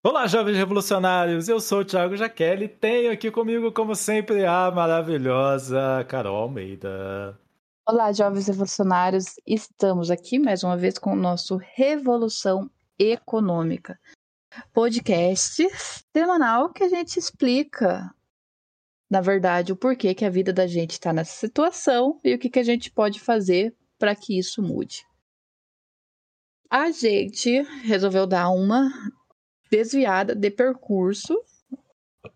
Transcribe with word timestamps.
Olá, 0.00 0.28
jovens 0.28 0.56
revolucionários! 0.56 1.48
Eu 1.48 1.58
sou 1.58 1.80
o 1.80 1.84
Thiago 1.84 2.16
Jaqueline 2.16 2.66
e 2.66 2.68
tenho 2.68 3.10
aqui 3.10 3.32
comigo, 3.32 3.72
como 3.72 3.96
sempre, 3.96 4.46
a 4.46 4.70
maravilhosa 4.70 6.04
Carol 6.08 6.36
Almeida. 6.36 7.36
Olá, 7.84 8.12
jovens 8.12 8.46
revolucionários! 8.46 9.24
Estamos 9.44 10.08
aqui 10.08 10.38
mais 10.38 10.62
uma 10.62 10.76
vez 10.76 10.98
com 10.98 11.14
o 11.14 11.16
nosso 11.16 11.56
Revolução 11.74 12.70
Econômica, 12.96 13.98
podcast 14.72 15.66
semanal 16.14 16.72
que 16.72 16.84
a 16.84 16.88
gente 16.88 17.18
explica, 17.18 18.08
na 19.10 19.20
verdade, 19.20 19.72
o 19.72 19.76
porquê 19.76 20.14
que 20.14 20.24
a 20.24 20.30
vida 20.30 20.52
da 20.52 20.68
gente 20.68 20.92
está 20.92 21.12
nessa 21.12 21.34
situação 21.34 22.20
e 22.22 22.32
o 22.32 22.38
que, 22.38 22.48
que 22.48 22.60
a 22.60 22.64
gente 22.64 22.88
pode 22.88 23.18
fazer 23.18 23.74
para 23.98 24.14
que 24.14 24.38
isso 24.38 24.62
mude. 24.62 25.04
A 26.70 26.92
gente 26.92 27.62
resolveu 27.82 28.28
dar 28.28 28.50
uma 28.50 28.88
desviada 29.70 30.34
de 30.34 30.50
percurso 30.50 31.38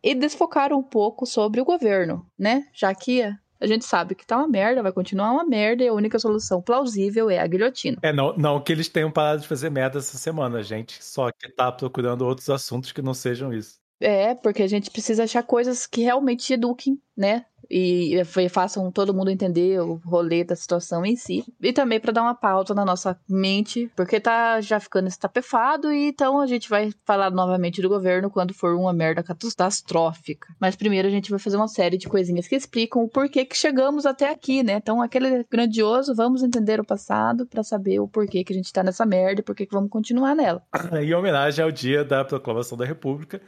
e 0.02 0.14
desfocar 0.14 0.72
um 0.72 0.82
pouco 0.82 1.26
sobre 1.26 1.60
o 1.60 1.64
governo, 1.64 2.26
né? 2.38 2.66
Já 2.72 2.94
que 2.94 3.22
a 3.60 3.66
gente 3.66 3.84
sabe 3.84 4.16
que 4.16 4.26
tá 4.26 4.38
uma 4.38 4.48
merda, 4.48 4.82
vai 4.82 4.92
continuar 4.92 5.30
uma 5.30 5.44
merda 5.44 5.84
e 5.84 5.88
a 5.88 5.92
única 5.92 6.18
solução 6.18 6.60
plausível 6.60 7.30
é 7.30 7.38
a 7.38 7.46
guilhotina. 7.46 7.96
É, 8.02 8.12
não, 8.12 8.36
não 8.36 8.60
que 8.60 8.72
eles 8.72 8.88
tenham 8.88 9.10
parado 9.10 9.42
de 9.42 9.48
fazer 9.48 9.70
merda 9.70 9.98
essa 9.98 10.18
semana, 10.18 10.62
gente 10.62 11.02
só 11.02 11.30
que 11.30 11.48
tá 11.48 11.70
procurando 11.70 12.22
outros 12.22 12.50
assuntos 12.50 12.90
que 12.90 13.00
não 13.00 13.14
sejam 13.14 13.52
isso. 13.52 13.81
É, 14.02 14.34
porque 14.34 14.62
a 14.62 14.68
gente 14.68 14.90
precisa 14.90 15.24
achar 15.24 15.42
coisas 15.42 15.86
que 15.86 16.02
realmente 16.02 16.52
eduquem, 16.52 17.00
né? 17.16 17.44
e 17.74 18.22
façam 18.50 18.92
todo 18.92 19.14
mundo 19.14 19.30
entender 19.30 19.80
o 19.80 19.94
rolê 20.04 20.44
da 20.44 20.54
situação 20.54 21.06
em 21.06 21.16
si. 21.16 21.44
E 21.60 21.72
também 21.72 21.98
para 21.98 22.12
dar 22.12 22.22
uma 22.22 22.34
pausa 22.34 22.74
na 22.74 22.84
nossa 22.84 23.18
mente, 23.28 23.90
porque 23.96 24.20
tá 24.20 24.60
já 24.60 24.78
ficando 24.78 25.08
estapefado, 25.08 25.90
e 25.90 26.08
então 26.08 26.40
a 26.40 26.46
gente 26.46 26.68
vai 26.68 26.92
falar 27.06 27.30
novamente 27.30 27.80
do 27.80 27.88
governo 27.88 28.30
quando 28.30 28.52
for 28.52 28.74
uma 28.74 28.92
merda 28.92 29.22
catastrófica. 29.22 30.48
Mas 30.60 30.76
primeiro 30.76 31.08
a 31.08 31.10
gente 31.10 31.30
vai 31.30 31.38
fazer 31.38 31.56
uma 31.56 31.68
série 31.68 31.96
de 31.96 32.08
coisinhas 32.08 32.46
que 32.46 32.54
explicam 32.54 33.02
o 33.02 33.08
porquê 33.08 33.44
que 33.44 33.56
chegamos 33.56 34.04
até 34.04 34.30
aqui, 34.30 34.62
né? 34.62 34.74
Então 34.74 35.00
aquele 35.00 35.44
grandioso, 35.50 36.14
vamos 36.14 36.42
entender 36.42 36.78
o 36.78 36.84
passado 36.84 37.46
para 37.46 37.62
saber 37.62 38.00
o 38.00 38.08
porquê 38.08 38.44
que 38.44 38.52
a 38.52 38.56
gente 38.56 38.72
tá 38.72 38.82
nessa 38.82 39.06
merda 39.06 39.40
e 39.40 39.44
por 39.44 39.54
que 39.54 39.66
vamos 39.70 39.90
continuar 39.90 40.34
nela. 40.34 40.62
Em 41.00 41.14
homenagem 41.14 41.64
ao 41.64 41.70
dia 41.70 42.04
da 42.04 42.24
proclamação 42.24 42.76
da 42.76 42.84
República, 42.84 43.40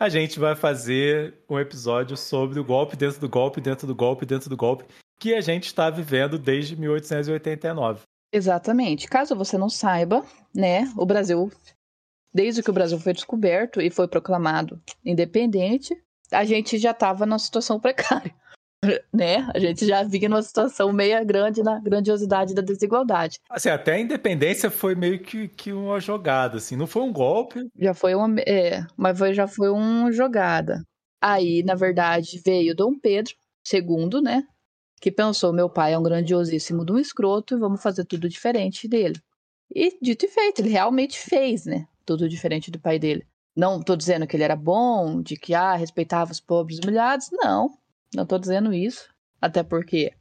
a 0.00 0.08
gente 0.08 0.40
vai 0.40 0.56
fazer 0.56 1.34
um 1.46 1.58
episódio 1.58 2.16
sobre 2.16 2.58
o 2.58 2.64
golpe 2.64 2.96
dentro 2.96 3.20
do 3.20 3.28
golpe, 3.28 3.60
dentro 3.60 3.86
do 3.86 3.94
golpe, 3.94 4.24
dentro 4.24 4.48
do 4.48 4.56
golpe, 4.56 4.86
que 5.20 5.34
a 5.34 5.42
gente 5.42 5.66
está 5.66 5.90
vivendo 5.90 6.38
desde 6.38 6.74
1889. 6.74 8.00
Exatamente. 8.32 9.06
Caso 9.06 9.36
você 9.36 9.58
não 9.58 9.68
saiba, 9.68 10.24
né, 10.54 10.90
o 10.96 11.04
Brasil, 11.04 11.52
desde 12.32 12.62
que 12.62 12.70
o 12.70 12.72
Brasil 12.72 12.98
foi 12.98 13.12
descoberto 13.12 13.78
e 13.78 13.90
foi 13.90 14.08
proclamado 14.08 14.80
independente, 15.04 15.94
a 16.32 16.44
gente 16.46 16.78
já 16.78 16.92
estava 16.92 17.26
numa 17.26 17.38
situação 17.38 17.78
precária. 17.78 18.34
né? 19.12 19.48
A 19.54 19.58
gente 19.58 19.86
já 19.86 20.02
vinha 20.02 20.28
numa 20.28 20.42
situação 20.42 20.92
meia 20.92 21.22
grande 21.22 21.62
na 21.62 21.78
grandiosidade 21.78 22.54
da 22.54 22.62
desigualdade. 22.62 23.38
Assim, 23.48 23.68
até 23.68 23.94
a 23.94 24.00
independência 24.00 24.70
foi 24.70 24.94
meio 24.94 25.18
que, 25.20 25.48
que 25.48 25.72
uma 25.72 26.00
jogada, 26.00 26.56
assim, 26.56 26.76
não 26.76 26.86
foi 26.86 27.02
um 27.02 27.12
golpe. 27.12 27.68
Já 27.78 27.94
foi 27.94 28.14
uma, 28.14 28.40
é, 28.40 28.84
mas 28.96 29.18
foi, 29.18 29.34
já 29.34 29.46
foi 29.46 29.70
uma 29.70 30.10
jogada. 30.12 30.82
Aí, 31.20 31.62
na 31.62 31.74
verdade, 31.74 32.40
veio 32.44 32.74
Dom 32.74 32.98
Pedro 32.98 33.34
II, 33.70 34.22
né? 34.22 34.42
Que 35.00 35.10
pensou, 35.10 35.52
meu 35.52 35.68
pai 35.68 35.92
é 35.92 35.98
um 35.98 36.02
grandiosíssimo 36.02 36.84
de 36.84 36.92
um 36.92 36.98
escroto 36.98 37.54
e 37.54 37.58
vamos 37.58 37.82
fazer 37.82 38.04
tudo 38.04 38.28
diferente 38.28 38.88
dele. 38.88 39.20
E 39.74 39.96
dito 40.00 40.24
e 40.24 40.28
feito, 40.28 40.60
ele 40.60 40.70
realmente 40.70 41.18
fez, 41.18 41.66
né? 41.66 41.86
Tudo 42.04 42.28
diferente 42.28 42.70
do 42.70 42.80
pai 42.80 42.98
dele. 42.98 43.26
Não 43.54 43.82
tô 43.82 43.94
dizendo 43.94 44.26
que 44.26 44.36
ele 44.36 44.44
era 44.44 44.56
bom, 44.56 45.20
de 45.20 45.36
que 45.36 45.54
ah, 45.54 45.74
respeitava 45.74 46.32
os 46.32 46.40
pobres 46.40 46.78
humilhados, 46.78 47.28
não. 47.32 47.79
Não 48.14 48.26
tô 48.26 48.38
dizendo 48.38 48.72
isso, 48.72 49.08
até 49.40 49.62
porque 49.62 50.12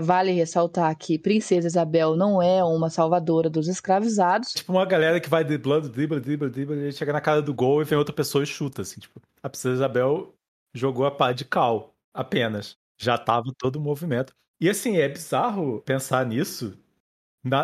vale 0.00 0.32
ressaltar 0.32 0.96
que 0.96 1.18
Princesa 1.18 1.66
Isabel 1.66 2.16
não 2.16 2.42
é 2.42 2.62
uma 2.64 2.90
salvadora 2.90 3.48
dos 3.48 3.68
escravizados. 3.68 4.52
Tipo 4.52 4.72
uma 4.72 4.84
galera 4.84 5.20
que 5.20 5.28
vai 5.28 5.44
driblando, 5.44 5.88
dribla, 5.88 6.20
dribla, 6.20 6.48
dribla, 6.48 6.76
e 6.76 6.92
chega 6.92 7.12
na 7.12 7.20
cara 7.20 7.40
do 7.40 7.54
gol 7.54 7.80
e 7.80 7.84
vem 7.84 7.98
outra 7.98 8.14
pessoa 8.14 8.42
e 8.42 8.46
chuta, 8.46 8.82
assim, 8.82 9.00
tipo. 9.00 9.20
A 9.42 9.48
Princesa 9.48 9.74
Isabel 9.74 10.34
jogou 10.72 11.06
a 11.06 11.10
pá 11.10 11.32
de 11.32 11.44
cal, 11.44 11.94
apenas. 12.12 12.76
Já 12.98 13.18
tava 13.18 13.52
todo 13.56 13.76
o 13.76 13.80
movimento. 13.80 14.32
E 14.60 14.68
assim, 14.68 14.96
é 14.96 15.08
bizarro 15.08 15.80
pensar 15.82 16.24
nisso. 16.26 16.76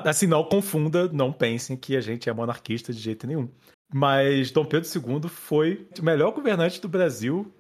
assim, 0.05 0.27
não 0.27 0.45
confunda, 0.45 1.09
não 1.09 1.33
pensem 1.33 1.77
que 1.77 1.97
a 1.97 2.01
gente 2.01 2.29
é 2.29 2.33
monarquista 2.33 2.93
de 2.93 3.01
jeito 3.01 3.27
nenhum. 3.27 3.49
Mas 3.93 4.51
Dom 4.53 4.65
Pedro 4.65 4.89
II 4.89 5.29
foi 5.29 5.89
o 5.99 6.05
melhor 6.05 6.33
governante 6.33 6.81
do 6.81 6.89
Brasil 6.89 7.53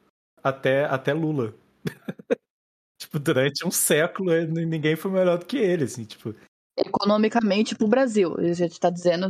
até, 0.42 0.84
até 0.84 1.12
Lula. 1.12 1.54
tipo, 2.98 3.18
durante 3.18 3.66
um 3.66 3.70
século 3.70 4.32
ninguém 4.46 4.96
foi 4.96 5.10
melhor 5.10 5.38
do 5.38 5.46
que 5.46 5.58
ele, 5.58 5.84
assim, 5.84 6.04
tipo. 6.04 6.34
Economicamente 6.84 7.74
para 7.74 7.84
o 7.84 7.88
Brasil, 7.88 8.34
a 8.38 8.52
gente 8.52 8.72
está 8.72 8.90
dizendo, 8.90 9.28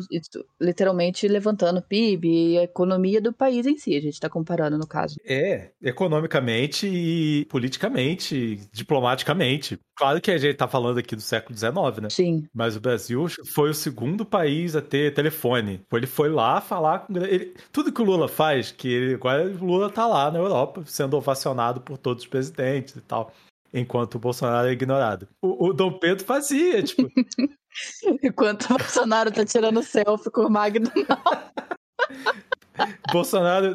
literalmente 0.61 1.27
levantando 1.27 1.79
o 1.79 1.83
PIB 1.83 2.29
e 2.29 2.59
a 2.59 2.63
economia 2.63 3.21
do 3.21 3.33
país 3.33 3.67
em 3.67 3.77
si, 3.77 3.97
a 3.97 4.01
gente 4.01 4.15
está 4.15 4.29
comparando 4.29 4.79
no 4.79 4.87
caso. 4.87 5.17
É, 5.25 5.71
economicamente 5.83 6.87
e 6.87 7.45
politicamente, 7.47 8.61
diplomaticamente. 8.73 9.79
Claro 9.97 10.21
que 10.21 10.31
a 10.31 10.39
gente 10.39 10.53
está 10.53 10.67
falando 10.67 10.99
aqui 10.99 11.15
do 11.15 11.21
século 11.21 11.57
XIX, 11.57 12.03
né? 12.03 12.11
Sim. 12.11 12.47
Mas 12.55 12.77
o 12.77 12.81
Brasil 12.81 13.27
foi 13.53 13.71
o 13.71 13.75
segundo 13.75 14.25
país 14.25 14.75
a 14.75 14.81
ter 14.81 15.13
telefone. 15.13 15.83
Ele 15.93 16.07
foi 16.07 16.29
lá 16.29 16.61
falar 16.61 17.01
com. 17.01 17.17
Ele... 17.17 17.55
Tudo 17.71 17.93
que 17.93 18.01
o 18.01 18.05
Lula 18.05 18.29
faz, 18.29 18.73
que 18.73 18.89
ele... 18.89 19.15
agora 19.15 19.45
o 19.47 19.65
Lula 19.65 19.91
tá 19.91 20.07
lá 20.07 20.31
na 20.31 20.39
Europa, 20.39 20.83
sendo 20.87 21.17
ovacionado 21.17 21.81
por 21.81 21.99
todos 21.99 22.25
os 22.25 22.29
presidentes 22.29 22.97
e 22.97 23.01
tal 23.01 23.33
enquanto 23.73 24.17
o 24.17 24.19
Bolsonaro 24.19 24.69
é 24.69 24.73
ignorado. 24.73 25.29
O, 25.43 25.69
o 25.69 25.73
Dom 25.73 25.99
Pedro 25.99 26.25
fazia, 26.25 26.83
tipo. 26.83 27.11
enquanto 28.23 28.65
o 28.65 28.79
Bolsonaro 28.79 29.31
tá 29.31 29.45
tirando 29.45 29.83
selfie 29.83 30.31
com 30.31 30.43
o 30.43 30.51
Magno. 30.51 30.91
Bolsonaro. 33.13 33.75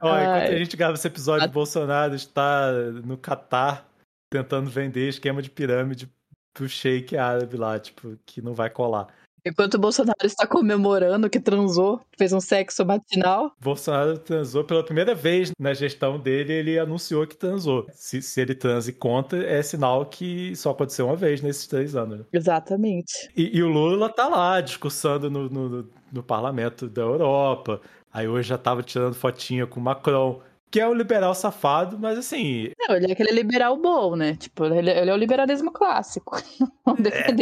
Ó, 0.00 0.18
enquanto 0.18 0.52
a 0.52 0.58
gente 0.58 0.76
grava 0.76 0.94
esse 0.94 1.06
episódio, 1.06 1.44
a... 1.44 1.48
Bolsonaro 1.48 2.14
está 2.14 2.72
no 3.04 3.16
Catar 3.16 3.86
tentando 4.30 4.70
vender 4.70 5.08
esquema 5.08 5.40
de 5.40 5.50
pirâmide 5.50 6.10
pro 6.52 6.68
shake 6.68 7.16
árabe 7.16 7.56
lá, 7.56 7.78
tipo, 7.78 8.18
que 8.26 8.42
não 8.42 8.54
vai 8.54 8.68
colar. 8.68 9.08
Enquanto 9.48 9.74
o 9.74 9.78
Bolsonaro 9.78 10.18
está 10.24 10.46
comemorando 10.46 11.30
que 11.30 11.40
transou, 11.40 12.00
fez 12.18 12.34
um 12.34 12.40
sexo 12.40 12.84
matinal. 12.84 13.52
Bolsonaro 13.58 14.18
transou 14.18 14.62
pela 14.62 14.84
primeira 14.84 15.14
vez 15.14 15.52
na 15.58 15.72
gestão 15.72 16.18
dele, 16.18 16.52
ele 16.52 16.78
anunciou 16.78 17.26
que 17.26 17.34
transou. 17.34 17.86
Se, 17.94 18.20
se 18.20 18.40
ele 18.40 18.54
transa 18.54 18.90
e 18.90 18.92
conta, 18.92 19.38
é 19.38 19.62
sinal 19.62 20.04
que 20.04 20.54
só 20.54 20.70
aconteceu 20.70 21.06
uma 21.06 21.16
vez 21.16 21.40
nesses 21.40 21.66
três 21.66 21.96
anos. 21.96 22.26
Exatamente. 22.30 23.30
E, 23.34 23.56
e, 23.56 23.62
o 23.62 23.68
Lula 23.68 24.10
tá 24.10 24.28
lá 24.28 24.60
discursando 24.60 25.30
no, 25.30 25.48
no, 25.48 25.88
no 26.12 26.22
parlamento 26.22 26.86
da 26.86 27.02
Europa. 27.02 27.80
Aí 28.12 28.28
hoje 28.28 28.50
já 28.50 28.58
tava 28.58 28.82
tirando 28.82 29.14
fotinha 29.14 29.66
com 29.66 29.80
o 29.80 29.82
Macron 29.82 30.40
que 30.70 30.80
é 30.80 30.86
o 30.86 30.94
liberal 30.94 31.34
safado, 31.34 31.98
mas 31.98 32.18
assim. 32.18 32.70
Não, 32.78 32.96
ele 32.96 33.08
é 33.08 33.12
aquele 33.12 33.32
liberal 33.32 33.76
bom, 33.76 34.16
né? 34.16 34.36
Tipo, 34.36 34.66
ele, 34.66 34.90
ele 34.90 35.10
é 35.10 35.14
o 35.14 35.16
liberalismo 35.16 35.72
clássico. 35.72 36.36
É. 36.88 37.32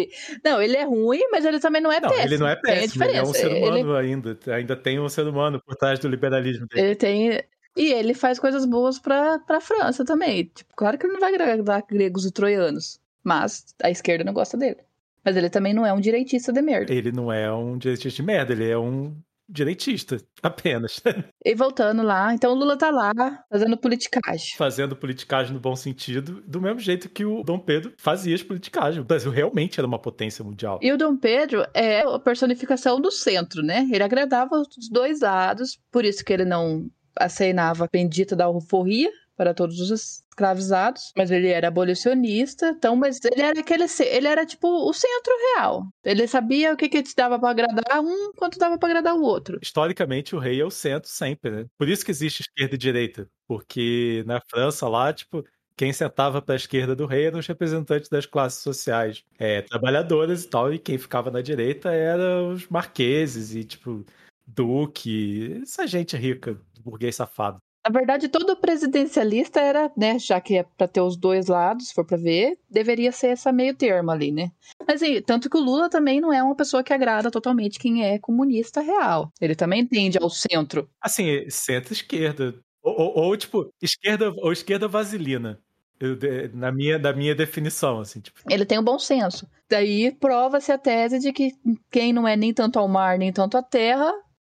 Não, 0.44 0.60
ele 0.60 0.76
é 0.76 0.84
ruim, 0.84 1.20
mas 1.30 1.44
ele 1.44 1.60
também 1.60 1.80
não 1.80 1.90
é 1.90 2.00
não, 2.00 2.10
péssimo. 2.10 2.26
Ele 2.26 2.38
não 2.38 2.48
é 2.48 2.56
péssimo, 2.56 3.04
ele 3.04 3.16
é 3.16 3.22
um 3.22 3.32
ser 3.32 3.46
humano 3.46 3.96
ele... 3.96 4.06
ainda. 4.06 4.38
Ainda 4.48 4.76
tem 4.76 4.98
um 4.98 5.08
ser 5.08 5.26
humano 5.26 5.62
por 5.64 5.76
trás 5.76 6.00
do 6.00 6.08
liberalismo 6.08 6.66
dele. 6.66 6.88
Ele 6.88 6.94
tem. 6.96 7.40
E 7.76 7.92
ele 7.92 8.12
faz 8.12 8.38
coisas 8.40 8.66
boas 8.66 8.98
pra, 8.98 9.38
pra 9.38 9.60
França 9.60 10.04
também. 10.04 10.50
Tipo, 10.52 10.74
claro 10.74 10.98
que 10.98 11.06
ele 11.06 11.12
não 11.12 11.20
vai 11.20 11.32
agradar 11.32 11.84
gregos 11.88 12.26
e 12.26 12.32
troianos. 12.32 13.00
Mas 13.22 13.66
a 13.82 13.88
esquerda 13.88 14.24
não 14.24 14.32
gosta 14.32 14.56
dele. 14.56 14.78
Mas 15.24 15.36
ele 15.36 15.48
também 15.48 15.72
não 15.72 15.86
é 15.86 15.92
um 15.92 16.00
direitista 16.00 16.52
de 16.52 16.60
merda. 16.60 16.92
Ele 16.92 17.12
não 17.12 17.32
é 17.32 17.52
um 17.52 17.78
direitista 17.78 18.16
de 18.16 18.22
merda, 18.22 18.52
ele 18.52 18.68
é 18.68 18.76
um 18.76 19.16
direitista, 19.48 20.18
apenas. 20.42 21.00
E 21.44 21.54
voltando 21.54 22.02
lá, 22.02 22.34
então 22.34 22.52
o 22.52 22.54
Lula 22.54 22.76
tá 22.76 22.90
lá 22.90 23.12
fazendo 23.50 23.76
politicagem. 23.76 24.56
Fazendo 24.56 24.96
politicagem 24.96 25.52
no 25.52 25.60
bom 25.60 25.76
sentido, 25.76 26.42
do 26.46 26.60
mesmo 26.60 26.80
jeito 26.80 27.08
que 27.08 27.24
o 27.24 27.42
Dom 27.42 27.58
Pedro 27.58 27.92
fazia 27.98 28.34
as 28.34 28.42
politicagens. 28.42 29.02
O 29.02 29.04
Brasil 29.04 29.30
realmente 29.30 29.78
era 29.78 29.86
uma 29.86 29.98
potência 29.98 30.44
mundial. 30.44 30.78
E 30.82 30.92
o 30.92 30.98
Dom 30.98 31.16
Pedro 31.16 31.66
é 31.74 32.00
a 32.00 32.18
personificação 32.18 33.00
do 33.00 33.10
centro, 33.10 33.62
né? 33.62 33.88
Ele 33.92 34.02
agradava 34.02 34.56
os 34.56 34.88
dois 34.90 35.20
lados, 35.20 35.78
por 35.90 36.04
isso 36.04 36.24
que 36.24 36.32
ele 36.32 36.44
não 36.44 36.88
acenava 37.18 37.84
a 37.84 37.88
bendita 37.90 38.36
da 38.36 38.44
alforria 38.44 39.10
para 39.36 39.52
todos 39.52 39.78
os 39.80 39.90
escravizados, 39.90 41.12
mas 41.16 41.30
ele 41.30 41.48
era 41.48 41.68
abolicionista, 41.68 42.68
então, 42.68 42.96
mas 42.96 43.20
ele 43.24 43.42
era 43.42 43.60
aquele, 43.60 43.84
ele 44.00 44.26
era 44.26 44.46
tipo 44.46 44.68
o 44.68 44.92
centro 44.92 45.32
real. 45.54 45.86
Ele 46.04 46.26
sabia 46.26 46.72
o 46.72 46.76
que 46.76 46.88
que 46.88 47.02
dava 47.16 47.38
para 47.38 47.50
agradar 47.50 48.00
um, 48.00 48.32
quanto 48.34 48.58
dava 48.58 48.78
para 48.78 48.88
agradar 48.88 49.14
o 49.14 49.22
outro. 49.22 49.58
Historicamente, 49.62 50.34
o 50.34 50.38
rei 50.38 50.60
é 50.60 50.64
o 50.64 50.70
centro 50.70 51.08
sempre, 51.10 51.50
né? 51.50 51.66
Por 51.78 51.88
isso 51.88 52.04
que 52.04 52.10
existe 52.10 52.40
esquerda 52.40 52.74
e 52.74 52.78
direita, 52.78 53.28
porque 53.46 54.24
na 54.26 54.40
França 54.40 54.88
lá, 54.88 55.12
tipo, 55.12 55.44
quem 55.76 55.92
sentava 55.92 56.40
para 56.40 56.54
a 56.54 56.56
esquerda 56.56 56.96
do 56.96 57.04
rei 57.04 57.26
eram 57.26 57.38
os 57.38 57.46
representantes 57.46 58.08
das 58.08 58.24
classes 58.24 58.62
sociais, 58.62 59.22
é, 59.38 59.60
trabalhadoras 59.60 60.44
e 60.44 60.48
tal, 60.48 60.72
e 60.72 60.78
quem 60.78 60.96
ficava 60.96 61.30
na 61.30 61.42
direita 61.42 61.92
eram 61.92 62.52
os 62.52 62.66
marqueses 62.68 63.54
e, 63.54 63.62
tipo, 63.62 64.04
Duque, 64.46 65.60
essa 65.62 65.86
gente 65.86 66.16
rica, 66.16 66.58
burguês 66.82 67.16
safado. 67.16 67.58
Na 67.86 67.92
verdade, 67.92 68.28
todo 68.28 68.56
presidencialista 68.56 69.60
era, 69.60 69.92
né, 69.96 70.18
já 70.18 70.40
que 70.40 70.56
é 70.56 70.64
para 70.64 70.88
ter 70.88 71.00
os 71.00 71.16
dois 71.16 71.46
lados, 71.46 71.86
se 71.86 71.94
for 71.94 72.04
para 72.04 72.16
ver, 72.16 72.58
deveria 72.68 73.12
ser 73.12 73.28
essa 73.28 73.52
meio 73.52 73.76
termo 73.76 74.10
ali, 74.10 74.32
né? 74.32 74.50
Mas 74.84 75.00
assim, 75.00 75.22
tanto 75.22 75.48
que 75.48 75.56
o 75.56 75.60
Lula 75.60 75.88
também 75.88 76.20
não 76.20 76.32
é 76.32 76.42
uma 76.42 76.56
pessoa 76.56 76.82
que 76.82 76.92
agrada 76.92 77.30
totalmente 77.30 77.78
quem 77.78 78.04
é 78.04 78.18
comunista 78.18 78.80
real. 78.80 79.32
Ele 79.40 79.54
também 79.54 79.86
tende 79.86 80.18
ao 80.20 80.28
centro. 80.28 80.90
Assim, 81.00 81.48
centro-esquerda. 81.48 82.56
Ou, 82.82 83.00
ou, 83.00 83.18
ou, 83.18 83.36
tipo, 83.36 83.72
esquerda 83.80 84.34
ou 84.36 84.52
esquerda 84.52 84.88
vaselina. 84.88 85.60
Eu, 86.00 86.18
na, 86.52 86.72
minha, 86.72 86.98
na 86.98 87.12
minha 87.12 87.36
definição, 87.36 88.00
assim, 88.00 88.20
tipo. 88.20 88.40
Ele 88.50 88.66
tem 88.66 88.80
um 88.80 88.84
bom 88.84 88.98
senso. 88.98 89.48
Daí 89.70 90.12
prova-se 90.12 90.72
a 90.72 90.78
tese 90.78 91.20
de 91.20 91.32
que 91.32 91.52
quem 91.90 92.12
não 92.12 92.26
é 92.26 92.36
nem 92.36 92.52
tanto 92.52 92.80
ao 92.80 92.88
mar, 92.88 93.16
nem 93.16 93.32
tanto 93.32 93.56
à 93.56 93.62
terra, 93.62 94.12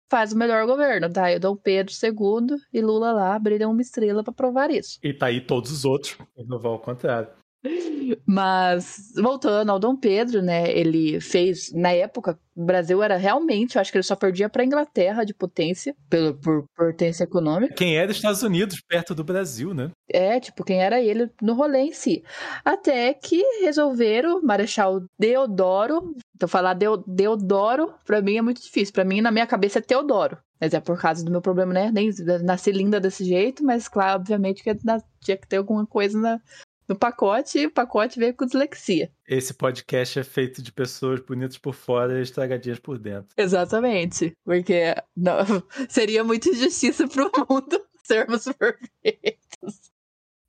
faz 0.10 0.34
o 0.34 0.38
melhor 0.38 0.66
governo. 0.66 1.08
Daí 1.08 1.38
o 1.38 1.40
Dom 1.40 1.56
Pedro 1.56 1.94
II 1.94 2.58
e 2.74 2.82
Lula 2.82 3.12
lá 3.12 3.38
brilham 3.38 3.72
uma 3.72 3.82
estrela 3.82 4.24
para 4.24 4.34
provar 4.34 4.72
isso. 4.72 5.00
E 5.04 5.14
tá 5.14 5.28
aí 5.28 5.40
todos 5.40 5.72
os 5.72 5.86
outros, 5.86 6.18
não 6.48 6.60
vão 6.60 6.74
ao 6.74 6.80
contrário. 6.80 7.30
Mas, 8.26 9.14
voltando 9.16 9.70
ao 9.70 9.80
Dom 9.80 9.96
Pedro, 9.96 10.42
né? 10.42 10.72
Ele 10.72 11.20
fez, 11.20 11.72
na 11.74 11.92
época, 11.92 12.40
o 12.56 12.64
Brasil 12.64 13.02
era 13.04 13.18
realmente, 13.18 13.76
eu 13.76 13.82
acho 13.82 13.92
que 13.92 13.98
ele 13.98 14.04
só 14.04 14.16
perdia 14.16 14.50
para 14.50 14.62
a 14.62 14.66
Inglaterra 14.66 15.24
de 15.24 15.34
potência, 15.34 15.96
pelo, 16.10 16.34
por 16.36 16.66
potência 16.76 17.24
econômica. 17.24 17.74
Quem 17.74 17.98
é 17.98 18.08
dos 18.08 18.16
Estados 18.16 18.42
Unidos, 18.44 18.82
perto 18.88 19.14
do 19.14 19.24
Brasil, 19.24 19.74
né? 19.74 19.92
É, 20.12 20.40
tipo, 20.40 20.64
quem 20.64 20.82
era 20.82 21.02
ele 21.02 21.30
no 21.42 21.54
rolê 21.54 21.80
em 21.80 21.94
si. 21.94 22.24
Até 22.64 23.14
que 23.14 23.42
resolveram, 23.62 24.42
Marechal 24.42 25.04
Deodoro, 25.18 26.16
então 26.36 26.48
falar 26.48 26.74
Deodoro, 26.74 27.94
para 28.06 28.22
mim 28.22 28.38
é 28.38 28.42
muito 28.42 28.62
difícil. 28.62 28.94
Para 28.94 29.06
mim, 29.06 29.22
na 29.22 29.32
minha 29.32 29.48
cabeça, 29.48 29.80
é 29.80 29.82
Teodoro. 29.82 30.38
Mas 30.60 30.74
é 30.74 30.80
por 30.82 31.00
causa 31.00 31.24
do 31.24 31.32
meu 31.32 31.42
problema, 31.42 31.74
né? 31.74 31.92
Nem 31.92 32.10
nasci 32.44 32.72
linda 32.72 33.00
desse 33.00 33.24
jeito, 33.24 33.64
mas 33.64 33.88
claro, 33.88 34.20
obviamente 34.20 34.62
que 34.62 34.76
tinha 35.22 35.38
que 35.38 35.48
ter 35.48 35.56
alguma 35.56 35.86
coisa 35.86 36.20
na, 36.20 36.42
no 36.90 36.96
pacote 36.96 37.60
e 37.60 37.68
o 37.68 37.72
pacote 37.72 38.18
veio 38.18 38.34
com 38.34 38.48
dislexia. 38.48 39.12
Esse 39.28 39.54
podcast 39.54 40.18
é 40.18 40.24
feito 40.24 40.60
de 40.60 40.72
pessoas 40.72 41.20
bonitas 41.20 41.60
por 41.60 41.76
fora 41.76 42.18
e 42.18 42.24
estragadinhas 42.24 42.80
por 42.80 42.98
dentro. 42.98 43.30
Exatamente, 43.38 44.36
porque 44.44 44.96
não, 45.16 45.38
seria 45.88 46.24
muita 46.24 46.50
injustiça 46.50 47.08
pro 47.08 47.32
mundo 47.48 47.80
sermos 48.04 48.46
perfeitos. 48.46 49.92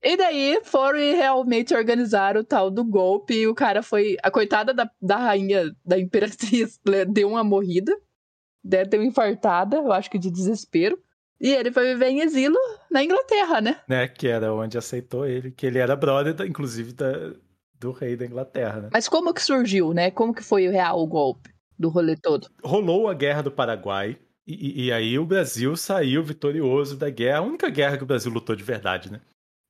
E 0.03 0.17
daí 0.17 0.63
foram 0.65 0.99
e 0.99 1.13
realmente 1.13 1.75
organizar 1.75 2.35
o 2.39 2.43
tal 2.43 2.71
do 2.71 2.83
golpe 2.83 3.35
e 3.35 3.47
o 3.47 3.55
cara 3.55 3.83
foi. 3.83 4.17
A 4.23 4.31
coitada 4.31 4.73
da, 4.73 4.91
da 5.01 5.19
rainha, 5.19 5.77
da 5.85 5.99
imperatriz, 5.99 6.81
deu 7.13 7.29
uma 7.29 7.45
morrida, 7.45 7.95
deu 8.65 8.99
uma 8.99 9.05
infartada, 9.05 9.77
eu 9.77 9.93
acho 9.93 10.11
que 10.11 10.19
de 10.19 10.31
desespero. 10.31 10.99
E 11.41 11.53
ele 11.53 11.73
foi 11.73 11.95
viver 11.95 12.09
em 12.09 12.21
exílio 12.21 12.59
na 12.91 13.03
Inglaterra, 13.03 13.61
né? 13.61 13.81
Né, 13.89 14.07
que 14.09 14.29
era 14.29 14.53
onde 14.53 14.77
aceitou 14.77 15.27
ele, 15.27 15.51
que 15.51 15.67
ele 15.67 15.79
era 15.79 15.97
brother, 15.97 16.35
inclusive, 16.47 16.93
da, 16.93 17.33
do 17.79 17.93
rei 17.93 18.17
da 18.17 18.27
Inglaterra, 18.27 18.83
né? 18.83 18.89
Mas 18.93 19.09
como 19.09 19.33
que 19.33 19.43
surgiu, 19.43 19.95
né? 19.95 20.11
Como 20.11 20.35
que 20.35 20.45
foi 20.45 20.69
o 20.69 20.71
real 20.71 21.05
golpe 21.07 21.51
do 21.79 21.89
rolê 21.89 22.15
todo? 22.17 22.49
Rolou 22.63 23.09
a 23.09 23.15
Guerra 23.15 23.43
do 23.43 23.51
Paraguai, 23.51 24.19
e, 24.47 24.87
e, 24.87 24.93
aí 24.93 25.19
o 25.19 25.25
Brasil 25.25 25.77
saiu 25.77 26.23
vitorioso 26.23 26.97
da 26.97 27.09
guerra, 27.09 27.39
a 27.39 27.43
única 27.43 27.69
guerra 27.69 27.97
que 27.97 28.03
o 28.03 28.07
Brasil 28.07 28.33
lutou 28.33 28.57
de 28.57 28.65
verdade, 28.65 29.13
né? 29.13 29.21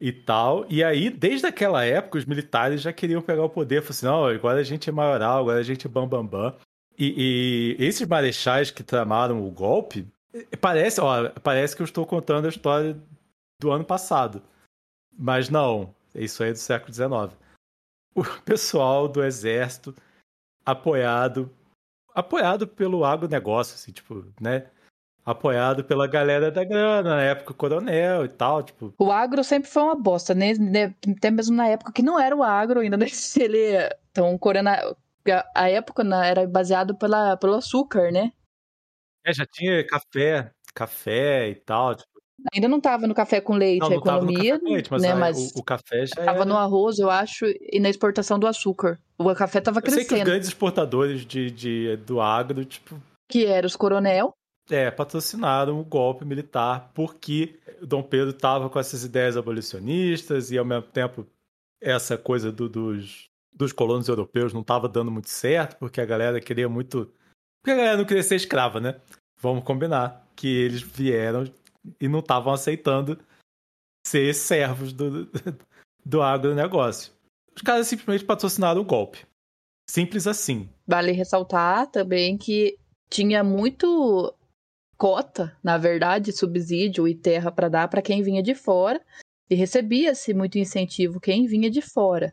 E 0.00 0.10
tal. 0.10 0.64
E 0.70 0.82
aí, 0.82 1.10
desde 1.10 1.46
aquela 1.46 1.84
época, 1.84 2.18
os 2.18 2.24
militares 2.24 2.80
já 2.80 2.92
queriam 2.92 3.20
pegar 3.20 3.44
o 3.44 3.50
poder. 3.50 3.82
Falaram 3.82 3.90
assim: 3.90 4.06
não, 4.06 4.24
agora 4.26 4.60
a 4.60 4.62
gente 4.62 4.88
é 4.88 4.92
maioral, 4.92 5.40
agora 5.40 5.58
a 5.58 5.62
gente 5.62 5.86
é 5.86 5.90
bambambam. 5.90 6.28
Bam, 6.28 6.50
bam. 6.50 6.56
E, 6.98 7.76
e 7.78 7.84
esses 7.84 8.06
marechais 8.06 8.70
que 8.70 8.82
tramaram 8.82 9.46
o 9.46 9.50
golpe, 9.50 10.06
Parece, 10.60 11.00
ó, 11.00 11.30
parece 11.42 11.74
que 11.74 11.82
eu 11.82 11.84
estou 11.84 12.06
contando 12.06 12.46
a 12.46 12.50
história 12.50 12.96
do 13.60 13.70
ano 13.70 13.84
passado. 13.84 14.42
Mas 15.12 15.48
não, 15.48 15.94
isso 16.14 16.42
aí 16.42 16.50
é 16.50 16.52
do 16.52 16.58
século 16.58 16.92
XIX. 16.92 17.36
O 18.14 18.24
pessoal 18.44 19.08
do 19.08 19.22
exército 19.22 19.94
apoiado 20.64 21.50
apoiado 22.14 22.66
pelo 22.66 23.04
agronegócio, 23.04 23.74
assim, 23.74 23.92
tipo, 23.92 24.24
né? 24.40 24.66
Apoiado 25.24 25.84
pela 25.84 26.06
galera 26.06 26.50
da 26.50 26.64
grana, 26.64 27.16
na 27.16 27.22
época 27.22 27.54
coronel 27.54 28.24
e 28.24 28.28
tal, 28.28 28.62
tipo. 28.62 28.92
O 28.98 29.12
agro 29.12 29.44
sempre 29.44 29.70
foi 29.70 29.82
uma 29.82 29.94
bosta, 29.94 30.34
né? 30.34 30.54
né 30.54 30.94
até 31.08 31.30
mesmo 31.30 31.54
na 31.56 31.68
época 31.68 31.92
que 31.92 32.02
não 32.02 32.18
era 32.18 32.34
o 32.34 32.42
agro 32.42 32.80
ainda, 32.80 32.96
né? 32.96 33.06
Ele, 33.38 33.88
então, 34.10 34.36
coronel, 34.38 34.96
a 35.54 35.68
época 35.68 36.02
era 36.24 36.46
baseado 36.46 36.96
pela, 36.96 37.36
pelo 37.36 37.54
açúcar, 37.54 38.10
né? 38.10 38.32
É, 39.24 39.32
já 39.32 39.44
tinha 39.46 39.86
café, 39.86 40.52
café 40.74 41.48
e 41.48 41.54
tal. 41.54 41.94
Tipo... 41.94 42.08
Ainda 42.54 42.68
não 42.68 42.78
estava 42.78 43.06
no 43.06 43.14
café 43.14 43.40
com 43.40 43.54
leite, 43.54 43.80
não, 43.80 43.90
a 43.90 43.94
economia, 43.94 44.58
no 44.58 44.70
leite, 44.70 44.90
mas, 44.90 45.02
né, 45.02 45.14
mas 45.14 45.52
o, 45.54 45.60
o, 45.60 45.62
café 45.62 46.06
já 46.06 46.20
estava 46.20 46.38
era... 46.38 46.44
no 46.44 46.56
arroz, 46.56 46.98
eu 46.98 47.10
acho, 47.10 47.44
e 47.46 47.78
na 47.78 47.90
exportação 47.90 48.38
do 48.38 48.46
açúcar. 48.46 48.98
O 49.18 49.34
café 49.34 49.58
estava 49.58 49.82
crescendo. 49.82 50.02
Eu 50.02 50.08
sei 50.08 50.16
que 50.16 50.22
os 50.22 50.28
grandes 50.28 50.48
exportadores 50.48 51.26
de, 51.26 51.50
de, 51.50 51.96
do 51.98 52.20
agro, 52.20 52.64
tipo... 52.64 53.00
Que 53.28 53.44
eram 53.44 53.66
os 53.66 53.76
coronel. 53.76 54.32
É, 54.70 54.90
patrocinaram 54.90 55.80
o 55.80 55.84
golpe 55.84 56.24
militar 56.24 56.92
porque 56.94 57.58
Dom 57.82 58.02
Pedro 58.02 58.30
estava 58.30 58.70
com 58.70 58.78
essas 58.78 59.04
ideias 59.04 59.36
abolicionistas 59.36 60.50
e, 60.50 60.58
ao 60.58 60.64
mesmo 60.64 60.86
tempo, 60.88 61.26
essa 61.80 62.16
coisa 62.16 62.52
do, 62.52 62.68
dos, 62.68 63.28
dos 63.52 63.72
colonos 63.72 64.08
europeus 64.08 64.52
não 64.52 64.60
estava 64.60 64.88
dando 64.88 65.10
muito 65.10 65.28
certo, 65.28 65.76
porque 65.76 66.00
a 66.00 66.06
galera 66.06 66.40
queria 66.40 66.68
muito 66.68 67.12
porque 67.60 67.72
a 67.72 67.76
galera 67.76 67.96
não 67.96 68.04
queria 68.04 68.22
ser 68.22 68.36
escrava, 68.36 68.80
né? 68.80 69.00
Vamos 69.40 69.64
combinar 69.64 70.26
que 70.34 70.48
eles 70.48 70.82
vieram 70.82 71.44
e 72.00 72.08
não 72.08 72.20
estavam 72.20 72.52
aceitando 72.52 73.18
ser 74.06 74.34
servos 74.34 74.92
do, 74.92 75.28
do 76.04 76.22
agronegócio. 76.22 77.12
Os 77.54 77.62
caras 77.62 77.86
simplesmente 77.86 78.24
patrocinaram 78.24 78.80
o 78.80 78.84
golpe. 78.84 79.26
Simples 79.88 80.26
assim. 80.26 80.68
Vale 80.86 81.12
ressaltar 81.12 81.90
também 81.90 82.38
que 82.38 82.78
tinha 83.10 83.42
muito 83.42 84.34
cota, 84.96 85.56
na 85.62 85.76
verdade, 85.76 86.32
subsídio 86.32 87.08
e 87.08 87.14
terra 87.14 87.50
para 87.50 87.68
dar 87.68 87.88
para 87.88 88.02
quem 88.02 88.22
vinha 88.22 88.42
de 88.42 88.54
fora 88.54 89.00
e 89.50 89.54
recebia-se 89.54 90.32
muito 90.32 90.58
incentivo 90.58 91.18
quem 91.18 91.46
vinha 91.46 91.70
de 91.70 91.82
fora 91.82 92.32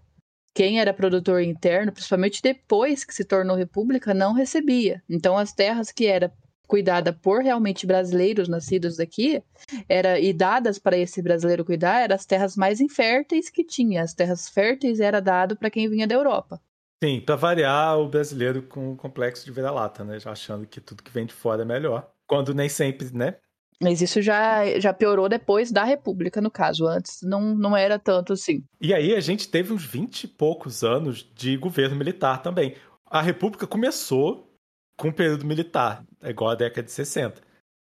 quem 0.58 0.80
era 0.80 0.92
produtor 0.92 1.40
interno, 1.44 1.92
principalmente 1.92 2.42
depois 2.42 3.04
que 3.04 3.14
se 3.14 3.24
tornou 3.24 3.56
república, 3.56 4.12
não 4.12 4.34
recebia. 4.34 5.04
Então 5.08 5.38
as 5.38 5.54
terras 5.54 5.92
que 5.92 6.08
era 6.08 6.34
cuidada 6.68 7.14
por 7.14 7.44
realmente 7.44 7.86
brasileiros 7.86 8.50
nascidos 8.50 8.98
daqui, 8.98 9.44
era 9.88 10.20
e 10.20 10.34
dadas 10.34 10.80
para 10.80 10.98
esse 10.98 11.22
brasileiro 11.22 11.64
cuidar, 11.64 12.00
eram 12.00 12.16
as 12.16 12.26
terras 12.26 12.58
mais 12.58 12.82
inférteis 12.82 13.52
que 13.52 13.64
tinha. 13.64 14.02
As 14.02 14.16
terras 14.16 14.50
férteis 14.50 15.00
era 15.00 15.22
dado 15.22 15.56
para 15.56 15.70
quem 15.70 15.88
vinha 15.88 16.08
da 16.08 16.16
Europa. 16.16 16.60
Sim, 17.04 17.22
para 17.22 17.36
variar 17.36 18.00
o 18.00 18.10
brasileiro 18.10 18.64
com 18.64 18.94
o 18.94 18.98
complexo 18.98 19.46
de 19.46 19.52
vira-lata, 19.52 20.04
né? 20.04 20.20
Já 20.20 20.32
achando 20.32 20.66
que 20.66 20.82
tudo 20.82 21.04
que 21.04 21.12
vem 21.12 21.28
de 21.28 21.36
fora 21.36 21.62
é 21.62 21.66
melhor. 21.66 22.12
Quando 22.26 22.56
nem 22.56 22.68
sempre, 22.68 23.14
né? 23.14 23.36
Mas 23.82 24.02
isso 24.02 24.22
já, 24.22 24.80
já 24.80 24.92
piorou 24.92 25.30
depois 25.30 25.72
da 25.72 25.84
República, 25.84 26.42
no 26.42 26.50
caso. 26.50 26.88
Antes 26.88 27.20
não, 27.22 27.56
não 27.56 27.78
era 27.78 28.00
tanto 28.00 28.34
assim. 28.34 28.64
E 28.82 28.94
aí 28.94 29.14
a 29.14 29.20
gente 29.20 29.50
teve 29.50 29.72
uns 29.72 29.86
20 29.86 30.24
e 30.24 30.28
poucos 30.28 30.84
anos 30.84 31.30
de 31.36 31.56
governo 31.58 31.96
militar 31.96 32.42
também. 32.42 32.76
A 33.06 33.22
República 33.22 33.68
começou 33.68 34.52
com 34.98 35.10
o 35.10 35.14
período 35.14 35.46
militar, 35.46 36.04
é 36.22 36.32
igual 36.32 36.52
a 36.52 36.56
década 36.56 36.84
de 36.84 36.92
60. 36.92 37.42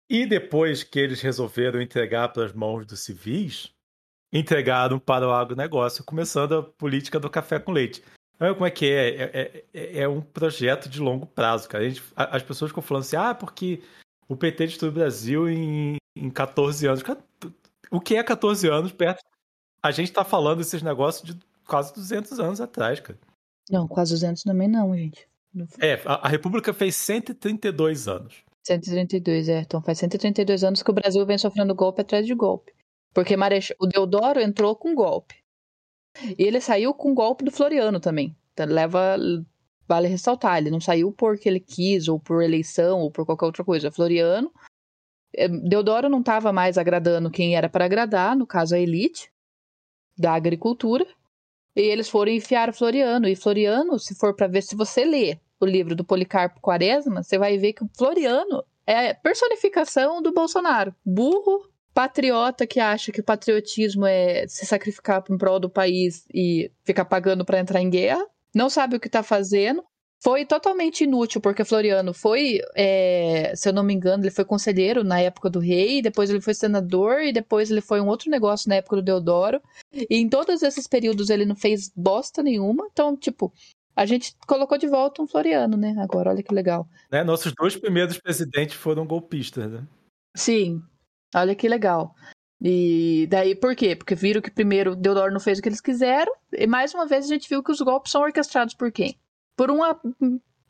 E 0.09 0.25
depois 0.25 0.83
que 0.83 0.99
eles 0.99 1.21
resolveram 1.21 1.81
entregar 1.81 2.29
para 2.29 2.45
as 2.45 2.53
mãos 2.53 2.85
dos 2.85 3.01
civis, 3.01 3.71
entregaram 4.33 4.97
para 4.97 5.27
o 5.27 5.33
agronegócio, 5.33 6.05
começando 6.05 6.55
a 6.55 6.63
política 6.63 7.19
do 7.19 7.29
café 7.29 7.59
com 7.59 7.71
leite. 7.71 8.01
Olha 8.39 8.53
como 8.53 8.65
é 8.65 8.71
que 8.71 8.89
é? 8.89 9.09
É, 9.09 9.63
é, 9.73 9.99
é 9.99 10.07
um 10.07 10.21
projeto 10.21 10.89
de 10.89 10.99
longo 10.99 11.27
prazo, 11.27 11.69
cara. 11.69 11.87
Gente, 11.87 12.01
as 12.15 12.41
pessoas 12.41 12.71
ficam 12.71 12.81
falando 12.81 13.03
assim, 13.03 13.15
ah, 13.17 13.35
porque 13.35 13.83
o 14.31 14.35
PT 14.37 14.67
destruiu 14.67 14.91
o 14.91 14.95
Brasil 14.95 15.49
em, 15.49 15.97
em 16.15 16.29
14 16.29 16.87
anos. 16.87 17.03
O 17.91 17.99
que 17.99 18.15
é 18.15 18.23
14 18.23 18.65
anos 18.69 18.93
perto? 18.93 19.21
A 19.83 19.91
gente 19.91 20.09
tá 20.09 20.23
falando 20.23 20.59
desses 20.59 20.81
negócios 20.81 21.35
de 21.35 21.37
quase 21.67 21.93
200 21.93 22.39
anos 22.39 22.61
atrás, 22.61 23.01
cara. 23.01 23.19
Não, 23.69 23.89
quase 23.89 24.13
200 24.13 24.43
também 24.43 24.69
não, 24.69 24.95
gente. 24.95 25.27
É, 25.81 26.01
a, 26.05 26.27
a 26.27 26.29
República 26.29 26.73
fez 26.73 26.95
132 26.95 28.07
anos. 28.07 28.35
132, 28.63 29.49
é. 29.49 29.59
Então 29.59 29.81
faz 29.81 29.97
132 29.97 30.63
anos 30.63 30.81
que 30.81 30.91
o 30.91 30.93
Brasil 30.93 31.25
vem 31.25 31.37
sofrendo 31.37 31.75
golpe 31.75 31.99
atrás 31.99 32.25
de 32.25 32.33
golpe. 32.33 32.71
Porque 33.13 33.35
Marech... 33.35 33.75
o 33.81 33.85
Deodoro 33.85 34.39
entrou 34.39 34.77
com 34.77 34.95
golpe. 34.95 35.35
E 36.37 36.41
ele 36.41 36.61
saiu 36.61 36.93
com 36.93 37.13
golpe 37.13 37.43
do 37.43 37.51
Floriano 37.51 37.99
também. 37.99 38.33
Então, 38.53 38.65
leva 38.65 39.17
vale 39.91 40.07
ressaltar, 40.07 40.57
ele 40.57 40.71
não 40.71 40.79
saiu 40.79 41.11
porque 41.11 41.49
ele 41.49 41.59
quis, 41.59 42.07
ou 42.07 42.17
por 42.17 42.41
eleição, 42.41 43.01
ou 43.01 43.11
por 43.11 43.25
qualquer 43.25 43.45
outra 43.45 43.61
coisa. 43.61 43.91
Floriano, 43.91 44.49
eh, 45.35 45.49
Deodoro 45.49 46.07
não 46.07 46.21
estava 46.21 46.53
mais 46.53 46.77
agradando 46.77 47.29
quem 47.29 47.57
era 47.57 47.67
para 47.67 47.83
agradar, 47.83 48.33
no 48.33 48.47
caso 48.47 48.73
a 48.73 48.79
elite 48.79 49.29
da 50.17 50.33
agricultura, 50.33 51.05
e 51.75 51.81
eles 51.81 52.07
foram 52.07 52.31
enfiar 52.31 52.73
Floriano. 52.73 53.27
E 53.27 53.35
Floriano, 53.35 53.99
se 53.99 54.15
for 54.15 54.33
para 54.33 54.47
ver, 54.47 54.61
se 54.63 54.77
você 54.77 55.03
ler 55.03 55.41
o 55.59 55.65
livro 55.65 55.93
do 55.93 56.05
Policarpo 56.05 56.61
Quaresma, 56.61 57.21
você 57.21 57.37
vai 57.37 57.57
ver 57.57 57.73
que 57.73 57.83
o 57.83 57.89
Floriano 57.93 58.63
é 58.87 59.13
personificação 59.13 60.21
do 60.21 60.31
Bolsonaro. 60.31 60.95
Burro, 61.05 61.69
patriota 61.93 62.65
que 62.65 62.79
acha 62.79 63.11
que 63.11 63.19
o 63.19 63.25
patriotismo 63.25 64.05
é 64.05 64.47
se 64.47 64.65
sacrificar 64.65 65.21
em 65.29 65.37
prol 65.37 65.59
do 65.59 65.69
país 65.69 66.25
e 66.33 66.71
ficar 66.85 67.03
pagando 67.03 67.43
para 67.43 67.59
entrar 67.59 67.81
em 67.81 67.89
guerra, 67.89 68.25
não 68.53 68.69
sabe 68.69 68.95
o 68.95 68.99
que 68.99 69.09
tá 69.09 69.23
fazendo. 69.23 69.83
Foi 70.23 70.45
totalmente 70.45 71.03
inútil, 71.03 71.41
porque 71.41 71.65
Floriano 71.65 72.13
foi, 72.13 72.59
é, 72.75 73.53
se 73.55 73.67
eu 73.67 73.73
não 73.73 73.83
me 73.83 73.91
engano, 73.91 74.23
ele 74.23 74.29
foi 74.29 74.45
conselheiro 74.45 75.03
na 75.03 75.19
época 75.19 75.49
do 75.49 75.59
rei, 75.59 75.99
depois 75.99 76.29
ele 76.29 76.39
foi 76.39 76.53
senador, 76.53 77.21
e 77.23 77.33
depois 77.33 77.71
ele 77.71 77.81
foi 77.81 77.99
um 77.99 78.07
outro 78.07 78.29
negócio 78.29 78.69
na 78.69 78.75
época 78.75 78.97
do 78.97 79.01
Deodoro. 79.01 79.59
E 79.91 80.17
em 80.17 80.29
todos 80.29 80.61
esses 80.61 80.87
períodos 80.87 81.31
ele 81.31 81.43
não 81.43 81.55
fez 81.55 81.91
bosta 81.95 82.43
nenhuma. 82.43 82.87
Então, 82.91 83.17
tipo, 83.17 83.51
a 83.95 84.05
gente 84.05 84.35
colocou 84.47 84.77
de 84.77 84.87
volta 84.87 85.23
um 85.23 85.27
Floriano, 85.27 85.75
né? 85.75 85.95
Agora, 85.97 86.29
olha 86.29 86.43
que 86.43 86.53
legal. 86.53 86.87
Né? 87.11 87.23
Nossos 87.23 87.51
dois 87.53 87.75
primeiros 87.75 88.19
presidentes 88.19 88.75
foram 88.75 89.07
golpistas, 89.07 89.71
né? 89.71 89.83
Sim, 90.35 90.83
olha 91.33 91.55
que 91.55 91.67
legal. 91.67 92.15
E 92.61 93.27
daí 93.29 93.55
por 93.55 93.75
quê? 93.75 93.95
Porque 93.95 94.13
viram 94.13 94.41
que 94.41 94.51
primeiro 94.51 94.95
Deodoro 94.95 95.33
não 95.33 95.39
fez 95.39 95.57
o 95.59 95.61
que 95.61 95.69
eles 95.69 95.81
quiseram, 95.81 96.31
e 96.53 96.67
mais 96.67 96.93
uma 96.93 97.07
vez 97.07 97.25
a 97.25 97.29
gente 97.29 97.49
viu 97.49 97.63
que 97.63 97.71
os 97.71 97.81
golpes 97.81 98.11
são 98.11 98.21
orquestrados 98.21 98.75
por 98.75 98.91
quem? 98.91 99.17
por 99.61 99.69
uma 99.69 99.99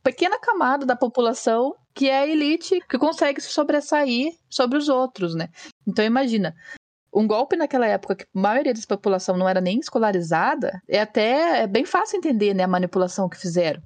pequena 0.02 0.38
camada 0.38 0.84
da 0.84 0.94
população 0.94 1.74
que 1.94 2.10
é 2.10 2.20
a 2.20 2.26
elite 2.26 2.78
que 2.88 2.98
consegue 2.98 3.40
se 3.40 3.48
sobressair 3.48 4.34
sobre 4.48 4.76
os 4.76 4.88
outros, 4.88 5.34
né? 5.34 5.48
Então 5.86 6.04
imagina, 6.04 6.54
um 7.14 7.26
golpe 7.26 7.56
naquela 7.56 7.86
época 7.86 8.16
que 8.16 8.24
a 8.24 8.38
maioria 8.38 8.74
da 8.74 8.80
população 8.86 9.34
não 9.34 9.48
era 9.48 9.62
nem 9.62 9.78
escolarizada, 9.78 10.78
é 10.86 11.00
até 11.00 11.62
é 11.62 11.66
bem 11.66 11.86
fácil 11.86 12.18
entender, 12.18 12.52
né, 12.52 12.64
a 12.64 12.68
manipulação 12.68 13.30
que 13.30 13.38
fizeram. 13.38 13.82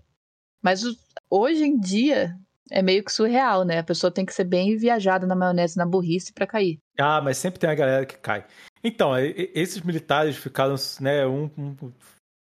Mas 0.61 0.83
hoje 1.31 1.65
em 1.65 1.79
dia 1.79 2.37
é 2.71 2.83
meio 2.83 3.05
que 3.05 3.13
surreal, 3.13 3.65
né? 3.65 3.79
A 3.79 3.85
pessoa 3.85 4.11
tem 4.11 4.25
que 4.25 4.35
ser 4.35 4.45
bem 4.45 4.77
viajada 4.77 5.27
na 5.27 5.35
maionese, 5.35 5.77
na 5.77 5.87
burrice 5.87 6.33
para 6.33 6.47
cair. 6.47 6.79
Ah, 6.99 7.21
mas 7.21 7.37
sempre 7.37 7.61
tem 7.61 7.71
a 7.71 7.75
galera 7.75 8.07
que 8.07 8.17
cai. 8.19 8.45
Então, 8.83 9.13
esses 9.19 9.81
militares 9.83 10.37
ficaram, 10.37 10.75
né, 11.01 11.27
um, 11.27 11.51
um 11.57 11.93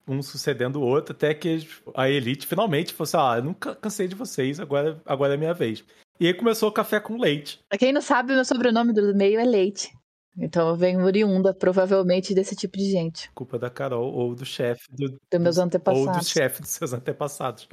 um 0.08 0.22
sucedendo 0.22 0.80
o 0.80 0.86
outro, 0.86 1.14
até 1.14 1.34
que 1.34 1.66
a 1.94 2.08
elite 2.08 2.46
finalmente 2.46 2.92
falou 2.92 3.04
assim: 3.04 3.16
ah, 3.16 3.38
eu 3.38 3.44
nunca 3.44 3.74
cansei 3.74 4.06
de 4.06 4.14
vocês, 4.14 4.60
agora, 4.60 5.00
agora 5.04 5.34
é 5.34 5.36
minha 5.36 5.52
vez. 5.52 5.84
E 6.18 6.26
aí 6.26 6.34
começou 6.34 6.68
o 6.68 6.72
café 6.72 6.98
com 7.00 7.18
leite. 7.18 7.60
Pra 7.68 7.78
quem 7.78 7.92
não 7.92 8.00
sabe, 8.00 8.32
meu 8.32 8.44
sobrenome 8.44 8.92
do 8.92 9.14
meio 9.14 9.38
é 9.38 9.44
Leite. 9.44 9.92
Então 10.38 10.68
eu 10.68 10.76
venho 10.76 11.04
oriunda, 11.04 11.52
provavelmente, 11.52 12.34
desse 12.34 12.54
tipo 12.56 12.76
de 12.76 12.90
gente. 12.90 13.30
Culpa 13.32 13.58
da 13.58 13.68
Carol 13.68 14.12
ou 14.12 14.34
do 14.34 14.44
chefe. 14.44 14.84
Do, 14.90 15.10
dos 15.10 15.40
meus 15.40 15.58
antepassados. 15.58 16.08
Ou 16.08 16.18
do 16.18 16.24
chefe 16.24 16.62
dos 16.62 16.70
seus 16.70 16.92
antepassados. 16.92 17.68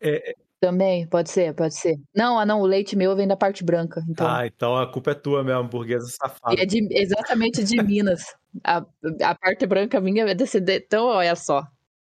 É, 0.00 0.30
é... 0.30 0.34
Também, 0.58 1.06
pode 1.06 1.30
ser, 1.30 1.54
pode 1.54 1.74
ser. 1.74 1.96
Não, 2.14 2.38
ah 2.38 2.46
não, 2.46 2.60
o 2.62 2.66
leite 2.66 2.96
meu 2.96 3.14
vem 3.14 3.28
da 3.28 3.36
parte 3.36 3.62
branca. 3.62 4.02
Então... 4.08 4.26
Ah, 4.26 4.46
então 4.46 4.76
a 4.76 4.90
culpa 4.90 5.10
é 5.10 5.14
tua 5.14 5.44
mesmo, 5.44 5.60
hamburguesa 5.60 6.06
safada. 6.08 6.54
E 6.54 6.62
é 6.62 6.66
de, 6.66 6.88
exatamente 6.90 7.62
de 7.62 7.82
Minas. 7.82 8.34
A, 8.64 8.84
a 9.22 9.34
parte 9.34 9.66
branca 9.66 10.00
minha 10.00 10.24
é 10.24 10.34
descendente. 10.34 10.84
Então, 10.86 11.06
olha 11.06 11.36
só. 11.36 11.66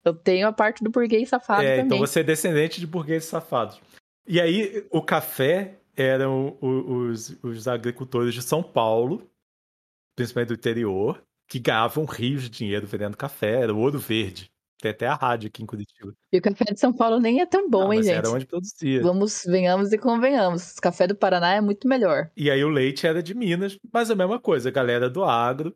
Eu 0.04 0.12
tenho 0.12 0.48
a 0.48 0.52
parte 0.52 0.82
do 0.82 0.90
burguês 0.90 1.28
safado 1.28 1.62
é, 1.62 1.74
então 1.74 1.84
também. 1.84 1.98
Então 1.98 2.06
você 2.06 2.20
é 2.20 2.24
descendente 2.24 2.80
de 2.80 2.86
burgueses 2.86 3.28
safados. 3.28 3.80
E 4.26 4.40
aí, 4.40 4.84
o 4.90 5.00
café 5.00 5.78
eram 5.96 6.56
os, 6.60 7.36
os 7.42 7.68
agricultores 7.68 8.34
de 8.34 8.42
São 8.42 8.62
Paulo, 8.62 9.30
principalmente 10.16 10.48
do 10.48 10.54
interior, 10.54 11.22
que 11.48 11.58
ganhavam 11.58 12.04
rios 12.04 12.42
de 12.44 12.50
dinheiro 12.50 12.86
vendendo 12.86 13.16
café, 13.16 13.62
era 13.62 13.74
o 13.74 13.78
ouro 13.78 13.98
verde. 13.98 14.50
Tem 14.82 14.90
até 14.90 15.06
a 15.06 15.14
rádio 15.14 15.46
aqui 15.46 15.62
em 15.62 15.66
Curitiba. 15.66 16.12
E 16.32 16.38
o 16.38 16.42
café 16.42 16.64
de 16.64 16.80
São 16.80 16.92
Paulo 16.92 17.20
nem 17.20 17.40
é 17.40 17.46
tão 17.46 17.70
bom, 17.70 17.92
hein, 17.92 18.02
gente? 18.02 18.16
Era 18.16 18.30
onde 18.30 18.44
produzia. 18.44 19.00
Vamos, 19.00 19.44
venhamos 19.46 19.92
e 19.92 19.96
convenhamos. 19.96 20.76
O 20.76 20.80
café 20.80 21.06
do 21.06 21.14
Paraná 21.14 21.54
é 21.54 21.60
muito 21.60 21.86
melhor. 21.86 22.28
E 22.36 22.50
aí 22.50 22.64
o 22.64 22.68
leite 22.68 23.06
era 23.06 23.22
de 23.22 23.32
Minas, 23.32 23.78
mas 23.92 24.10
a 24.10 24.16
mesma 24.16 24.40
coisa, 24.40 24.70
a 24.70 24.72
galera 24.72 25.08
do 25.08 25.22
agro. 25.22 25.72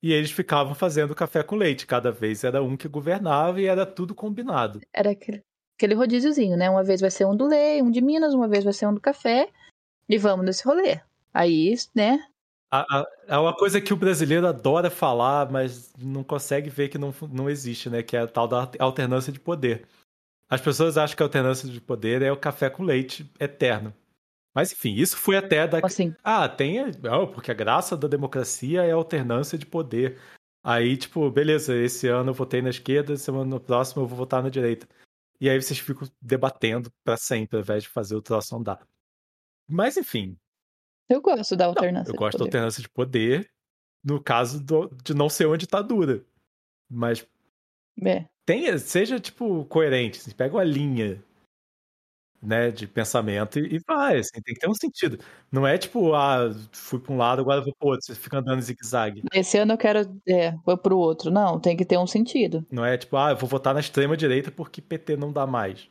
E 0.00 0.12
eles 0.12 0.30
ficavam 0.30 0.72
fazendo 0.72 1.16
café 1.16 1.42
com 1.42 1.56
leite. 1.56 1.84
Cada 1.84 2.12
vez 2.12 2.44
era 2.44 2.62
um 2.62 2.76
que 2.76 2.86
governava 2.86 3.60
e 3.60 3.64
era 3.64 3.84
tudo 3.84 4.14
combinado. 4.14 4.80
Era 4.92 5.10
aquele, 5.10 5.42
aquele 5.76 5.94
rodíziozinho, 5.94 6.56
né? 6.56 6.70
Uma 6.70 6.84
vez 6.84 7.00
vai 7.00 7.10
ser 7.10 7.24
um 7.24 7.36
do 7.36 7.48
leite, 7.48 7.82
um 7.82 7.90
de 7.90 8.00
Minas, 8.00 8.34
uma 8.34 8.46
vez 8.46 8.62
vai 8.62 8.72
ser 8.72 8.86
um 8.86 8.94
do 8.94 9.00
café. 9.00 9.48
E 10.08 10.16
vamos 10.16 10.46
nesse 10.46 10.64
rolê. 10.64 11.00
Aí, 11.32 11.74
né? 11.92 12.20
É 13.26 13.38
uma 13.38 13.54
coisa 13.54 13.80
que 13.80 13.92
o 13.92 13.96
brasileiro 13.96 14.46
adora 14.46 14.90
falar, 14.90 15.50
mas 15.50 15.92
não 15.98 16.24
consegue 16.24 16.70
ver 16.70 16.88
que 16.88 16.98
não, 16.98 17.14
não 17.30 17.48
existe, 17.48 17.88
né? 17.88 18.02
Que 18.02 18.16
é 18.16 18.20
a 18.20 18.26
tal 18.26 18.48
da 18.48 18.70
alternância 18.78 19.32
de 19.32 19.38
poder. 19.38 19.86
As 20.48 20.60
pessoas 20.60 20.98
acham 20.98 21.16
que 21.16 21.22
a 21.22 21.26
alternância 21.26 21.68
de 21.68 21.80
poder 21.80 22.22
é 22.22 22.32
o 22.32 22.36
café 22.36 22.68
com 22.68 22.82
leite 22.82 23.30
eterno. 23.38 23.94
Mas 24.54 24.72
enfim, 24.72 24.94
isso 24.94 25.16
foi 25.16 25.36
até 25.36 25.66
da. 25.66 25.80
Assim. 25.84 26.14
Ah, 26.22 26.48
tem. 26.48 26.78
Não, 27.02 27.26
porque 27.26 27.50
a 27.50 27.54
graça 27.54 27.96
da 27.96 28.06
democracia 28.06 28.84
é 28.84 28.92
a 28.92 28.94
alternância 28.94 29.58
de 29.58 29.66
poder. 29.66 30.18
Aí, 30.62 30.96
tipo, 30.96 31.30
beleza, 31.30 31.76
esse 31.76 32.08
ano 32.08 32.30
eu 32.30 32.34
votei 32.34 32.62
na 32.62 32.70
esquerda, 32.70 33.16
semana 33.16 33.60
próxima 33.60 34.02
eu 34.02 34.06
vou 34.06 34.16
votar 34.16 34.42
na 34.42 34.48
direita. 34.48 34.88
E 35.40 35.50
aí 35.50 35.60
vocês 35.60 35.78
ficam 35.78 36.08
debatendo 36.22 36.90
para 37.04 37.16
sempre, 37.16 37.56
ao 37.56 37.62
invés 37.62 37.82
de 37.82 37.88
fazer 37.88 38.14
o 38.14 38.22
troço 38.22 38.56
andar. 38.56 38.86
Mas 39.68 39.96
enfim, 39.96 40.38
eu 41.08 41.20
gosto 41.20 41.56
da 41.56 41.66
alternância. 41.66 42.08
Não, 42.08 42.14
eu 42.14 42.18
gosto 42.18 42.38
da 42.38 42.44
alternância 42.44 42.82
de 42.82 42.88
poder 42.88 43.50
no 44.04 44.22
caso 44.22 44.62
do, 44.62 44.90
de 45.02 45.14
não 45.14 45.28
ser 45.28 45.46
uma 45.46 45.58
ditadura. 45.58 46.22
Mas 46.90 47.26
é. 48.04 48.26
tenha, 48.44 48.78
seja 48.78 49.18
tipo 49.18 49.64
coerente, 49.64 50.20
assim, 50.20 50.32
pega 50.32 50.54
uma 50.54 50.64
linha 50.64 51.22
né, 52.44 52.70
de 52.70 52.86
pensamento 52.86 53.58
e, 53.58 53.76
e 53.76 53.80
vai, 53.88 54.18
assim, 54.18 54.40
tem 54.42 54.54
que 54.54 54.60
ter 54.60 54.68
um 54.68 54.74
sentido. 54.74 55.18
Não 55.50 55.66
é 55.66 55.78
tipo, 55.78 56.12
ah, 56.14 56.50
fui 56.70 57.00
para 57.00 57.12
um 57.12 57.16
lado, 57.16 57.40
agora 57.40 57.62
vou 57.62 57.74
pro 57.74 57.88
outro, 57.88 58.06
você 58.06 58.14
fica 58.14 58.38
andando 58.38 58.60
zigue-zague. 58.60 59.22
Esse 59.32 59.56
ano 59.56 59.72
eu 59.72 59.78
quero, 59.78 60.00
é, 60.28 60.52
vou 60.64 60.76
pro 60.76 60.98
outro. 60.98 61.30
Não, 61.30 61.58
tem 61.58 61.76
que 61.76 61.86
ter 61.86 61.98
um 61.98 62.06
sentido. 62.06 62.64
Não 62.70 62.84
é 62.84 62.98
tipo, 62.98 63.16
ah, 63.16 63.30
eu 63.30 63.36
vou 63.36 63.48
votar 63.48 63.72
na 63.72 63.80
extrema 63.80 64.16
direita 64.16 64.50
porque 64.50 64.82
PT 64.82 65.16
não 65.16 65.32
dá 65.32 65.46
mais. 65.46 65.88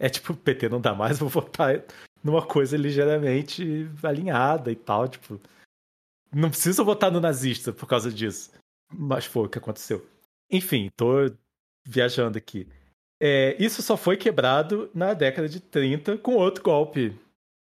É 0.00 0.08
tipo, 0.08 0.34
PT 0.34 0.68
não 0.68 0.80
dá 0.80 0.94
mais, 0.94 1.18
vou 1.20 1.28
votar 1.28 1.84
numa 2.22 2.44
coisa 2.44 2.76
ligeiramente 2.76 3.88
alinhada 4.02 4.70
e 4.70 4.76
tal, 4.76 5.08
tipo. 5.08 5.40
Não 6.32 6.50
precisa 6.50 6.84
votar 6.84 7.10
no 7.10 7.20
nazista 7.20 7.72
por 7.72 7.86
causa 7.86 8.12
disso. 8.12 8.50
Mas 8.92 9.24
foi 9.24 9.46
o 9.46 9.48
que 9.48 9.58
aconteceu. 9.58 10.06
Enfim, 10.50 10.90
tô 10.96 11.30
viajando 11.86 12.36
aqui. 12.36 12.68
É, 13.20 13.56
isso 13.62 13.82
só 13.82 13.96
foi 13.96 14.16
quebrado 14.16 14.90
na 14.94 15.12
década 15.12 15.48
de 15.48 15.58
30 15.58 16.18
com 16.18 16.36
outro 16.36 16.62
golpe 16.62 17.18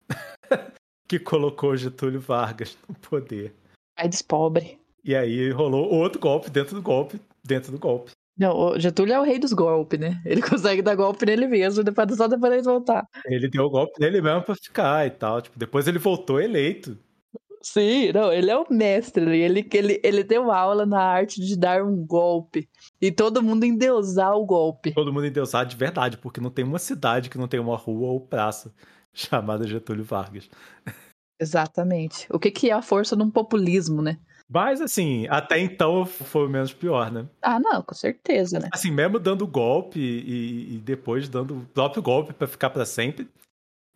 que 1.08 1.18
colocou 1.18 1.76
Getúlio 1.76 2.20
Vargas 2.20 2.76
no 2.88 2.94
poder. 2.94 3.54
País 3.96 4.20
pobre. 4.20 4.78
E 5.02 5.14
aí 5.14 5.50
rolou 5.50 5.88
outro 5.88 6.20
golpe 6.20 6.50
dentro 6.50 6.74
do 6.74 6.82
golpe, 6.82 7.20
dentro 7.42 7.72
do 7.72 7.78
golpe. 7.78 8.10
Não, 8.38 8.54
o 8.54 8.78
Getúlio 8.78 9.14
é 9.14 9.20
o 9.20 9.24
rei 9.24 9.38
dos 9.38 9.52
golpes, 9.52 9.98
né? 9.98 10.20
Ele 10.24 10.42
consegue 10.42 10.82
dar 10.82 10.94
golpe 10.94 11.24
nele 11.24 11.46
mesmo, 11.46 11.82
depois 11.82 12.16
só 12.16 12.28
depois 12.28 12.52
ele 12.52 12.62
voltar. 12.62 13.06
Ele 13.26 13.48
deu 13.48 13.64
o 13.64 13.70
golpe 13.70 13.98
nele 13.98 14.20
mesmo 14.20 14.42
pra 14.42 14.54
ficar 14.54 15.06
e 15.06 15.10
tal. 15.10 15.40
Tipo, 15.40 15.58
depois 15.58 15.88
ele 15.88 15.98
voltou 15.98 16.40
eleito. 16.40 16.98
Sim, 17.62 18.12
não, 18.12 18.32
ele 18.32 18.48
é 18.48 18.56
o 18.56 18.66
mestre, 18.70 19.24
ele, 19.36 19.66
ele, 19.72 20.00
ele 20.04 20.22
deu 20.22 20.52
aula 20.52 20.86
na 20.86 21.02
arte 21.02 21.40
de 21.40 21.58
dar 21.58 21.82
um 21.82 22.06
golpe. 22.06 22.68
E 23.00 23.10
todo 23.10 23.42
mundo 23.42 23.64
endeusar 23.64 24.34
o 24.34 24.46
golpe. 24.46 24.92
Todo 24.92 25.12
mundo 25.12 25.26
endeusar 25.26 25.66
de 25.66 25.74
verdade, 25.74 26.16
porque 26.16 26.40
não 26.40 26.50
tem 26.50 26.64
uma 26.64 26.78
cidade 26.78 27.28
que 27.28 27.38
não 27.38 27.48
tem 27.48 27.58
uma 27.58 27.76
rua 27.76 28.08
ou 28.08 28.20
praça 28.20 28.72
chamada 29.12 29.66
Getúlio 29.66 30.04
Vargas. 30.04 30.48
Exatamente. 31.40 32.26
O 32.30 32.38
que, 32.38 32.52
que 32.52 32.70
é 32.70 32.72
a 32.72 32.82
força 32.82 33.16
num 33.16 33.30
populismo, 33.30 34.00
né? 34.00 34.18
Mas, 34.48 34.80
assim, 34.80 35.26
até 35.28 35.58
então 35.58 36.06
foi 36.06 36.46
o 36.46 36.48
menos 36.48 36.72
pior, 36.72 37.10
né? 37.10 37.26
Ah, 37.42 37.58
não, 37.58 37.82
com 37.82 37.94
certeza, 37.94 38.60
né? 38.60 38.68
Assim, 38.72 38.90
mesmo 38.90 39.18
dando 39.18 39.46
golpe 39.46 39.98
e, 39.98 40.76
e 40.76 40.78
depois 40.78 41.28
dando 41.28 41.58
o 41.58 41.66
próprio 41.66 42.02
golpe 42.02 42.32
para 42.32 42.46
ficar 42.46 42.70
para 42.70 42.84
sempre, 42.84 43.28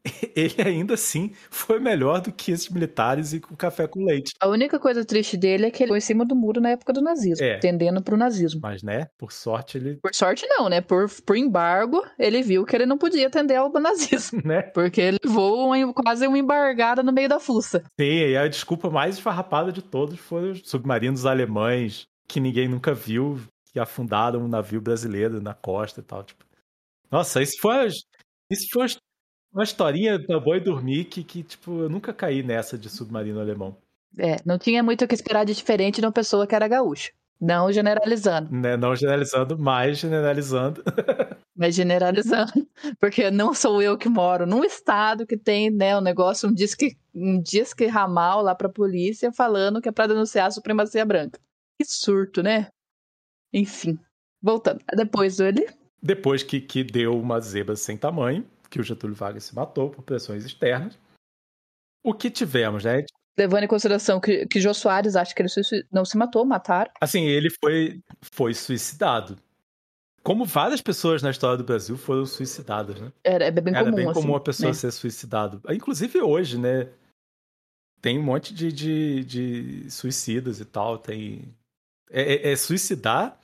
ele 0.35 0.63
ainda 0.63 0.95
assim 0.95 1.33
foi 1.51 1.79
melhor 1.79 2.21
do 2.21 2.33
que 2.33 2.53
esses 2.53 2.69
militares 2.69 3.33
e 3.33 3.37
o 3.51 3.57
café 3.57 3.87
com 3.87 4.05
leite. 4.05 4.33
A 4.41 4.49
única 4.49 4.79
coisa 4.79 5.05
triste 5.05 5.37
dele 5.37 5.67
é 5.67 5.71
que 5.71 5.83
ele 5.83 5.91
foi 5.91 5.99
em 5.99 6.03
cima 6.03 6.25
do 6.25 6.35
muro 6.35 6.61
na 6.61 6.71
época 6.71 6.93
do 6.93 7.03
nazismo, 7.03 7.45
é. 7.45 7.59
tendendo 7.59 8.03
pro 8.03 8.17
nazismo. 8.17 8.61
Mas, 8.63 8.83
né, 8.83 9.09
por 9.19 9.33
sorte 9.33 9.79
ele. 9.79 9.97
Por 9.97 10.15
sorte 10.15 10.47
não, 10.47 10.69
né? 10.69 10.81
Por, 10.81 11.09
por 11.25 11.37
embargo, 11.37 12.03
ele 12.19 12.43
viu 12.43 12.65
que 12.65 12.75
ele 12.75 12.87
não 12.87 12.97
podia 12.97 13.27
atender 13.27 13.57
ao 13.57 13.71
nazismo. 13.73 14.41
Né? 14.51 14.63
Porque 14.63 15.01
ele 15.01 15.19
levou 15.23 15.67
uma, 15.67 15.93
quase 15.93 16.27
uma 16.27 16.39
embargada 16.39 17.03
no 17.03 17.13
meio 17.13 17.29
da 17.29 17.39
fuça. 17.39 17.83
Sim, 18.01 18.07
e 18.07 18.37
a 18.37 18.49
desculpa 18.49 18.91
mais 18.91 19.17
esfarrapada 19.17 19.71
de 19.71 19.83
todos 19.83 20.19
foi 20.19 20.53
os 20.53 20.63
submarinos 20.65 21.27
alemães 21.27 22.07
que 22.27 22.41
ninguém 22.41 22.67
nunca 22.67 22.95
viu, 22.95 23.39
que 23.73 23.79
afundaram 23.79 24.41
um 24.41 24.49
navio 24.49 24.81
brasileiro 24.81 25.41
na 25.41 25.55
costa 25.55 26.01
e 26.01 26.03
tal. 26.03 26.25
Tipo. 26.25 26.45
Nossa, 27.11 27.43
isso 27.43 27.59
foi. 27.61 27.89
Isso 28.51 28.67
foi 28.73 28.87
uma 29.53 29.65
historinha 29.65 30.19
pra 30.25 30.39
boi 30.39 30.61
dormir 30.61 31.05
que, 31.05 31.25
que, 31.25 31.43
tipo, 31.43 31.83
eu 31.83 31.89
nunca 31.89 32.13
caí 32.13 32.43
nessa 32.43 32.79
de 32.79 32.89
submarino 32.89 33.41
alemão. 33.41 33.77
É, 34.19 34.37
não 34.45 34.59
tinha 34.59 34.83
muito 34.83 35.05
o 35.05 35.09
que 35.09 35.15
esperar 35.15 35.45
de 35.45 35.55
diferente 35.55 36.01
de 36.01 36.07
uma 36.07 36.13
pessoa 36.13 36.47
que 36.47 36.55
era 36.55 36.69
gaúcha. 36.69 37.13
Não 37.41 37.73
generalizando. 37.73 38.53
Né, 38.53 38.77
não 38.77 38.95
generalizando, 38.95 39.59
mas 39.59 39.99
generalizando. 39.99 40.83
Mas 41.57 41.75
generalizando, 41.75 42.67
porque 42.99 43.31
não 43.31 43.53
sou 43.53 43.83
eu 43.83 43.99
que 43.99 44.09
moro 44.09 44.47
num 44.47 44.65
estado 44.65 45.27
que 45.27 45.37
tem, 45.37 45.71
né, 45.71 45.95
um 45.95 46.01
negócio, 46.01 46.49
um 46.49 46.55
disque, 46.55 46.97
um 47.15 47.39
disque 47.39 47.85
ramal 47.85 48.41
lá 48.41 48.55
pra 48.55 48.67
polícia 48.67 49.31
falando 49.31 49.79
que 49.79 49.87
é 49.87 49.93
pra 49.93 50.07
denunciar 50.07 50.47
a 50.47 50.51
supremacia 50.51 51.05
branca. 51.05 51.39
Que 51.79 51.85
surto, 51.85 52.43
né? 52.43 52.69
Enfim, 53.53 53.99
voltando. 54.41 54.81
Depois 54.97 55.37
dele. 55.37 55.67
Depois 56.03 56.43
que, 56.43 56.63
que 56.63 56.83
deu 56.83 57.21
uma 57.21 57.39
zebra 57.41 57.77
sem 57.77 57.95
tamanho, 57.95 58.47
que 58.71 58.81
o 58.81 58.85
Getúlio 58.85 59.17
Vargas 59.17 59.45
se 59.45 59.55
matou 59.55 59.91
por 59.91 60.03
pressões 60.03 60.45
externas, 60.45 60.97
o 62.03 62.15
que 62.15 62.31
tivemos, 62.31 62.85
né? 62.85 63.05
Levando 63.37 63.65
em 63.65 63.69
consideração 63.69 64.21
que, 64.21 64.47
que 64.47 64.61
Jô 64.61 64.73
Soares 64.73 65.17
acha 65.17 65.35
que 65.35 65.43
ele 65.43 65.49
não 65.93 66.05
se 66.05 66.17
matou, 66.17 66.45
mataram. 66.45 66.91
Assim, 67.01 67.25
ele 67.25 67.49
foi, 67.51 68.01
foi 68.21 68.55
suicidado. 68.55 69.37
Como 70.23 70.45
várias 70.45 70.81
pessoas 70.83 71.23
na 71.23 71.31
história 71.31 71.57
do 71.57 71.65
Brasil 71.65 71.97
foram 71.97 72.27
suicidadas, 72.27 73.01
né? 73.01 73.11
Era, 73.25 73.47
é 73.47 73.51
bem 73.51 73.75
Era 73.75 73.85
comum. 73.85 73.97
bem 73.97 74.09
assim, 74.09 74.21
comum 74.21 74.35
a 74.37 74.41
pessoa 74.41 74.69
né? 74.69 74.75
ser 74.75 74.91
suicidado. 74.93 75.63
Inclusive 75.71 76.21
hoje, 76.21 76.59
né? 76.59 76.89
Tem 78.03 78.19
um 78.19 78.23
monte 78.23 78.53
de, 78.53 78.71
de, 78.71 79.25
de 79.25 79.91
suicidas 79.91 80.61
e 80.61 80.65
tal. 80.65 80.99
Tem. 80.99 81.55
É, 82.11 82.49
é- 82.49 82.53
é 82.53 82.57
suicidar 82.57 83.39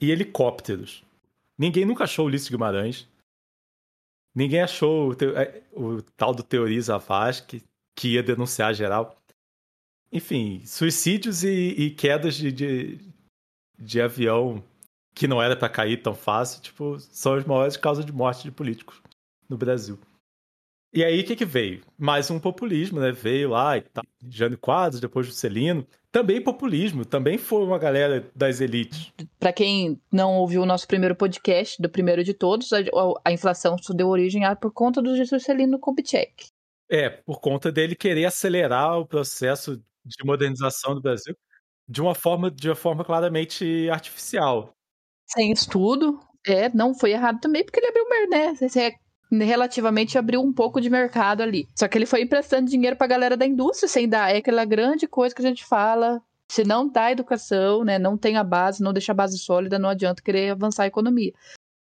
e 0.00 0.10
helicópteros. 0.10 1.02
Ninguém 1.56 1.84
nunca 1.86 2.04
achou 2.04 2.26
o 2.26 2.28
Ulisses 2.28 2.48
Guimarães. 2.48 3.08
Ninguém 4.34 4.60
achou 4.62 5.10
o, 5.10 5.12
é, 5.36 5.62
o 5.72 6.02
tal 6.16 6.34
do 6.34 6.42
Teoriza 6.42 6.98
Vasque, 6.98 7.62
que 7.94 8.14
ia 8.14 8.22
denunciar 8.22 8.74
geral. 8.74 9.22
Enfim, 10.10 10.62
suicídios 10.66 11.44
e, 11.44 11.48
e 11.50 11.90
quedas 11.90 12.34
de, 12.34 12.50
de, 12.52 13.00
de 13.78 14.00
avião 14.00 14.62
que 15.14 15.28
não 15.28 15.42
era 15.42 15.56
pra 15.56 15.68
cair 15.68 16.02
tão 16.02 16.14
fácil, 16.14 16.62
tipo, 16.62 16.98
são 16.98 17.34
as 17.34 17.44
maiores 17.44 17.76
causas 17.76 18.04
de 18.04 18.12
morte 18.12 18.44
de 18.44 18.50
políticos 18.50 19.02
no 19.48 19.56
Brasil. 19.56 19.98
E 20.94 21.02
aí, 21.02 21.20
o 21.20 21.24
que 21.24 21.34
que 21.34 21.44
veio? 21.46 21.80
Mais 21.96 22.30
um 22.30 22.38
populismo, 22.38 23.00
né? 23.00 23.10
Veio 23.12 23.48
lá 23.50 23.78
e 23.78 23.80
tal. 23.80 24.04
Jânio 24.28 24.58
Quadros, 24.58 25.00
depois 25.00 25.26
Juscelino. 25.26 25.86
Também 26.10 26.42
populismo, 26.42 27.06
também 27.06 27.38
foi 27.38 27.64
uma 27.64 27.78
galera 27.78 28.30
das 28.36 28.60
elites. 28.60 29.10
Para 29.40 29.54
quem 29.54 29.98
não 30.12 30.36
ouviu 30.36 30.60
o 30.60 30.66
nosso 30.66 30.86
primeiro 30.86 31.16
podcast, 31.16 31.80
do 31.80 31.88
primeiro 31.88 32.22
de 32.22 32.34
todos, 32.34 32.70
a, 32.74 32.80
a 33.24 33.32
inflação 33.32 33.78
só 33.78 33.94
deu 33.94 34.08
origem 34.08 34.44
a, 34.44 34.54
por 34.54 34.70
conta 34.70 35.00
do 35.00 35.16
Juscelino 35.16 35.78
Kubitschek. 35.78 36.48
É, 36.90 37.08
por 37.08 37.40
conta 37.40 37.72
dele 37.72 37.96
querer 37.96 38.26
acelerar 38.26 38.98
o 38.98 39.06
processo 39.06 39.82
de 40.04 40.24
modernização 40.26 40.94
do 40.94 41.00
Brasil 41.00 41.34
de 41.88 42.02
uma 42.02 42.14
forma, 42.14 42.50
de 42.50 42.68
uma 42.68 42.76
forma 42.76 43.02
claramente 43.02 43.88
artificial. 43.90 44.74
Sem 45.26 45.50
estudo, 45.52 46.20
é, 46.46 46.68
não 46.74 46.94
foi 46.94 47.12
errado 47.12 47.40
também, 47.40 47.64
porque 47.64 47.80
ele 47.80 47.88
abriu, 47.88 48.08
mer- 48.10 48.28
né? 48.28 48.54
Você 48.54 48.94
relativamente 49.40 50.18
abriu 50.18 50.42
um 50.42 50.52
pouco 50.52 50.80
de 50.80 50.90
mercado 50.90 51.42
ali. 51.42 51.66
Só 51.74 51.88
que 51.88 51.96
ele 51.96 52.06
foi 52.06 52.22
emprestando 52.22 52.70
dinheiro 52.70 52.96
pra 52.96 53.06
galera 53.06 53.36
da 53.36 53.46
indústria, 53.46 53.88
sem 53.88 54.08
dar. 54.08 54.34
É 54.34 54.38
aquela 54.38 54.64
grande 54.64 55.06
coisa 55.06 55.34
que 55.34 55.42
a 55.42 55.48
gente 55.48 55.64
fala. 55.64 56.20
Se 56.48 56.64
não 56.64 56.86
dá 56.86 57.10
educação, 57.10 57.82
né? 57.82 57.98
Não 57.98 58.16
tem 58.18 58.36
a 58.36 58.44
base, 58.44 58.82
não 58.82 58.92
deixa 58.92 59.12
a 59.12 59.14
base 59.14 59.38
sólida, 59.38 59.78
não 59.78 59.88
adianta 59.88 60.22
querer 60.22 60.50
avançar 60.50 60.82
a 60.82 60.86
economia. 60.86 61.32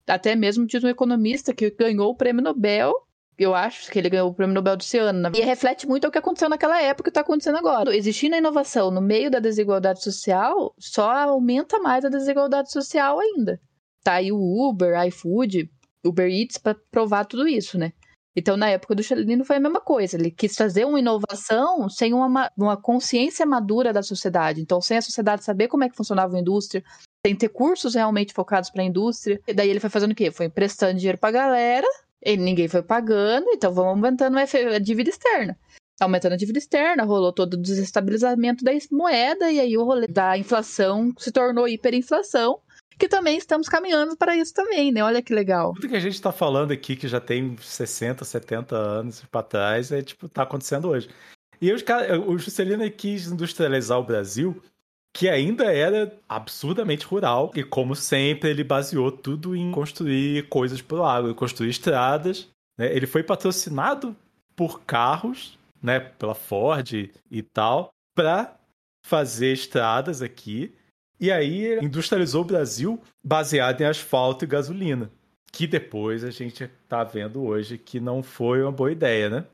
Até 0.05 0.35
mesmo 0.35 0.65
diz 0.65 0.83
um 0.83 0.89
economista 0.89 1.53
que 1.53 1.69
ganhou 1.71 2.11
o 2.11 2.15
prêmio 2.15 2.43
Nobel. 2.43 2.93
Eu 3.37 3.53
acho 3.53 3.91
que 3.91 3.99
ele 3.99 4.09
ganhou 4.09 4.29
o 4.29 4.33
prêmio 4.33 4.55
Nobel 4.55 4.75
desse 4.75 4.97
ano. 4.97 5.31
E 5.33 5.41
reflete 5.41 5.87
muito 5.87 6.07
o 6.07 6.11
que 6.11 6.17
aconteceu 6.17 6.49
naquela 6.49 6.81
época 6.81 7.09
e 7.09 7.11
está 7.11 7.21
acontecendo 7.21 7.57
agora. 7.57 7.95
Existindo 7.95 8.35
a 8.35 8.39
inovação 8.39 8.89
no 8.89 8.99
meio 8.99 9.29
da 9.29 9.39
desigualdade 9.39 10.03
social, 10.03 10.73
só 10.77 11.11
aumenta 11.11 11.79
mais 11.79 12.03
a 12.03 12.09
desigualdade 12.09 12.71
social 12.71 13.19
ainda. 13.19 13.61
Tá 14.03 14.13
aí 14.13 14.31
o 14.31 14.37
Uber, 14.37 15.01
iFood, 15.07 15.69
Uber 16.07 16.29
Eats 16.29 16.57
para 16.57 16.75
provar 16.91 17.25
tudo 17.25 17.47
isso, 17.47 17.77
né? 17.77 17.93
Então, 18.35 18.55
na 18.55 18.69
época 18.69 18.93
do 18.93 19.01
Juscelino 19.01 19.43
foi 19.43 19.55
a 19.55 19.59
mesma 19.59 19.81
coisa. 19.81 20.15
Ele 20.15 20.29
quis 20.29 20.53
trazer 20.53 20.85
uma 20.85 20.99
inovação 20.99 21.89
sem 21.89 22.13
uma, 22.13 22.29
ma- 22.29 22.51
uma 22.55 22.77
consciência 22.77 23.45
madura 23.47 23.91
da 23.91 24.03
sociedade. 24.03 24.61
Então, 24.61 24.79
sem 24.79 24.97
a 24.97 25.01
sociedade 25.01 25.43
saber 25.43 25.67
como 25.67 25.83
é 25.83 25.89
que 25.89 25.95
funcionava 25.95 26.35
a 26.35 26.39
indústria, 26.39 26.83
sem 27.25 27.35
ter 27.35 27.49
cursos 27.49 27.95
realmente 27.95 28.33
focados 28.33 28.69
para 28.69 28.83
a 28.83 28.85
indústria. 28.85 29.41
E 29.47 29.53
daí 29.55 29.69
ele 29.69 29.79
foi 29.79 29.89
fazendo 29.89 30.11
o 30.11 30.15
quê? 30.15 30.29
Foi 30.29 30.45
emprestando 30.45 30.99
dinheiro 30.99 31.17
para 31.17 31.29
a 31.29 31.31
galera, 31.31 31.87
e 32.23 32.37
ninguém 32.37 32.67
foi 32.67 32.83
pagando, 32.83 33.47
então 33.49 33.73
vamos 33.73 33.91
aumentando 33.91 34.37
a 34.37 34.79
dívida 34.79 35.09
externa. 35.09 35.57
Aumentando 35.99 36.33
a 36.33 36.37
dívida 36.37 36.59
externa, 36.59 37.03
rolou 37.03 37.33
todo 37.33 37.55
o 37.55 37.61
desestabilizamento 37.61 38.63
da 38.63 38.71
moeda, 38.91 39.51
e 39.51 39.59
aí 39.59 39.75
o 39.75 39.83
rolê 39.83 40.05
da 40.05 40.37
inflação 40.37 41.11
se 41.17 41.31
tornou 41.31 41.67
hiperinflação, 41.67 42.59
que 42.97 43.07
também 43.07 43.37
estamos 43.37 43.69
caminhando 43.69 44.17
para 44.17 44.35
isso 44.35 44.53
também, 44.53 44.91
né? 44.91 45.03
Olha 45.03 45.21
que 45.21 45.33
legal. 45.33 45.73
Tudo 45.73 45.89
que 45.89 45.95
a 45.95 45.99
gente 45.99 46.21
tá 46.21 46.31
falando 46.31 46.71
aqui, 46.71 46.95
que 46.95 47.07
já 47.07 47.19
tem 47.19 47.55
60, 47.57 48.25
70 48.25 48.75
anos 48.75 49.23
pra 49.31 49.43
trás, 49.43 49.91
é 49.91 50.01
tipo, 50.01 50.27
tá 50.27 50.43
acontecendo 50.43 50.89
hoje. 50.89 51.09
E 51.61 51.71
os 51.71 51.83
o 52.27 52.37
Juscelino 52.37 52.89
quis 52.91 53.27
industrializar 53.27 53.99
o 53.99 54.03
Brasil, 54.03 54.61
que 55.13 55.27
ainda 55.27 55.73
era 55.73 56.15
absurdamente 56.29 57.05
rural, 57.05 57.51
e 57.55 57.63
como 57.63 57.95
sempre, 57.95 58.51
ele 58.51 58.63
baseou 58.63 59.11
tudo 59.11 59.55
em 59.55 59.71
construir 59.71 60.47
coisas 60.49 60.81
pro 60.81 61.03
agro, 61.03 61.33
construir 61.33 61.69
estradas. 61.69 62.47
né? 62.77 62.95
Ele 62.95 63.07
foi 63.07 63.23
patrocinado 63.23 64.15
por 64.55 64.81
carros, 64.81 65.57
né, 65.81 65.99
pela 65.99 66.35
Ford 66.35 66.91
e 67.31 67.41
tal, 67.41 67.89
para 68.15 68.55
fazer 69.05 69.53
estradas 69.53 70.21
aqui. 70.21 70.73
E 71.19 71.31
aí 71.31 71.79
industrializou 71.79 72.41
o 72.41 72.45
Brasil 72.45 73.01
baseado 73.23 73.81
em 73.81 73.85
asfalto 73.85 74.45
e 74.45 74.47
gasolina. 74.47 75.09
Que 75.51 75.65
depois 75.65 76.23
a 76.23 76.29
gente 76.29 76.69
tá 76.87 77.03
vendo 77.03 77.43
hoje 77.43 77.77
que 77.77 77.99
não 77.99 78.21
foi 78.21 78.61
uma 78.61 78.71
boa 78.71 78.91
ideia, 78.91 79.29
né? 79.29 79.45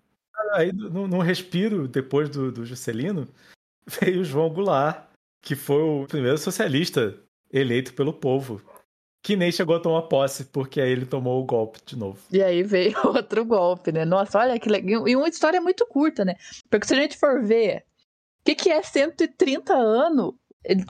Aí, 0.54 0.72
num 0.72 1.20
respiro, 1.20 1.88
depois 1.88 2.30
do, 2.30 2.52
do 2.52 2.66
Juscelino, 2.66 3.28
veio 3.88 4.22
o 4.22 4.26
João 4.26 4.50
Goulart, 4.50 5.06
que 5.42 5.56
foi 5.56 5.82
o 5.82 6.06
primeiro 6.08 6.38
socialista 6.38 7.18
eleito 7.52 7.94
pelo 7.94 8.14
povo. 8.14 8.62
Que 9.24 9.38
nem 9.38 9.52
chegou 9.52 9.78
a 9.78 9.80
tomar 9.80 10.02
posse, 10.04 10.44
porque 10.44 10.82
aí 10.82 10.92
ele 10.92 11.06
tomou 11.06 11.42
o 11.42 11.46
golpe 11.46 11.80
de 11.86 11.96
novo. 11.96 12.20
E 12.30 12.44
aí 12.44 12.62
veio 12.62 12.96
outro 13.08 13.46
golpe, 13.46 13.92
né? 13.92 14.04
Nossa, 14.04 14.40
olha 14.40 14.60
que 14.60 14.68
legal. 14.68 15.08
E 15.08 15.16
uma 15.16 15.30
história 15.30 15.62
muito 15.62 15.86
curta, 15.86 16.26
né? 16.26 16.36
Porque 16.70 16.86
se 16.86 16.94
a 16.94 16.98
gente 16.98 17.18
for 17.18 17.42
ver 17.42 17.86
o 18.42 18.44
que, 18.44 18.56
que 18.56 18.70
é 18.70 18.84
130 18.84 19.74
anos, 19.74 20.34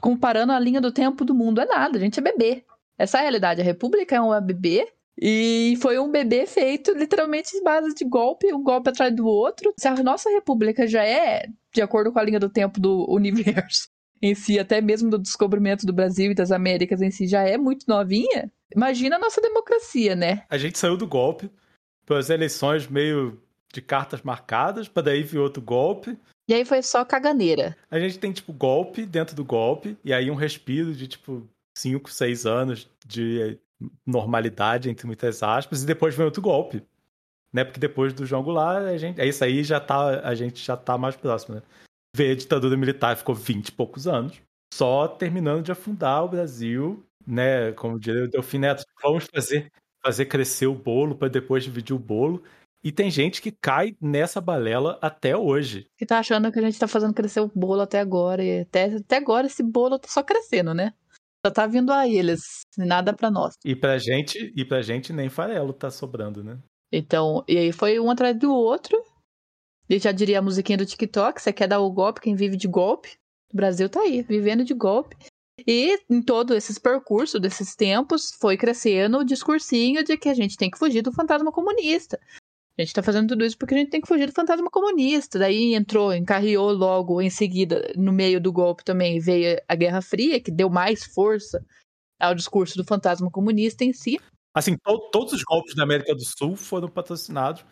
comparando 0.01 0.51
a 0.51 0.59
linha 0.59 0.81
do 0.81 0.91
tempo 0.91 1.25
do 1.25 1.33
mundo, 1.33 1.61
é 1.61 1.65
nada. 1.65 1.97
A 1.97 2.01
gente 2.01 2.19
é 2.19 2.23
bebê. 2.23 2.63
Essa 2.97 3.17
é 3.17 3.19
a 3.19 3.23
realidade. 3.23 3.61
A 3.61 3.63
República 3.63 4.15
é 4.15 4.21
uma 4.21 4.39
bebê. 4.39 4.87
E 5.19 5.77
foi 5.81 5.99
um 5.99 6.09
bebê 6.09 6.45
feito 6.47 6.91
literalmente 6.91 7.55
em 7.55 7.63
base 7.63 7.93
de 7.93 8.03
golpe, 8.03 8.53
um 8.53 8.63
golpe 8.63 8.89
atrás 8.89 9.15
do 9.15 9.27
outro. 9.27 9.73
Se 9.77 9.87
a 9.87 9.95
nossa 10.03 10.29
república 10.29 10.87
já 10.87 11.03
é, 11.05 11.47
de 11.71 11.81
acordo 11.81 12.11
com 12.11 12.19
a 12.19 12.23
linha 12.23 12.39
do 12.39 12.49
tempo 12.49 12.79
do 12.79 13.05
universo 13.07 13.89
em 14.21 14.33
si, 14.33 14.57
até 14.57 14.81
mesmo 14.81 15.09
do 15.09 15.19
descobrimento 15.19 15.85
do 15.85 15.93
Brasil 15.93 16.31
e 16.31 16.35
das 16.35 16.51
Américas 16.51 17.01
em 17.01 17.11
si, 17.11 17.27
já 17.27 17.43
é 17.43 17.57
muito 17.57 17.85
novinha, 17.87 18.51
imagina 18.73 19.17
a 19.17 19.19
nossa 19.19 19.41
democracia, 19.41 20.15
né? 20.15 20.43
A 20.49 20.57
gente 20.57 20.79
saiu 20.79 20.97
do 20.97 21.05
golpe 21.05 21.51
para 22.05 22.17
as 22.17 22.29
eleições 22.29 22.87
meio 22.87 23.39
de 23.71 23.81
cartas 23.81 24.21
marcadas, 24.21 24.87
para 24.87 25.03
daí 25.03 25.23
vir 25.23 25.39
outro 25.39 25.61
golpe. 25.61 26.17
E 26.47 26.53
aí 26.53 26.65
foi 26.65 26.81
só 26.81 27.05
caganeira. 27.05 27.75
A 27.89 27.99
gente 27.99 28.19
tem, 28.19 28.31
tipo, 28.31 28.51
golpe 28.51 29.05
dentro 29.05 29.35
do 29.35 29.45
golpe, 29.45 29.97
e 30.03 30.13
aí 30.13 30.29
um 30.29 30.35
respiro 30.35 30.93
de, 30.93 31.07
tipo, 31.07 31.47
5, 31.77 32.11
6 32.11 32.45
anos 32.45 32.89
de 33.05 33.57
normalidade, 34.05 34.89
entre 34.89 35.07
muitas 35.07 35.41
aspas, 35.41 35.83
e 35.83 35.85
depois 35.85 36.15
vem 36.15 36.25
outro 36.25 36.41
golpe. 36.41 36.83
Né? 37.53 37.63
Porque 37.63 37.79
depois 37.79 38.13
do 38.13 38.25
João 38.25 38.43
Goulart, 38.43 38.83
a 38.83 38.97
gente. 38.97 39.21
É 39.21 39.27
isso 39.27 39.43
aí 39.43 39.63
já 39.63 39.79
tá. 39.79 40.27
A 40.27 40.33
gente 40.33 40.63
já 40.63 40.75
tá 40.75 40.97
mais 40.97 41.15
próximo, 41.15 41.55
né? 41.55 41.61
Veio 42.15 42.33
a 42.33 42.35
ditadura 42.35 42.75
militar, 42.75 43.15
ficou 43.15 43.35
20 43.35 43.67
e 43.67 43.71
poucos 43.71 44.07
anos, 44.07 44.41
só 44.73 45.07
terminando 45.07 45.63
de 45.63 45.71
afundar 45.71 46.23
o 46.23 46.29
Brasil, 46.29 47.03
né? 47.25 47.71
Como 47.73 47.99
diria 47.99 48.25
o 48.25 48.27
Delfim 48.27 48.59
Neto, 48.59 48.83
vamos 49.01 49.25
fazer, 49.33 49.71
fazer 50.03 50.25
crescer 50.25 50.67
o 50.67 50.75
bolo 50.75 51.15
para 51.15 51.27
depois 51.27 51.63
dividir 51.63 51.95
o 51.95 51.99
bolo. 51.99 52.43
E 52.83 52.91
tem 52.91 53.09
gente 53.09 53.41
que 53.41 53.51
cai 53.51 53.95
nessa 54.01 54.41
balela 54.41 54.99
até 55.01 55.37
hoje. 55.37 55.87
Que 55.97 56.05
tá 56.05 56.19
achando 56.19 56.51
que 56.51 56.59
a 56.59 56.61
gente 56.61 56.77
tá 56.77 56.87
fazendo 56.87 57.13
crescer 57.13 57.39
o 57.39 57.51
bolo 57.55 57.81
até 57.81 57.99
agora. 57.99 58.43
E 58.43 58.61
até, 58.61 58.95
até 58.95 59.17
agora 59.17 59.47
esse 59.47 59.63
bolo 59.63 59.97
tá 59.97 60.09
só 60.09 60.21
crescendo, 60.21 60.73
né? 60.73 60.93
Só 61.45 61.51
tá 61.51 61.65
vindo 61.65 61.91
a 61.91 62.07
eles, 62.07 62.61
nada 62.77 63.13
pra 63.13 63.31
nós. 63.31 63.53
E 63.63 63.75
pra 63.75 63.97
gente, 63.97 64.53
e 64.55 64.65
pra 64.65 64.81
gente 64.81 65.13
nem 65.13 65.29
farelo 65.29 65.71
tá 65.71 65.89
sobrando, 65.89 66.43
né? 66.43 66.57
Então, 66.91 67.43
e 67.47 67.57
aí 67.57 67.71
foi 67.71 67.99
um 67.99 68.11
atrás 68.11 68.37
do 68.37 68.53
outro. 68.53 69.01
E 69.89 69.97
já 69.99 70.11
diria 70.11 70.39
a 70.39 70.41
musiquinha 70.41 70.77
do 70.77 70.85
TikTok: 70.85 71.41
você 71.41 71.51
quer 71.51 71.67
dar 71.67 71.79
o 71.79 71.91
golpe, 71.91 72.21
quem 72.21 72.35
vive 72.35 72.57
de 72.57 72.67
golpe? 72.67 73.17
O 73.53 73.55
Brasil 73.55 73.89
tá 73.89 74.01
aí, 74.01 74.21
vivendo 74.21 74.63
de 74.63 74.73
golpe. 74.73 75.15
E 75.67 75.97
em 76.09 76.21
todos 76.21 76.55
esses 76.55 76.79
percursos, 76.79 77.39
desses 77.39 77.75
tempos, 77.75 78.31
foi 78.39 78.57
crescendo 78.57 79.19
o 79.19 79.25
discursinho 79.25 80.03
de 80.03 80.17
que 80.17 80.29
a 80.29 80.33
gente 80.33 80.57
tem 80.57 80.69
que 80.69 80.77
fugir 80.77 81.01
do 81.01 81.13
fantasma 81.13 81.51
comunista. 81.51 82.19
A 82.77 82.81
gente 82.81 82.93
tá 82.93 83.03
fazendo 83.03 83.29
tudo 83.29 83.45
isso 83.45 83.57
porque 83.57 83.75
a 83.75 83.77
gente 83.77 83.91
tem 83.91 84.01
que 84.01 84.07
fugir 84.07 84.25
do 84.25 84.33
fantasma 84.33 84.69
comunista. 84.69 85.37
Daí 85.37 85.75
entrou, 85.75 86.13
encarriou 86.13 86.71
logo 86.71 87.21
em 87.21 87.29
seguida, 87.29 87.93
no 87.95 88.11
meio 88.11 88.41
do 88.41 88.51
golpe 88.51 88.83
também, 88.83 89.19
veio 89.19 89.61
a 89.67 89.75
Guerra 89.75 90.01
Fria, 90.01 90.41
que 90.41 90.51
deu 90.51 90.69
mais 90.69 91.03
força 91.05 91.63
ao 92.19 92.33
discurso 92.33 92.75
do 92.75 92.83
fantasma 92.83 93.29
comunista 93.29 93.83
em 93.83 93.93
si. 93.93 94.19
Assim, 94.55 94.75
to, 94.77 95.09
todos 95.11 95.33
os 95.33 95.43
golpes 95.43 95.75
da 95.75 95.83
América 95.83 96.15
do 96.15 96.23
Sul 96.23 96.55
foram 96.55 96.87
patrocinados 96.87 97.63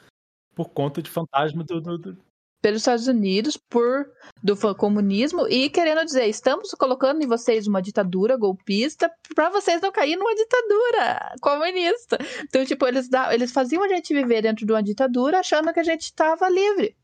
por 0.54 0.70
conta 0.70 1.02
de 1.02 1.10
fantasma 1.10 1.64
do, 1.64 1.82
do, 1.82 1.98
do 1.98 2.18
pelos 2.62 2.82
Estados 2.82 3.08
Unidos 3.08 3.58
por 3.58 4.06
do 4.42 4.56
comunismo 4.76 5.48
e 5.48 5.70
querendo 5.70 6.06
dizer, 6.06 6.28
estamos 6.28 6.72
colocando 6.72 7.22
em 7.24 7.28
vocês 7.28 7.68
uma 7.68 7.82
ditadura 7.82 8.38
golpista 8.38 9.12
para 9.36 9.50
vocês 9.50 9.82
não 9.82 9.92
caírem 9.92 10.18
numa 10.18 10.36
ditadura 10.36 11.36
comunista. 11.42 12.18
Então, 12.44 12.64
tipo, 12.66 12.88
eles, 12.88 13.10
eles 13.32 13.52
faziam 13.52 13.84
a 13.84 13.88
gente 13.88 14.14
viver 14.14 14.42
dentro 14.42 14.66
de 14.66 14.72
uma 14.72 14.84
ditadura 14.84 15.40
achando 15.40 15.74
que 15.74 15.80
a 15.80 15.84
gente 15.84 16.04
estava 16.04 16.48
livre. 16.50 16.96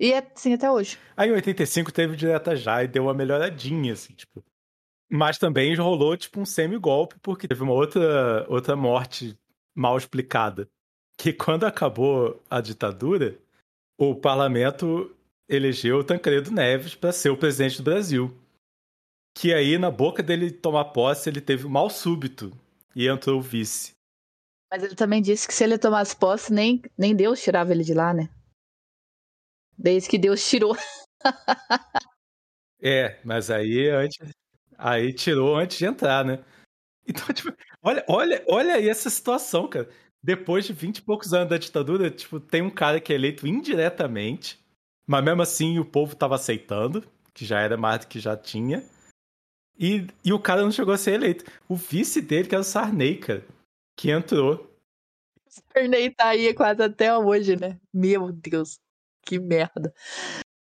E 0.00 0.12
é 0.12 0.26
assim 0.34 0.54
até 0.54 0.70
hoje. 0.70 0.98
Aí 1.16 1.28
em 1.28 1.32
85 1.32 1.92
teve 1.92 2.16
direta 2.16 2.56
já 2.56 2.82
e 2.82 2.88
deu 2.88 3.04
uma 3.04 3.14
melhoradinha, 3.14 3.92
assim, 3.92 4.14
tipo. 4.14 4.44
Mas 5.08 5.36
também 5.36 5.76
rolou, 5.76 6.16
tipo, 6.16 6.40
um 6.40 6.46
semi-golpe, 6.46 7.16
porque 7.22 7.46
teve 7.46 7.62
uma 7.62 7.74
outra, 7.74 8.46
outra 8.48 8.74
morte 8.74 9.38
mal 9.74 9.96
explicada. 9.96 10.68
Que 11.18 11.32
quando 11.32 11.64
acabou 11.64 12.42
a 12.50 12.60
ditadura, 12.60 13.38
o 13.98 14.14
parlamento 14.14 15.14
elegeu 15.48 15.98
o 15.98 16.04
Tancredo 16.04 16.50
Neves 16.50 16.94
para 16.94 17.12
ser 17.12 17.30
o 17.30 17.36
presidente 17.36 17.78
do 17.78 17.82
Brasil. 17.82 18.36
Que 19.34 19.52
aí, 19.52 19.78
na 19.78 19.90
boca 19.90 20.22
dele 20.22 20.50
tomar 20.50 20.86
posse, 20.86 21.28
ele 21.28 21.40
teve 21.40 21.66
um 21.66 21.70
mal 21.70 21.88
súbito 21.88 22.52
e 22.94 23.08
entrou 23.08 23.38
o 23.38 23.42
vice. 23.42 23.92
Mas 24.70 24.82
ele 24.82 24.94
também 24.94 25.20
disse 25.20 25.46
que 25.46 25.54
se 25.54 25.64
ele 25.64 25.78
tomasse 25.78 26.16
posse, 26.16 26.52
nem, 26.52 26.82
nem 26.96 27.14
Deus 27.14 27.42
tirava 27.42 27.72
ele 27.72 27.84
de 27.84 27.94
lá, 27.94 28.12
né? 28.12 28.28
Desde 29.76 30.08
que 30.08 30.18
Deus 30.18 30.46
tirou. 30.48 30.76
é, 32.82 33.20
mas 33.24 33.50
aí 33.50 33.88
antes, 33.88 34.30
aí 34.76 35.12
tirou 35.12 35.56
antes 35.56 35.78
de 35.78 35.86
entrar, 35.86 36.24
né? 36.24 36.44
Então, 37.06 37.26
tipo, 37.34 37.52
olha, 37.82 38.04
olha, 38.08 38.44
olha 38.46 38.74
aí 38.74 38.88
essa 38.88 39.10
situação, 39.10 39.68
cara 39.68 39.88
depois 40.22 40.64
de 40.64 40.72
20 40.72 40.98
e 40.98 41.02
poucos 41.02 41.34
anos 41.34 41.48
da 41.48 41.58
ditadura, 41.58 42.10
tipo, 42.10 42.38
tem 42.38 42.62
um 42.62 42.70
cara 42.70 43.00
que 43.00 43.12
é 43.12 43.16
eleito 43.16 43.46
indiretamente, 43.46 44.60
mas 45.06 45.24
mesmo 45.24 45.42
assim 45.42 45.78
o 45.78 45.84
povo 45.84 46.14
tava 46.14 46.36
aceitando, 46.36 47.04
que 47.34 47.44
já 47.44 47.60
era 47.60 47.76
mais 47.76 48.00
do 48.00 48.06
que 48.06 48.20
já 48.20 48.36
tinha. 48.36 48.84
E, 49.78 50.06
e 50.24 50.32
o 50.32 50.38
cara 50.38 50.62
não 50.62 50.70
chegou 50.70 50.94
a 50.94 50.98
ser 50.98 51.14
eleito. 51.14 51.44
O 51.68 51.74
vice 51.74 52.20
dele, 52.20 52.46
que 52.46 52.54
era 52.54 52.62
o 52.62 52.64
Sarney, 52.64 53.18
cara, 53.18 53.44
que 53.96 54.10
entrou. 54.10 54.70
Sarney 55.48 56.10
tá 56.10 56.28
aí 56.28 56.54
quase 56.54 56.82
até 56.82 57.16
hoje, 57.16 57.56
né? 57.56 57.80
Meu 57.92 58.30
Deus, 58.30 58.78
que 59.22 59.38
merda. 59.40 59.92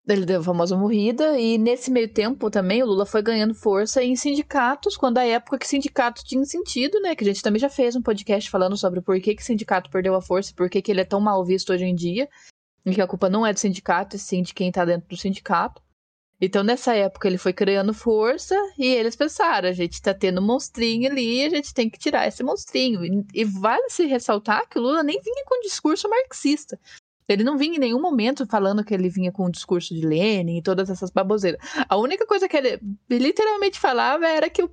Ele 0.07 0.23
deu 0.23 0.39
a 0.39 0.43
famosa 0.43 0.77
morrida, 0.77 1.39
e 1.39 1.57
nesse 1.57 1.89
meio 1.89 2.07
tempo 2.07 2.51
também 2.51 2.83
o 2.83 2.85
Lula 2.85 3.07
foi 3.07 3.23
ganhando 3.23 3.55
força 3.55 4.03
em 4.03 4.15
sindicatos, 4.15 4.95
quando 4.95 5.17
a 5.17 5.25
época 5.25 5.57
que 5.57 5.67
sindicato 5.67 6.23
tinha 6.23 6.45
sentido, 6.45 6.99
né? 6.99 7.15
Que 7.15 7.23
a 7.23 7.27
gente 7.27 7.41
também 7.41 7.59
já 7.59 7.69
fez 7.69 7.95
um 7.95 8.01
podcast 8.03 8.47
falando 8.49 8.77
sobre 8.77 9.01
por 9.01 9.19
que, 9.19 9.33
que 9.33 9.43
sindicato 9.43 9.89
perdeu 9.89 10.13
a 10.13 10.21
força 10.21 10.51
e 10.51 10.55
por 10.55 10.69
que, 10.69 10.79
que 10.79 10.91
ele 10.91 11.01
é 11.01 11.05
tão 11.05 11.19
mal 11.19 11.43
visto 11.43 11.73
hoje 11.73 11.85
em 11.85 11.95
dia, 11.95 12.29
e 12.85 12.93
que 12.93 13.01
a 13.01 13.07
culpa 13.07 13.29
não 13.29 13.43
é 13.43 13.51
do 13.51 13.59
sindicato, 13.59 14.15
e 14.15 14.19
sim 14.19 14.43
de 14.43 14.53
quem 14.53 14.71
tá 14.71 14.85
dentro 14.85 15.09
do 15.09 15.17
sindicato. 15.17 15.81
Então, 16.39 16.63
nessa 16.63 16.93
época, 16.93 17.27
ele 17.27 17.39
foi 17.39 17.53
criando 17.53 17.93
força 17.93 18.55
e 18.77 18.85
eles 18.85 19.15
pensaram: 19.15 19.69
a 19.69 19.71
gente 19.71 20.01
tá 20.01 20.13
tendo 20.13 20.39
um 20.39 20.45
monstrinho 20.45 21.09
ali, 21.09 21.45
a 21.45 21.49
gente 21.49 21.73
tem 21.73 21.89
que 21.89 21.97
tirar 21.97 22.27
esse 22.27 22.43
monstrinho. 22.43 23.03
E, 23.03 23.25
e 23.33 23.43
vale 23.43 23.89
se 23.89 24.05
ressaltar 24.05 24.67
que 24.69 24.77
o 24.77 24.81
Lula 24.81 25.01
nem 25.01 25.19
vinha 25.19 25.43
com 25.47 25.61
discurso 25.61 26.07
marxista. 26.09 26.79
Ele 27.27 27.43
não 27.43 27.57
vinha 27.57 27.77
em 27.77 27.79
nenhum 27.79 28.01
momento 28.01 28.45
falando 28.45 28.83
que 28.83 28.93
ele 28.93 29.09
vinha 29.09 29.31
com 29.31 29.45
o 29.45 29.51
discurso 29.51 29.93
de 29.93 30.05
Lenin 30.05 30.57
e 30.57 30.61
todas 30.61 30.89
essas 30.89 31.09
baboseiras. 31.09 31.59
A 31.89 31.97
única 31.97 32.25
coisa 32.27 32.47
que 32.47 32.55
ele 32.55 32.79
literalmente 33.09 33.79
falava 33.79 34.27
era 34.27 34.49
que 34.49 34.63
o 34.63 34.71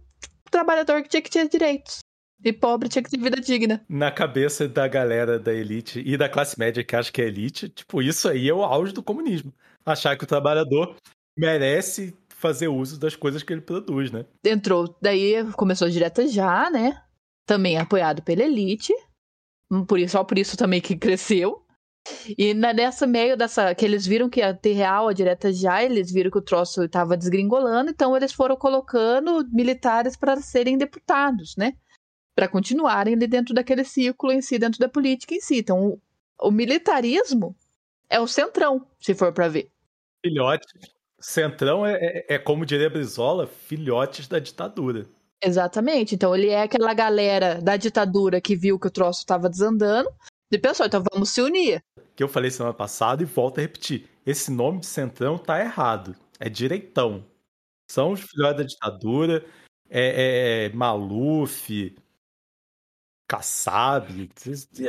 trabalhador 0.51 1.03
tinha 1.03 1.23
que 1.23 1.31
ter 1.31 1.49
direitos. 1.49 2.01
E 2.45 2.53
pobre 2.53 2.89
tinha 2.89 3.03
que 3.03 3.11
ter 3.11 3.19
vida 3.19 3.41
digna. 3.41 3.85
Na 3.89 4.11
cabeça 4.11 4.69
da 4.69 4.87
galera 4.89 5.39
da 5.39 5.55
elite 5.55 6.03
e 6.05 6.17
da 6.17 6.29
classe 6.29 6.59
média 6.59 6.83
que 6.83 6.97
acha 6.97 7.11
que 7.11 7.23
é 7.23 7.27
elite, 7.27 7.69
tipo, 7.69 8.03
isso 8.03 8.29
aí 8.29 8.49
é 8.49 8.53
o 8.53 8.65
auge 8.65 8.93
do 8.93 9.03
comunismo. 9.03 9.55
Achar 9.87 10.17
que 10.17 10.25
o 10.25 10.27
trabalhador 10.27 10.97
merece 11.39 12.15
fazer 12.29 12.67
uso 12.67 12.99
das 12.99 13.15
coisas 13.15 13.43
que 13.45 13.53
ele 13.53 13.61
produz, 13.61 14.11
né? 14.11 14.27
Entrou, 14.45 14.95
daí 15.01 15.35
começou 15.53 15.89
direto 15.89 16.27
já, 16.27 16.69
né? 16.69 17.01
Também 17.47 17.79
apoiado 17.79 18.23
pela 18.23 18.43
elite. 18.43 18.93
Por 19.87 19.99
isso, 19.99 20.13
só 20.13 20.25
por 20.25 20.37
isso 20.37 20.57
também 20.57 20.81
que 20.81 20.97
cresceu. 20.97 21.62
E 22.37 22.53
nessa 22.55 23.07
meio 23.07 23.37
dessa. 23.37 23.75
que 23.75 23.85
eles 23.85 24.07
viram 24.07 24.29
que 24.29 24.41
ia 24.41 24.53
ter 24.53 24.73
real 24.73 25.09
a 25.09 25.13
direta 25.13 25.53
já, 25.53 25.83
eles 25.83 26.11
viram 26.11 26.31
que 26.31 26.39
o 26.39 26.43
troço 26.43 26.83
estava 26.83 27.17
desgringolando, 27.17 27.91
então 27.91 28.17
eles 28.17 28.33
foram 28.33 28.57
colocando 28.57 29.47
militares 29.53 30.17
para 30.17 30.41
serem 30.41 30.77
deputados, 30.77 31.55
né? 31.57 31.75
Para 32.35 32.49
continuarem 32.49 33.15
ali 33.15 33.27
dentro 33.27 33.55
daquele 33.55 33.85
círculo 33.85 34.33
em 34.33 34.41
si, 34.41 34.59
dentro 34.59 34.81
da 34.81 34.89
política 34.89 35.35
em 35.35 35.41
si. 35.41 35.59
Então, 35.59 35.87
o, 35.87 36.01
o 36.41 36.51
militarismo 36.51 37.55
é 38.09 38.19
o 38.19 38.27
centrão, 38.27 38.87
se 39.01 39.15
for 39.15 39.33
para 39.33 39.49
ver. 39.49 39.71
Filhote. 40.25 40.67
Centrão 41.21 41.87
é, 41.87 41.95
é, 41.95 42.35
é, 42.35 42.39
como 42.39 42.67
diria 42.67 42.91
Brizola, 42.91 43.47
filhotes 43.47 44.27
da 44.27 44.41
ditadura. 44.41 45.07
Exatamente. 45.43 46.15
Então 46.15 46.35
ele 46.35 46.49
é 46.49 46.63
aquela 46.63 46.93
galera 46.95 47.61
da 47.61 47.77
ditadura 47.77 48.41
que 48.41 48.57
viu 48.57 48.79
que 48.79 48.89
o 48.89 48.91
troço 48.91 49.21
estava 49.21 49.49
desandando 49.49 50.09
e 50.51 50.59
pensou, 50.59 50.85
então 50.85 51.03
vamos 51.13 51.31
se 51.31 51.41
unir. 51.41 51.83
Que 52.15 52.23
eu 52.23 52.29
falei 52.29 52.51
semana 52.51 52.75
passada 52.75 53.23
e 53.23 53.27
volto 53.27 53.59
a 53.59 53.63
repetir. 53.63 54.09
Esse 54.25 54.51
nome 54.51 54.81
de 54.81 54.87
centrão 54.87 55.39
tá 55.39 55.61
errado. 55.61 56.15
É 56.39 56.49
direitão. 56.49 57.25
São 57.91 58.13
os 58.13 58.21
filhos 58.21 58.57
da 58.57 58.63
ditadura. 58.63 59.45
É, 59.89 60.01
é, 60.01 60.65
é 60.67 60.69
Maluf, 60.71 61.95
Kassab. 63.29 64.31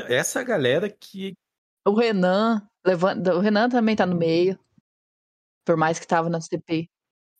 Essa 0.10 0.44
galera 0.44 0.90
que. 0.90 1.34
O 1.86 1.94
Renan. 1.94 2.68
Levanta, 2.86 3.36
o 3.36 3.40
Renan 3.40 3.70
também 3.70 3.96
tá 3.96 4.06
no 4.06 4.16
meio. 4.16 4.60
Por 5.66 5.78
mais 5.78 5.98
que 6.00 6.08
tava 6.08 6.30
na 6.30 6.42
CPI. 6.42 6.90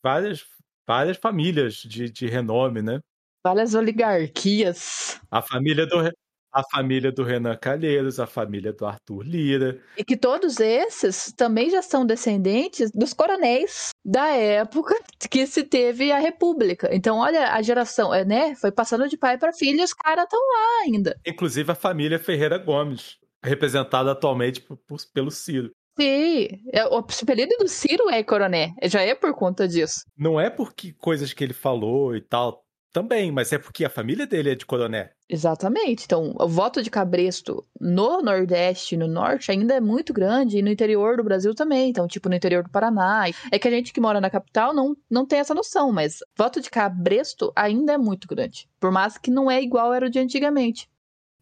Várias, 0.02 0.46
várias 0.86 1.18
famílias 1.18 1.74
de, 1.74 2.10
de 2.10 2.26
renome, 2.26 2.80
né? 2.80 3.00
Várias 3.44 3.74
oligarquias. 3.74 5.20
A 5.30 5.42
família 5.42 5.86
do, 5.86 6.10
a 6.54 6.62
família 6.62 7.10
do 7.10 7.24
Renan 7.24 7.56
Calheiros, 7.56 8.20
a 8.20 8.26
família 8.26 8.72
do 8.72 8.86
Arthur 8.86 9.22
Lira. 9.24 9.80
E 9.98 10.04
que 10.04 10.16
todos 10.16 10.60
esses 10.60 11.32
também 11.36 11.68
já 11.68 11.82
são 11.82 12.06
descendentes 12.06 12.92
dos 12.92 13.12
coronéis 13.12 13.90
da 14.04 14.28
época 14.28 14.94
que 15.28 15.46
se 15.46 15.64
teve 15.64 16.12
a 16.12 16.18
República. 16.18 16.88
Então, 16.92 17.18
olha, 17.18 17.52
a 17.52 17.60
geração, 17.60 18.14
é, 18.14 18.24
né? 18.24 18.54
Foi 18.54 18.70
passando 18.70 19.08
de 19.08 19.18
pai 19.18 19.36
para 19.36 19.52
filho 19.52 19.80
e 19.80 19.84
os 19.84 19.92
caras 19.92 20.24
estão 20.24 20.38
lá 20.38 20.84
ainda. 20.84 21.16
Inclusive 21.26 21.72
a 21.72 21.74
família 21.74 22.20
Ferreira 22.20 22.56
Gomes, 22.56 23.18
representada 23.42 24.12
atualmente 24.12 24.60
por, 24.60 24.76
por, 24.76 24.98
pelo 25.12 25.32
Ciro. 25.32 25.72
Sim, 25.98 26.48
é, 26.72 26.84
o 26.86 26.96
apelido 26.96 27.56
do 27.58 27.68
Ciro 27.68 28.10
é 28.10 28.22
coroné, 28.24 28.74
já 28.84 29.00
é 29.02 29.14
por 29.14 29.32
conta 29.32 29.68
disso. 29.68 30.00
Não 30.18 30.40
é 30.40 30.50
porque 30.50 30.92
coisas 30.92 31.32
que 31.32 31.44
ele 31.44 31.52
falou 31.52 32.16
e 32.16 32.20
tal, 32.20 32.63
também, 32.94 33.32
mas 33.32 33.52
é 33.52 33.58
porque 33.58 33.84
a 33.84 33.90
família 33.90 34.24
dele 34.24 34.52
é 34.52 34.54
de 34.54 34.64
coroné. 34.64 35.10
Exatamente. 35.28 36.04
Então, 36.04 36.32
o 36.38 36.46
voto 36.46 36.80
de 36.80 36.88
cabresto 36.88 37.66
no 37.80 38.22
Nordeste 38.22 38.94
e 38.94 38.98
no 38.98 39.08
Norte 39.08 39.50
ainda 39.50 39.74
é 39.74 39.80
muito 39.80 40.12
grande 40.12 40.58
e 40.58 40.62
no 40.62 40.70
interior 40.70 41.16
do 41.16 41.24
Brasil 41.24 41.52
também. 41.56 41.90
Então, 41.90 42.06
tipo, 42.06 42.28
no 42.28 42.36
interior 42.36 42.62
do 42.62 42.70
Paraná. 42.70 43.24
É 43.50 43.58
que 43.58 43.66
a 43.66 43.70
gente 43.70 43.92
que 43.92 44.00
mora 44.00 44.20
na 44.20 44.30
capital 44.30 44.72
não, 44.72 44.96
não 45.10 45.26
tem 45.26 45.40
essa 45.40 45.52
noção, 45.52 45.90
mas 45.90 46.18
voto 46.38 46.60
de 46.60 46.70
cabresto 46.70 47.52
ainda 47.56 47.94
é 47.94 47.98
muito 47.98 48.28
grande. 48.28 48.68
Por 48.78 48.92
mais 48.92 49.18
que 49.18 49.30
não 49.30 49.50
é 49.50 49.60
igual 49.60 49.92
era 49.92 50.06
o 50.06 50.10
de 50.10 50.20
antigamente. 50.20 50.88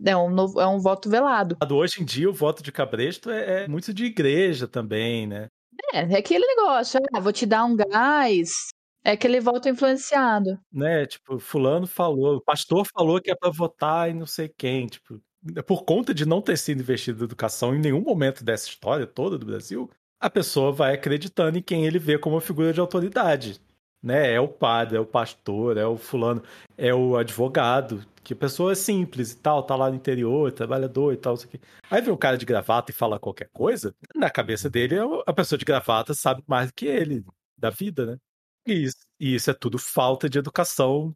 É 0.03 0.17
um, 0.17 0.31
novo, 0.31 0.59
é 0.59 0.67
um 0.67 0.81
voto 0.81 1.11
velado. 1.11 1.59
Hoje 1.71 2.01
em 2.01 2.05
dia, 2.05 2.31
o 2.31 2.33
voto 2.33 2.63
de 2.63 2.73
cabresto 2.73 3.31
é, 3.31 3.65
é 3.65 3.69
muito 3.69 3.93
de 3.93 4.07
igreja 4.07 4.67
também, 4.67 5.27
né? 5.27 5.49
É, 5.93 6.01
é 6.01 6.19
aquele 6.19 6.47
negócio, 6.47 6.99
ah, 7.13 7.21
vou 7.21 7.33
te 7.33 7.45
dar 7.45 7.65
um 7.65 7.77
gás, 7.77 8.71
é 9.05 9.17
que 9.17 9.27
ele 9.27 9.41
volta 9.41 9.69
influenciado. 9.69 10.59
Né, 10.73 11.07
tipo, 11.07 11.39
fulano 11.39 11.87
falou, 11.87 12.37
o 12.37 12.41
pastor 12.41 12.87
falou 12.87 13.21
que 13.21 13.31
é 13.31 13.35
para 13.35 13.51
votar 13.51 14.11
e 14.11 14.15
não 14.15 14.27
sei 14.27 14.49
quem, 14.49 14.87
tipo, 14.87 15.21
por 15.67 15.85
conta 15.85 16.15
de 16.15 16.25
não 16.25 16.41
ter 16.41 16.57
sido 16.57 16.81
investido 16.81 17.23
em 17.23 17.25
educação 17.25 17.75
em 17.75 17.81
nenhum 17.81 18.01
momento 18.01 18.45
dessa 18.45 18.69
história 18.69 19.07
toda 19.07 19.37
do 19.37 19.47
Brasil, 19.47 19.91
a 20.21 20.31
pessoa 20.31 20.71
vai 20.71 20.95
acreditando 20.95 21.59
em 21.59 21.63
quem 21.63 21.85
ele 21.85 21.99
vê 21.99 22.17
como 22.17 22.39
figura 22.41 22.73
de 22.73 22.79
autoridade, 22.79 23.61
né? 24.01 24.33
É 24.33 24.41
o 24.41 24.47
padre, 24.47 24.97
é 24.97 25.01
o 25.01 25.07
pastor, 25.07 25.77
é 25.77 25.85
o 25.85 25.97
fulano, 25.97 26.43
é 26.77 26.95
o 26.95 27.17
advogado, 27.17 28.07
que 28.23 28.33
a 28.33 28.37
pessoa 28.37 28.71
é 28.71 28.75
simples 28.77 29.33
e 29.33 29.39
tal, 29.39 29.65
tá 29.65 29.75
lá 29.75 29.91
no 29.91 29.97
interior, 29.97 30.53
trabalhador 30.53 31.13
e 31.13 31.17
tal, 31.17 31.35
isso 31.35 31.47
aqui. 31.47 31.61
Aí 31.91 32.01
vem 32.01 32.15
um 32.15 32.17
cara 32.17 32.39
de 32.39 32.47
gravata 32.47 32.93
e 32.93 32.95
fala 32.95 33.19
qualquer 33.19 33.49
coisa, 33.53 33.93
na 34.15 34.31
cabeça 34.31 34.71
dele, 34.71 34.97
a 35.27 35.33
pessoa 35.33 35.59
de 35.59 35.65
gravata 35.65 36.15
sabe 36.15 36.43
mais 36.47 36.69
do 36.69 36.75
que 36.75 36.87
ele 36.87 37.25
da 37.59 37.71
vida, 37.71 38.07
né? 38.07 38.19
Isso, 38.67 38.99
e 39.19 39.35
isso 39.35 39.51
é 39.51 39.55
tudo 39.55 39.79
falta 39.79 40.29
de 40.29 40.39
educação, 40.39 41.15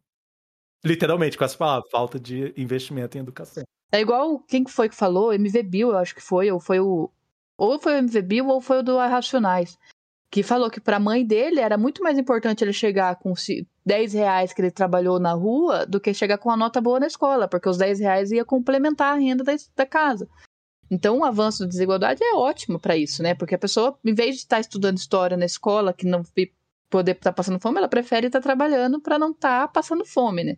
literalmente, 0.83 1.37
com 1.37 1.43
essa 1.43 1.57
palavra, 1.57 1.89
falta 1.89 2.19
de 2.19 2.53
investimento 2.57 3.17
em 3.17 3.21
educação. 3.21 3.63
É 3.91 4.01
igual 4.01 4.39
quem 4.39 4.65
foi 4.67 4.89
que 4.89 4.95
falou, 4.95 5.33
MV 5.33 5.63
Bill, 5.63 5.89
eu 5.91 5.97
acho 5.97 6.13
que 6.13 6.21
foi, 6.21 6.51
ou 6.51 6.59
foi 6.59 6.79
o. 6.79 7.09
Ou 7.57 7.79
foi 7.79 7.93
o 7.93 7.97
MV 7.97 8.21
Bill 8.21 8.47
ou 8.47 8.61
foi 8.61 8.79
o 8.79 8.83
do 8.83 8.99
Arracionais. 8.99 9.77
que 10.29 10.43
falou 10.43 10.69
que 10.69 10.81
para 10.81 10.97
a 10.97 10.99
mãe 10.99 11.25
dele 11.25 11.59
era 11.59 11.77
muito 11.77 12.03
mais 12.03 12.17
importante 12.17 12.63
ele 12.63 12.73
chegar 12.73 13.15
com 13.15 13.33
10 13.85 14.13
reais 14.13 14.53
que 14.53 14.61
ele 14.61 14.69
trabalhou 14.69 15.19
na 15.19 15.31
rua 15.33 15.85
do 15.85 15.99
que 15.99 16.13
chegar 16.13 16.37
com 16.37 16.49
uma 16.49 16.57
nota 16.57 16.81
boa 16.81 16.99
na 16.99 17.07
escola, 17.07 17.47
porque 17.47 17.69
os 17.69 17.77
10 17.77 17.99
reais 18.01 18.31
ia 18.31 18.43
complementar 18.43 19.13
a 19.13 19.19
renda 19.19 19.43
da, 19.43 19.55
da 19.75 19.85
casa. 19.85 20.27
Então, 20.91 21.19
o 21.19 21.25
avanço 21.25 21.63
da 21.63 21.69
desigualdade 21.69 22.23
é 22.23 22.35
ótimo 22.35 22.79
para 22.79 22.95
isso, 22.95 23.23
né? 23.23 23.33
Porque 23.35 23.55
a 23.55 23.59
pessoa, 23.59 23.97
em 24.05 24.13
vez 24.13 24.35
de 24.35 24.41
estar 24.41 24.59
estudando 24.59 24.97
história 24.97 25.35
na 25.37 25.45
escola, 25.45 25.93
que 25.93 26.05
não 26.05 26.23
poder 26.89 27.11
estar 27.11 27.31
tá 27.31 27.35
passando 27.35 27.59
fome, 27.59 27.77
ela 27.77 27.87
prefere 27.87 28.27
estar 28.27 28.39
tá 28.39 28.43
trabalhando 28.43 29.01
para 29.01 29.19
não 29.19 29.31
estar 29.31 29.61
tá 29.61 29.67
passando 29.67 30.05
fome, 30.05 30.43
né? 30.43 30.57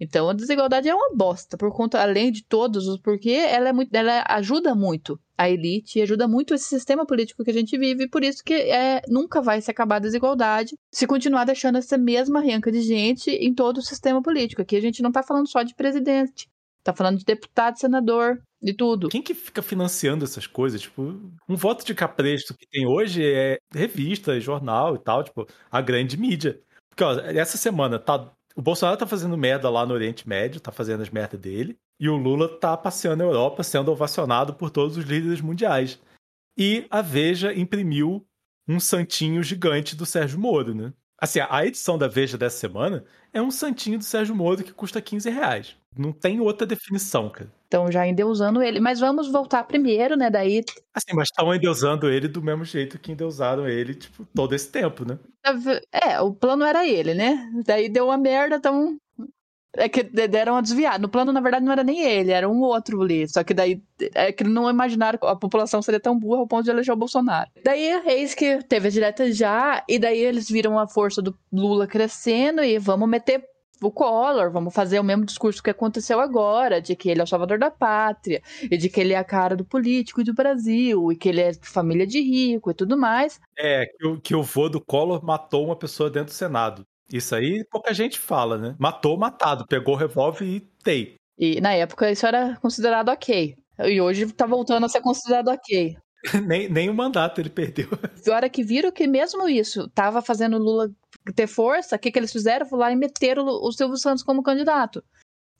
Então 0.00 0.28
a 0.28 0.32
desigualdade 0.32 0.88
é 0.88 0.94
uma 0.94 1.14
bosta, 1.14 1.56
por 1.56 1.72
conta, 1.72 2.02
além 2.02 2.32
de 2.32 2.44
todos 2.44 2.88
os 2.88 2.98
porquê, 2.98 3.46
ela 3.48 3.68
é 3.68 3.72
muito, 3.72 3.94
ela 3.94 4.24
ajuda 4.28 4.74
muito 4.74 5.16
a 5.38 5.48
elite 5.48 5.98
e 5.98 6.02
ajuda 6.02 6.26
muito 6.26 6.54
esse 6.54 6.64
sistema 6.64 7.06
político 7.06 7.44
que 7.44 7.50
a 7.50 7.54
gente 7.54 7.78
vive, 7.78 8.08
por 8.08 8.24
isso 8.24 8.42
que 8.44 8.52
é, 8.52 9.00
nunca 9.08 9.40
vai 9.40 9.60
se 9.60 9.70
acabar 9.70 9.96
a 9.96 10.00
desigualdade 10.00 10.76
se 10.90 11.06
continuar 11.06 11.44
deixando 11.44 11.78
essa 11.78 11.96
mesma 11.96 12.40
renca 12.40 12.72
de 12.72 12.82
gente 12.82 13.30
em 13.30 13.54
todo 13.54 13.78
o 13.78 13.82
sistema 13.82 14.20
político. 14.20 14.60
Aqui 14.60 14.74
a 14.74 14.80
gente 14.80 15.02
não 15.02 15.10
está 15.10 15.22
falando 15.22 15.48
só 15.48 15.62
de 15.62 15.74
presidente, 15.74 16.48
está 16.82 16.92
falando 16.92 17.18
de 17.18 17.24
deputado, 17.24 17.78
senador, 17.78 18.42
de 18.60 18.74
tudo. 18.74 19.08
Quem 19.08 19.22
que 19.22 19.34
fica 19.34 19.62
financiando 19.62 20.24
essas 20.24 20.46
coisas? 20.46 20.80
Tipo, 20.82 21.02
um 21.48 21.56
voto 21.56 21.84
de 21.84 21.94
capresto 21.94 22.54
que 22.54 22.66
tem 22.66 22.86
hoje 22.86 23.24
é 23.24 23.58
revista, 23.72 24.38
jornal 24.40 24.96
e 24.96 24.98
tal, 24.98 25.22
tipo, 25.22 25.46
a 25.70 25.80
grande 25.80 26.16
mídia. 26.16 26.60
Porque, 26.90 27.04
ó, 27.04 27.12
essa 27.20 27.56
semana 27.56 27.98
tá. 27.98 28.30
O 28.54 28.60
Bolsonaro 28.60 28.98
tá 28.98 29.06
fazendo 29.06 29.38
merda 29.38 29.70
lá 29.70 29.86
no 29.86 29.94
Oriente 29.94 30.28
Médio, 30.28 30.60
tá 30.60 30.70
fazendo 30.70 31.00
as 31.02 31.08
merdas 31.08 31.40
dele. 31.40 31.78
E 31.98 32.08
o 32.08 32.16
Lula 32.16 32.48
tá 32.58 32.76
passeando 32.76 33.24
na 33.24 33.30
Europa, 33.30 33.62
sendo 33.62 33.90
ovacionado 33.90 34.52
por 34.52 34.68
todos 34.68 34.98
os 34.98 35.04
líderes 35.04 35.40
mundiais. 35.40 35.98
E 36.58 36.86
a 36.90 37.00
Veja 37.00 37.54
imprimiu 37.54 38.26
um 38.68 38.78
santinho 38.78 39.42
gigante 39.42 39.96
do 39.96 40.04
Sérgio 40.04 40.38
Moro, 40.38 40.74
né? 40.74 40.92
Assim, 41.18 41.38
a 41.40 41.64
edição 41.64 41.96
da 41.96 42.08
Veja 42.08 42.36
dessa 42.36 42.58
semana 42.58 43.04
é 43.32 43.40
um 43.40 43.50
santinho 43.50 43.98
do 43.98 44.04
Sérgio 44.04 44.34
Moro 44.34 44.62
que 44.62 44.72
custa 44.72 45.00
15 45.00 45.30
reais. 45.30 45.76
Não 45.96 46.12
tem 46.12 46.40
outra 46.40 46.66
definição, 46.66 47.28
cara. 47.28 47.50
Estão 47.64 47.90
já 47.90 48.06
endeusando 48.06 48.62
ele. 48.62 48.80
Mas 48.80 49.00
vamos 49.00 49.30
voltar 49.30 49.64
primeiro, 49.64 50.16
né? 50.16 50.30
Daí. 50.30 50.62
Assim, 50.94 51.14
mas 51.14 51.28
estão 51.28 51.54
endeusando 51.54 52.08
ele 52.08 52.28
do 52.28 52.42
mesmo 52.42 52.64
jeito 52.64 52.98
que 52.98 53.12
endeusaram 53.12 53.68
ele, 53.68 53.94
tipo, 53.94 54.26
todo 54.34 54.54
esse 54.54 54.70
tempo, 54.70 55.04
né? 55.04 55.18
É, 55.90 56.20
o 56.20 56.32
plano 56.32 56.64
era 56.64 56.86
ele, 56.86 57.14
né? 57.14 57.50
Daí 57.64 57.88
deu 57.88 58.06
uma 58.06 58.18
merda, 58.18 58.56
então. 58.56 58.96
É 59.74 59.88
que 59.88 60.02
deram 60.02 60.54
uma 60.54 60.62
desviada. 60.62 60.98
No 60.98 61.08
plano, 61.08 61.32
na 61.32 61.40
verdade, 61.40 61.64
não 61.64 61.72
era 61.72 61.82
nem 61.82 62.00
ele, 62.02 62.30
era 62.30 62.48
um 62.48 62.60
outro 62.60 63.00
ali. 63.00 63.26
Só 63.26 63.42
que 63.42 63.54
daí 63.54 63.82
é 64.14 64.30
que 64.30 64.44
não 64.44 64.68
imaginaram 64.68 65.18
que 65.18 65.26
a 65.26 65.34
população 65.34 65.80
seria 65.80 66.00
tão 66.00 66.18
burra 66.18 66.40
ao 66.40 66.46
ponto 66.46 66.64
de 66.64 66.70
eleger 66.70 66.92
o 66.92 66.98
Bolsonaro. 66.98 67.50
Daí, 67.64 68.02
eis 68.06 68.34
que 68.34 68.62
teve 68.64 68.88
a 68.88 68.90
direta 68.90 69.32
já, 69.32 69.82
e 69.88 69.98
daí 69.98 70.18
eles 70.18 70.48
viram 70.50 70.78
a 70.78 70.86
força 70.86 71.22
do 71.22 71.34
Lula 71.50 71.86
crescendo 71.86 72.62
e 72.62 72.78
vamos 72.78 73.08
meter 73.08 73.42
o 73.82 73.90
Collor, 73.90 74.50
vamos 74.50 74.72
fazer 74.72 75.00
o 75.00 75.04
mesmo 75.04 75.24
discurso 75.24 75.62
que 75.62 75.70
aconteceu 75.70 76.20
agora, 76.20 76.80
de 76.80 76.94
que 76.94 77.10
ele 77.10 77.20
é 77.20 77.24
o 77.24 77.26
salvador 77.26 77.58
da 77.58 77.70
pátria, 77.70 78.42
e 78.62 78.76
de 78.76 78.88
que 78.88 79.00
ele 79.00 79.12
é 79.12 79.16
a 79.16 79.24
cara 79.24 79.56
do 79.56 79.64
político 79.64 80.20
e 80.20 80.24
do 80.24 80.34
Brasil, 80.34 81.10
e 81.10 81.16
que 81.16 81.28
ele 81.28 81.40
é 81.40 81.50
de 81.50 81.66
família 81.66 82.06
de 82.06 82.20
rico 82.20 82.70
e 82.70 82.74
tudo 82.74 82.96
mais. 82.96 83.40
É, 83.58 83.84
que 83.86 84.06
o, 84.06 84.20
que 84.20 84.34
o 84.34 84.42
vô 84.42 84.68
do 84.68 84.80
Collor 84.80 85.24
matou 85.24 85.64
uma 85.64 85.76
pessoa 85.76 86.10
dentro 86.10 86.32
do 86.32 86.36
Senado. 86.36 86.86
Isso 87.12 87.34
aí 87.34 87.64
pouca 87.70 87.92
gente 87.92 88.18
fala, 88.18 88.56
né? 88.56 88.74
Matou, 88.78 89.18
matado, 89.18 89.66
pegou 89.66 89.94
o 89.94 89.98
revólver 89.98 90.44
e 90.44 90.60
tei. 90.82 91.14
E 91.38 91.60
na 91.60 91.72
época 91.74 92.10
isso 92.10 92.26
era 92.26 92.56
considerado 92.56 93.08
ok. 93.08 93.56
E 93.80 94.00
hoje 94.00 94.32
tá 94.32 94.46
voltando 94.46 94.86
a 94.86 94.88
ser 94.88 95.00
considerado 95.00 95.48
ok. 95.48 95.96
nem, 96.46 96.68
nem 96.68 96.88
o 96.88 96.94
mandato 96.94 97.40
ele 97.40 97.50
perdeu. 97.50 97.88
Agora 98.26 98.48
que 98.48 98.62
viram 98.62 98.92
que 98.92 99.06
mesmo 99.06 99.48
isso 99.48 99.88
tava 99.88 100.22
fazendo 100.22 100.58
Lula 100.58 100.90
ter 101.34 101.46
força, 101.46 101.96
o 101.96 101.98
que, 101.98 102.10
que 102.10 102.18
eles 102.18 102.32
fizeram? 102.32 102.66
Foi 102.66 102.78
lá 102.78 102.92
e 102.92 102.96
meteram 102.96 103.44
o 103.46 103.72
Silvio 103.72 103.96
Santos 103.96 104.22
como 104.22 104.42
candidato. 104.42 105.02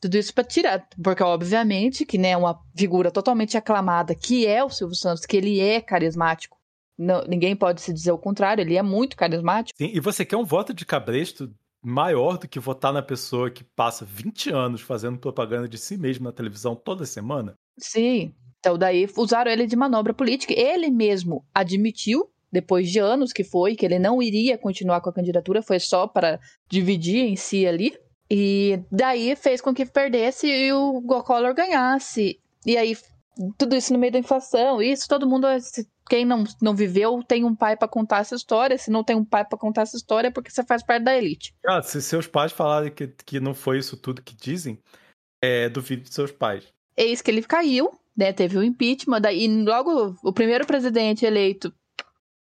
Tudo 0.00 0.16
isso 0.16 0.34
para 0.34 0.42
tirar, 0.42 0.88
porque 1.02 1.22
obviamente 1.22 2.04
que 2.04 2.18
né, 2.18 2.36
uma 2.36 2.58
figura 2.76 3.10
totalmente 3.10 3.56
aclamada, 3.56 4.14
que 4.16 4.46
é 4.46 4.64
o 4.64 4.68
Silvio 4.68 4.96
Santos, 4.96 5.24
que 5.24 5.36
ele 5.36 5.60
é 5.60 5.80
carismático. 5.80 6.58
Não, 7.02 7.24
ninguém 7.26 7.56
pode 7.56 7.82
se 7.82 7.92
dizer 7.92 8.12
o 8.12 8.18
contrário, 8.18 8.62
ele 8.62 8.76
é 8.76 8.82
muito 8.82 9.16
carismático. 9.16 9.76
Sim, 9.76 9.90
e 9.92 9.98
você 9.98 10.24
quer 10.24 10.36
um 10.36 10.44
voto 10.44 10.72
de 10.72 10.86
cabresto 10.86 11.52
maior 11.82 12.38
do 12.38 12.46
que 12.46 12.60
votar 12.60 12.92
na 12.92 13.02
pessoa 13.02 13.50
que 13.50 13.64
passa 13.64 14.04
20 14.04 14.50
anos 14.50 14.80
fazendo 14.80 15.18
propaganda 15.18 15.68
de 15.68 15.76
si 15.76 15.96
mesmo 15.96 16.24
na 16.24 16.32
televisão 16.32 16.76
toda 16.76 17.04
semana? 17.04 17.54
Sim. 17.76 18.32
Então 18.60 18.78
daí 18.78 19.08
usaram 19.16 19.50
ele 19.50 19.66
de 19.66 19.74
manobra 19.74 20.14
política. 20.14 20.54
Ele 20.56 20.90
mesmo 20.90 21.44
admitiu 21.52 22.30
depois 22.52 22.88
de 22.88 23.00
anos 23.00 23.32
que 23.32 23.42
foi, 23.42 23.74
que 23.74 23.84
ele 23.84 23.98
não 23.98 24.22
iria 24.22 24.56
continuar 24.56 25.00
com 25.00 25.10
a 25.10 25.12
candidatura, 25.12 25.62
foi 25.62 25.80
só 25.80 26.06
para 26.06 26.38
dividir 26.70 27.24
em 27.24 27.34
si 27.34 27.66
ali. 27.66 27.98
E 28.30 28.78
daí 28.90 29.34
fez 29.34 29.60
com 29.60 29.74
que 29.74 29.84
perdesse 29.84 30.46
e 30.46 30.72
o 30.72 31.02
Collor 31.02 31.54
ganhasse. 31.54 32.38
E 32.64 32.76
aí, 32.76 32.96
tudo 33.58 33.74
isso 33.74 33.92
no 33.92 33.98
meio 33.98 34.12
da 34.12 34.18
inflação, 34.18 34.80
isso 34.80 35.08
todo 35.08 35.28
mundo, 35.28 35.46
quem 36.08 36.24
não, 36.24 36.44
não 36.60 36.74
viveu, 36.74 37.22
tem 37.22 37.44
um 37.44 37.54
pai 37.54 37.76
para 37.76 37.88
contar 37.88 38.18
essa 38.18 38.34
história. 38.34 38.76
Se 38.78 38.90
não 38.90 39.04
tem 39.04 39.16
um 39.16 39.24
pai 39.24 39.44
para 39.44 39.58
contar 39.58 39.82
essa 39.82 39.96
história, 39.96 40.28
é 40.28 40.30
porque 40.30 40.50
você 40.50 40.64
faz 40.64 40.82
parte 40.82 41.04
da 41.04 41.16
elite. 41.16 41.54
Ah, 41.66 41.82
se 41.82 42.00
seus 42.02 42.26
pais 42.26 42.52
falarem 42.52 42.90
que, 42.90 43.08
que 43.08 43.40
não 43.40 43.54
foi 43.54 43.78
isso 43.78 43.96
tudo 43.96 44.22
que 44.22 44.34
dizem, 44.34 44.78
é, 45.42 45.68
duvido 45.68 46.02
de 46.02 46.14
seus 46.14 46.30
pais. 46.30 46.66
Eis 46.96 47.22
que 47.22 47.30
ele 47.30 47.42
caiu, 47.42 47.90
né? 48.16 48.32
Teve 48.32 48.58
o 48.58 48.62
impeachment, 48.62 49.20
daí 49.20 49.46
logo 49.62 50.16
o 50.22 50.32
primeiro 50.32 50.66
presidente 50.66 51.24
eleito 51.24 51.72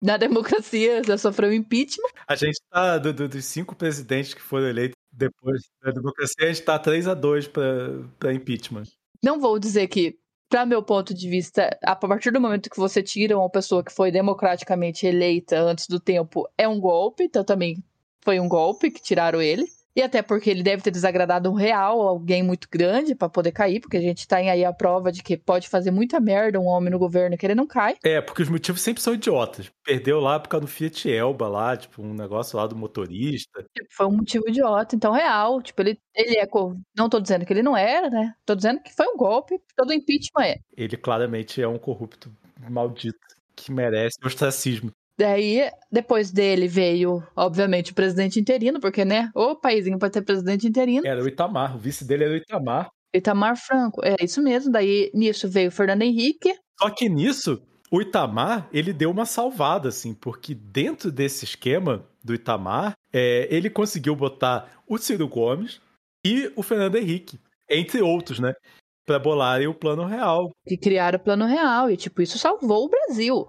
na 0.02 0.16
democracia 0.16 1.02
já 1.02 1.18
sofreu 1.18 1.52
impeachment. 1.52 2.10
A 2.28 2.36
gente 2.36 2.60
tá, 2.70 2.98
do, 2.98 3.12
do, 3.12 3.28
dos 3.28 3.44
cinco 3.44 3.74
presidentes 3.74 4.34
que 4.34 4.40
foram 4.40 4.68
eleitos 4.68 4.96
depois 5.12 5.62
da 5.82 5.90
democracia, 5.90 6.44
a 6.44 6.52
gente 6.52 6.62
tá 6.62 6.78
3 6.78 7.08
a 7.08 7.14
2 7.14 7.48
para 7.48 8.34
impeachment. 8.34 8.84
Não 9.22 9.40
vou 9.40 9.58
dizer 9.58 9.88
que, 9.88 10.18
para 10.48 10.66
meu 10.66 10.82
ponto 10.82 11.12
de 11.12 11.28
vista, 11.28 11.76
a 11.82 11.96
partir 11.96 12.30
do 12.30 12.40
momento 12.40 12.70
que 12.70 12.76
você 12.76 13.02
tira 13.02 13.36
uma 13.36 13.50
pessoa 13.50 13.82
que 13.84 13.92
foi 13.92 14.10
democraticamente 14.10 15.06
eleita 15.06 15.60
antes 15.60 15.86
do 15.88 15.98
tempo, 16.00 16.48
é 16.56 16.68
um 16.68 16.80
golpe, 16.80 17.24
então 17.24 17.44
também 17.44 17.82
foi 18.22 18.38
um 18.40 18.48
golpe 18.48 18.90
que 18.90 19.02
tiraram 19.02 19.42
ele. 19.42 19.66
E 19.96 20.02
até 20.02 20.20
porque 20.20 20.50
ele 20.50 20.62
deve 20.62 20.82
ter 20.82 20.90
desagradado 20.90 21.50
um 21.50 21.54
real, 21.54 22.02
alguém 22.02 22.42
muito 22.42 22.68
grande 22.70 23.14
para 23.14 23.30
poder 23.30 23.50
cair, 23.50 23.80
porque 23.80 23.96
a 23.96 24.00
gente 24.00 24.28
tem 24.28 24.50
aí 24.50 24.62
a 24.62 24.70
prova 24.70 25.10
de 25.10 25.22
que 25.22 25.38
pode 25.38 25.70
fazer 25.70 25.90
muita 25.90 26.20
merda 26.20 26.60
um 26.60 26.66
homem 26.66 26.90
no 26.90 26.98
governo 26.98 27.34
que 27.38 27.46
ele 27.46 27.54
não 27.54 27.66
cai. 27.66 27.96
É, 28.04 28.20
porque 28.20 28.42
os 28.42 28.50
motivos 28.50 28.82
sempre 28.82 29.02
são 29.02 29.14
idiotas. 29.14 29.72
Perdeu 29.82 30.20
lá 30.20 30.38
por 30.38 30.50
causa 30.50 30.66
do 30.66 30.70
Fiat 30.70 31.10
Elba 31.10 31.48
lá, 31.48 31.74
tipo, 31.78 32.02
um 32.02 32.12
negócio 32.12 32.58
lá 32.58 32.66
do 32.66 32.76
motorista. 32.76 33.64
Tipo, 33.74 33.88
foi 33.90 34.06
um 34.06 34.16
motivo 34.16 34.46
idiota, 34.46 34.94
então 34.94 35.12
real. 35.12 35.62
Tipo, 35.62 35.80
ele, 35.80 35.98
ele 36.14 36.36
é. 36.38 36.46
Não 36.94 37.08
tô 37.08 37.18
dizendo 37.18 37.46
que 37.46 37.52
ele 37.54 37.62
não 37.62 37.74
era, 37.74 38.10
né? 38.10 38.34
Tô 38.44 38.54
dizendo 38.54 38.82
que 38.82 38.94
foi 38.94 39.06
um 39.06 39.16
golpe, 39.16 39.58
todo 39.74 39.94
impeachment 39.94 40.44
é. 40.44 40.56
Ele 40.76 40.96
claramente 40.98 41.62
é 41.62 41.66
um 41.66 41.78
corrupto 41.78 42.30
maldito 42.68 43.18
que 43.56 43.72
merece 43.72 44.18
ostracismo. 44.22 44.92
Daí, 45.18 45.70
depois 45.90 46.30
dele 46.30 46.68
veio, 46.68 47.22
obviamente, 47.34 47.92
o 47.92 47.94
presidente 47.94 48.38
interino, 48.38 48.78
porque, 48.78 49.04
né, 49.04 49.30
o 49.34 49.56
paísinho 49.56 49.98
pode 49.98 50.12
ter 50.12 50.22
presidente 50.22 50.66
interino. 50.66 51.06
Era 51.06 51.22
o 51.22 51.28
Itamar, 51.28 51.74
o 51.74 51.78
vice 51.78 52.04
dele 52.04 52.24
era 52.24 52.34
o 52.34 52.36
Itamar. 52.36 52.90
Itamar 53.14 53.56
Franco, 53.56 54.02
é 54.04 54.16
isso 54.22 54.42
mesmo. 54.42 54.70
Daí, 54.70 55.10
nisso 55.14 55.48
veio 55.48 55.68
o 55.68 55.72
Fernando 55.72 56.02
Henrique. 56.02 56.54
Só 56.78 56.90
que 56.90 57.08
nisso, 57.08 57.62
o 57.90 58.02
Itamar, 58.02 58.68
ele 58.70 58.92
deu 58.92 59.10
uma 59.10 59.24
salvada, 59.24 59.88
assim, 59.88 60.12
porque 60.12 60.54
dentro 60.54 61.10
desse 61.10 61.46
esquema 61.46 62.06
do 62.22 62.34
Itamar, 62.34 62.92
é, 63.10 63.48
ele 63.50 63.70
conseguiu 63.70 64.14
botar 64.14 64.82
o 64.86 64.98
Ciro 64.98 65.26
Gomes 65.26 65.80
e 66.24 66.52
o 66.54 66.62
Fernando 66.62 66.96
Henrique, 66.96 67.40
entre 67.70 68.02
outros, 68.02 68.38
né? 68.38 68.52
Pra 69.06 69.18
bolarem 69.18 69.68
o 69.68 69.74
plano 69.74 70.04
real. 70.04 70.50
Que 70.66 70.76
criaram 70.76 71.18
o 71.18 71.22
plano 71.22 71.46
real. 71.46 71.90
E, 71.90 71.96
tipo, 71.96 72.20
isso 72.20 72.38
salvou 72.38 72.84
o 72.84 72.88
Brasil. 72.88 73.46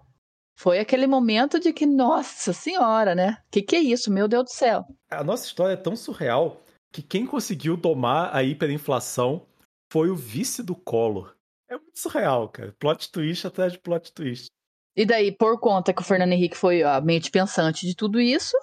Foi 0.57 0.79
aquele 0.79 1.05
momento 1.05 1.59
de 1.59 1.71
que, 1.71 1.85
nossa 1.85 2.51
senhora, 2.51 3.13
né? 3.13 3.37
Que 3.51 3.61
que 3.61 3.75
é 3.75 3.79
isso? 3.79 4.11
Meu 4.11 4.27
Deus 4.27 4.45
do 4.45 4.49
céu. 4.49 4.85
A 5.07 5.23
nossa 5.23 5.45
história 5.45 5.73
é 5.73 5.77
tão 5.77 5.95
surreal 5.95 6.63
que 6.91 7.03
quem 7.03 7.27
conseguiu 7.27 7.77
domar 7.77 8.35
a 8.35 8.43
hiperinflação 8.43 9.45
foi 9.91 10.09
o 10.09 10.15
vice 10.15 10.63
do 10.63 10.75
Collor. 10.75 11.35
É 11.69 11.75
muito 11.75 11.99
surreal, 11.99 12.49
cara. 12.49 12.75
Plot 12.79 13.11
twist 13.11 13.45
atrás 13.45 13.73
de 13.73 13.79
plot 13.79 14.11
twist. 14.11 14.47
E 14.95 15.05
daí, 15.05 15.31
por 15.31 15.59
conta 15.59 15.93
que 15.93 16.01
o 16.01 16.03
Fernando 16.03 16.33
Henrique 16.33 16.57
foi 16.57 16.81
a 16.81 16.99
mente 16.99 17.29
pensante 17.29 17.85
de 17.85 17.95
tudo 17.95 18.19
isso, 18.19 18.57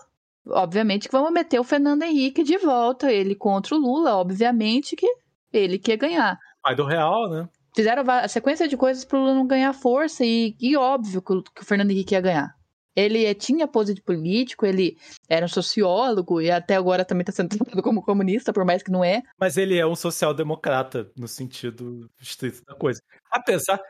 obviamente 0.49 1.09
que 1.09 1.13
vamos 1.13 1.33
meter 1.33 1.61
o 1.61 1.65
Fernando 1.65 2.03
Henrique 2.03 2.43
de 2.43 2.59
volta, 2.59 3.13
ele 3.13 3.37
contra 3.37 3.77
o 3.77 3.79
Lula, 3.79 4.17
obviamente 4.17 4.97
que 4.97 5.07
ele 5.53 5.79
quer 5.79 5.97
ganhar. 5.97 6.37
Pai 6.61 6.75
do 6.75 6.85
Real, 6.85 7.31
né? 7.31 7.49
Fizeram 7.75 8.05
a 8.09 8.29
sequência 8.29 8.69
de 8.69 8.77
coisas 8.77 9.05
para 9.05 9.19
o 9.19 9.23
Lula 9.23 9.35
não 9.35 9.47
ganhar 9.47 9.73
força 9.73 10.25
e, 10.25 10.57
e 10.61 10.77
óbvio 10.77 11.21
que 11.21 11.33
o, 11.33 11.43
que 11.43 11.63
o, 11.63 11.65
Fernando 11.65 11.91
Henrique 11.91 12.15
ia 12.15 12.21
ganhar. 12.21 12.55
Ele 12.97 13.25
é, 13.25 13.35
tinha 13.35 13.67
pose 13.67 13.93
de 13.93 14.01
político, 14.01 14.65
ele 14.65 14.97
era 15.29 15.45
um 15.45 15.49
sociólogo 15.49 16.41
e 16.41 16.49
até 16.49 16.77
agora 16.77 17.05
também 17.05 17.23
está 17.23 17.33
sendo 17.33 17.49
tratado 17.59 17.83
como 17.83 18.03
comunista, 18.03 18.53
por 18.53 18.65
mais 18.65 18.83
que 18.83 18.93
não 18.93 19.05
é. 19.05 19.21
Mas 19.39 19.57
ele 19.57 19.77
é 19.77 19.85
um 19.85 19.97
social-democrata 19.97 21.11
no 21.17 21.27
sentido 21.27 22.09
estrito 22.21 22.63
da 22.65 22.75
coisa. 22.77 23.03
Apesar, 23.31 23.81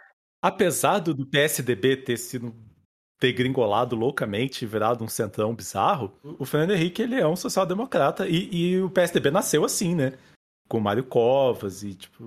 apesar 0.41 1.01
do, 1.01 1.27
PSDB 1.27 1.99
ter 1.99 2.17
sido 2.17 2.55
ter 3.21 3.33
gringolado 3.33 3.95
loucamente, 3.95 4.67
virado 4.67 5.05
um 5.05 5.09
centrão 5.09 5.55
bizarro, 5.55 6.13
o 6.39 6.45
Fernando 6.45 6.73
Henrique 6.73 7.03
ele 7.03 7.15
é 7.15 7.27
um 7.27 7.37
social-democrata 7.37 8.27
e, 8.27 8.49
e, 8.53 8.83
o 8.83 8.91
PSDB 8.91 9.31
nasceu 9.31 9.65
assim, 9.65 9.95
né? 9.95 10.15
Com 10.69 10.81
Mário 10.81 11.05
Covas 11.05 11.83
e, 11.83 11.95
tipo, 11.95 12.25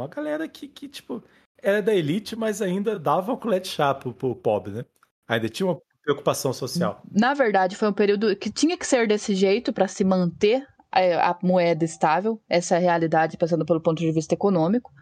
uma 0.00 0.08
galera 0.08 0.48
que, 0.48 0.68
que 0.68 0.88
tipo, 0.88 1.22
era 1.62 1.82
da 1.82 1.94
elite, 1.94 2.36
mas 2.36 2.60
ainda 2.60 2.98
dava 2.98 3.32
um 3.32 3.36
colete 3.36 3.68
chá 3.68 3.94
pro, 3.94 4.12
pobre, 4.36 4.72
né? 4.72 4.84
Ainda 5.28 5.48
tinha 5.48 5.66
uma 5.66 5.80
preocupação 6.02 6.52
social. 6.52 7.02
Na 7.10 7.34
verdade, 7.34 7.76
foi 7.76 7.88
um 7.88 7.92
período 7.92 8.36
que 8.36 8.50
tinha 8.50 8.76
que 8.76 8.86
ser 8.86 9.08
desse 9.08 9.34
jeito 9.34 9.72
para 9.72 9.88
se 9.88 10.04
manter 10.04 10.64
a, 10.92 11.30
a 11.30 11.38
moeda 11.42 11.84
estável, 11.84 12.40
essa 12.48 12.76
é 12.76 12.78
realidade, 12.78 13.36
pensando 13.36 13.66
pelo 13.66 13.80
ponto 13.80 13.98
de 13.98 14.12
vista 14.12 14.34
econômico. 14.34 14.92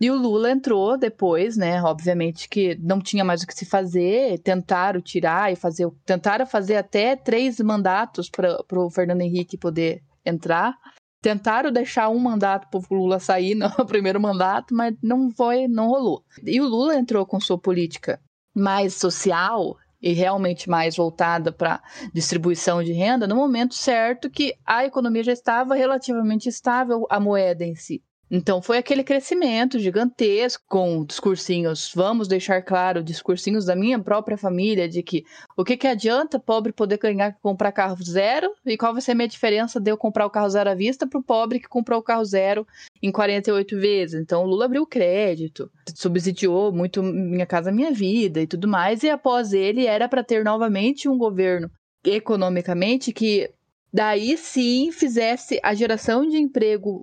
E 0.00 0.10
o 0.10 0.16
Lula 0.16 0.50
entrou 0.50 0.98
depois, 0.98 1.56
né? 1.56 1.80
Obviamente 1.82 2.48
que 2.48 2.76
não 2.82 3.00
tinha 3.00 3.24
mais 3.24 3.42
o 3.42 3.46
que 3.46 3.54
se 3.54 3.64
fazer, 3.64 4.38
tentaram 4.40 5.00
tirar 5.00 5.52
e 5.52 5.56
fazer. 5.56 5.88
Tentaram 6.04 6.44
fazer 6.44 6.76
até 6.76 7.14
três 7.14 7.60
mandatos 7.60 8.28
para 8.28 8.58
o 8.72 8.90
Fernando 8.90 9.20
Henrique 9.20 9.56
poder 9.56 10.02
entrar. 10.26 10.76
Tentaram 11.24 11.72
deixar 11.72 12.10
um 12.10 12.18
mandato 12.18 12.68
para 12.68 12.78
o 12.78 12.98
Lula 13.00 13.18
sair 13.18 13.54
no 13.54 13.70
primeiro 13.88 14.20
mandato, 14.20 14.74
mas 14.74 14.94
não 15.02 15.30
foi, 15.30 15.66
não 15.66 15.88
rolou. 15.88 16.22
E 16.44 16.60
o 16.60 16.68
Lula 16.68 16.96
entrou 16.96 17.24
com 17.24 17.40
sua 17.40 17.58
política 17.58 18.20
mais 18.54 18.92
social 18.92 19.74
e 20.02 20.12
realmente 20.12 20.68
mais 20.68 20.96
voltada 20.96 21.50
para 21.50 21.82
distribuição 22.12 22.84
de 22.84 22.92
renda 22.92 23.26
no 23.26 23.36
momento 23.36 23.74
certo 23.74 24.28
que 24.28 24.54
a 24.66 24.84
economia 24.84 25.24
já 25.24 25.32
estava 25.32 25.74
relativamente 25.74 26.46
estável, 26.46 27.06
a 27.08 27.18
moeda 27.18 27.64
em 27.64 27.74
si. 27.74 28.02
Então 28.36 28.60
foi 28.60 28.78
aquele 28.78 29.04
crescimento 29.04 29.78
gigantesco 29.78 30.64
com 30.68 31.04
discursinhos, 31.04 31.92
vamos 31.94 32.26
deixar 32.26 32.60
claro, 32.62 33.00
discursinhos 33.00 33.64
da 33.64 33.76
minha 33.76 33.96
própria 33.96 34.36
família 34.36 34.88
de 34.88 35.04
que 35.04 35.24
o 35.56 35.62
que, 35.62 35.76
que 35.76 35.86
adianta 35.86 36.36
pobre 36.36 36.72
poder 36.72 36.98
ganhar 36.98 37.38
comprar 37.40 37.70
carro 37.70 37.96
zero 38.02 38.50
e 38.66 38.76
qual 38.76 38.92
vai 38.92 39.00
ser 39.00 39.12
a 39.12 39.14
minha 39.14 39.28
diferença 39.28 39.78
de 39.78 39.88
eu 39.88 39.96
comprar 39.96 40.26
o 40.26 40.30
carro 40.30 40.50
zero 40.50 40.68
à 40.68 40.74
vista 40.74 41.06
para 41.06 41.20
o 41.20 41.22
pobre 41.22 41.60
que 41.60 41.68
comprou 41.68 42.00
o 42.00 42.02
carro 42.02 42.24
zero 42.24 42.66
em 43.00 43.12
48 43.12 43.78
vezes. 43.78 44.20
Então 44.20 44.42
o 44.42 44.46
Lula 44.48 44.64
abriu 44.64 44.84
crédito, 44.84 45.70
subsidiou 45.94 46.72
muito 46.72 47.04
Minha 47.04 47.46
Casa 47.46 47.70
Minha 47.70 47.92
Vida 47.92 48.40
e 48.40 48.48
tudo 48.48 48.66
mais 48.66 49.04
e 49.04 49.10
após 49.10 49.52
ele 49.52 49.86
era 49.86 50.08
para 50.08 50.24
ter 50.24 50.42
novamente 50.44 51.08
um 51.08 51.16
governo 51.16 51.70
economicamente 52.04 53.12
que 53.12 53.48
daí 53.92 54.36
sim 54.36 54.90
fizesse 54.90 55.60
a 55.62 55.72
geração 55.72 56.28
de 56.28 56.36
emprego 56.36 57.00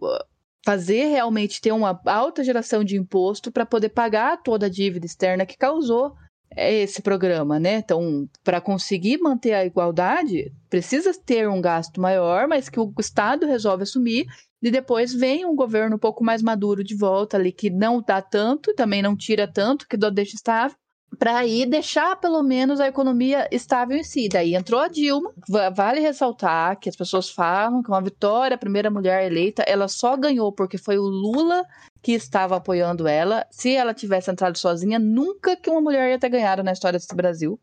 fazer 0.64 1.06
realmente 1.06 1.62
ter 1.62 1.72
uma 1.72 2.00
alta 2.06 2.44
geração 2.44 2.84
de 2.84 2.98
imposto 2.98 3.52
para 3.52 3.66
poder 3.66 3.90
pagar 3.90 4.42
toda 4.42 4.68
a 4.68 4.70
dívida 4.70 5.06
externa 5.06 5.46
que 5.46 5.58
causou 5.58 6.14
é, 6.56 6.74
esse 6.82 7.02
programa, 7.02 7.60
né? 7.60 7.76
Então, 7.76 8.28
para 8.44 8.60
conseguir 8.60 9.18
manter 9.20 9.54
a 9.54 9.66
igualdade, 9.66 10.52
precisa 10.70 11.14
ter 11.14 11.48
um 11.48 11.62
gasto 11.62 12.00
maior, 12.00 12.48
mas 12.48 12.70
que 12.70 12.80
o 12.80 12.94
Estado 13.00 13.46
resolve 13.46 13.84
assumir 13.84 14.26
e 14.62 14.70
depois 14.70 15.14
vem 15.14 15.46
um 15.46 15.56
governo 15.56 15.96
um 15.96 16.00
pouco 16.00 16.24
mais 16.24 16.42
maduro 16.42 16.84
de 16.84 16.96
volta 16.96 17.38
ali 17.38 17.52
que 17.52 17.70
não 17.70 18.02
dá 18.02 18.22
tanto, 18.22 18.74
também 18.76 19.02
não 19.02 19.16
tira 19.16 19.48
tanto, 19.48 19.88
que 19.88 19.98
deixa 19.98 20.36
estável, 20.36 20.76
para 21.20 21.38
aí 21.38 21.66
deixar 21.66 22.16
pelo 22.16 22.42
menos 22.42 22.80
a 22.80 22.88
economia 22.88 23.48
estável 23.52 23.98
em 23.98 24.04
si. 24.04 24.30
Daí 24.30 24.56
entrou 24.56 24.80
a 24.80 24.88
Dilma. 24.88 25.34
Vale 25.74 26.00
ressaltar 26.00 26.80
que 26.80 26.90
as 26.90 26.96
pessoas 26.96 27.30
falam 27.30 27.84
que 27.84 27.90
uma 27.90 28.02
vitória, 28.02 28.56
a 28.56 28.60
primeira 28.60 28.90
mulher 28.90 29.26
eleita, 29.26 29.64
ela 29.64 29.88
só 29.88 30.16
ganhou 30.16 30.52
porque 30.52 30.78
foi 30.78 30.98
o 30.98 31.04
Lula 31.04 31.66
que 32.02 32.14
estava 32.14 32.56
apoiando 32.56 33.08
ela. 33.08 33.46
Se 33.52 33.76
ela 33.76 33.94
tivesse 33.94 34.32
entrado 34.32 34.58
sozinha, 34.58 34.98
nunca 34.98 35.56
que 35.56 35.70
uma 35.70 35.82
mulher 35.82 36.10
ia 36.10 36.20
ter 36.20 36.30
ganhado 36.30 36.64
na 36.64 36.72
história 36.72 36.98
desse 36.98 37.16
Brasil. 37.16 37.60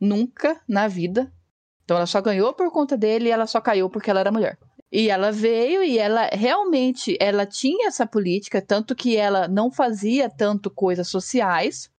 Nunca 0.00 0.60
na 0.68 0.88
vida. 0.88 1.32
Então 1.84 1.96
ela 1.96 2.06
só 2.06 2.20
ganhou 2.20 2.52
por 2.52 2.70
conta 2.72 2.96
dele 2.96 3.28
e 3.28 3.30
ela 3.30 3.46
só 3.46 3.60
caiu 3.60 3.88
porque 3.88 4.10
ela 4.10 4.20
era 4.20 4.32
mulher. 4.32 4.58
E 4.90 5.10
ela 5.10 5.30
veio 5.30 5.82
e 5.82 5.98
ela 5.98 6.28
realmente 6.32 7.16
ela 7.20 7.44
tinha 7.44 7.88
essa 7.88 8.06
política, 8.06 8.62
tanto 8.62 8.94
que 8.94 9.16
ela 9.16 9.46
não 9.46 9.70
fazia 9.70 10.28
tanto 10.28 10.70
coisas 10.70 11.08
sociais, 11.08 11.90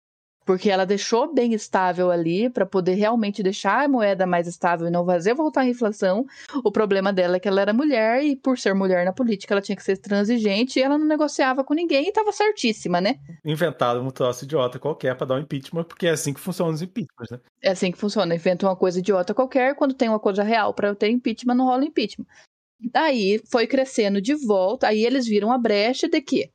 porque 0.47 0.71
ela 0.71 0.87
deixou 0.87 1.35
bem 1.35 1.53
estável 1.53 2.11
ali 2.11 2.49
para 2.49 2.65
poder 2.65 2.95
realmente 2.95 3.43
deixar 3.43 3.85
a 3.85 3.89
moeda 3.89 4.25
mais 4.25 4.47
estável 4.47 4.87
e 4.87 4.91
não 4.91 5.05
fazer 5.05 5.35
voltar 5.35 5.63
a 5.63 5.67
inflação. 5.67 6.25
O 6.65 6.71
problema 6.71 7.13
dela 7.13 7.37
é 7.37 7.41
que 7.41 7.49
ela 7.49 7.61
era 7.61 7.73
mulher 7.73 8.23
e 8.23 8.37
por 8.37 8.57
ser 8.57 8.73
mulher 8.73 9.05
na 9.05 9.13
política 9.13 9.53
ela 9.53 9.61
tinha 9.61 9.75
que 9.75 9.83
ser 9.83 9.99
transigente 9.99 10.79
e 10.79 10.83
ela 10.83 10.97
não 10.97 11.07
negociava 11.07 11.65
com 11.65 11.75
ninguém 11.75 12.05
e 12.05 12.09
estava 12.11 12.31
certíssima, 12.31 13.01
né? 13.01 13.17
Inventaram 13.45 14.07
um 14.07 14.11
troço 14.11 14.45
idiota 14.45 14.79
qualquer 14.79 15.17
para 15.17 15.27
dar 15.27 15.35
um 15.35 15.41
impeachment, 15.41 15.85
porque 15.85 16.07
é 16.07 16.11
assim 16.11 16.33
que 16.33 16.41
funcionam 16.41 16.73
os 16.73 16.81
impeachments, 16.81 17.31
né? 17.33 17.41
É 17.61 17.71
assim 17.71 17.91
que 17.91 17.99
funciona, 17.99 18.33
inventa 18.33 18.67
uma 18.67 18.77
coisa 18.77 19.01
idiota 19.01 19.35
qualquer, 19.35 19.75
quando 19.75 19.95
tem 19.95 20.09
uma 20.09 20.21
coisa 20.21 20.45
real 20.45 20.73
para 20.73 20.95
ter 20.95 21.11
impeachment 21.11 21.57
não 21.57 21.67
rola 21.67 21.85
impeachment. 21.85 22.27
Daí 22.93 23.41
foi 23.51 23.67
crescendo 23.67 24.21
de 24.21 24.35
volta, 24.35 24.87
aí 24.87 25.05
eles 25.05 25.27
viram 25.27 25.51
a 25.51 25.59
brecha 25.59 26.09
de 26.09 26.21
que 26.21 26.51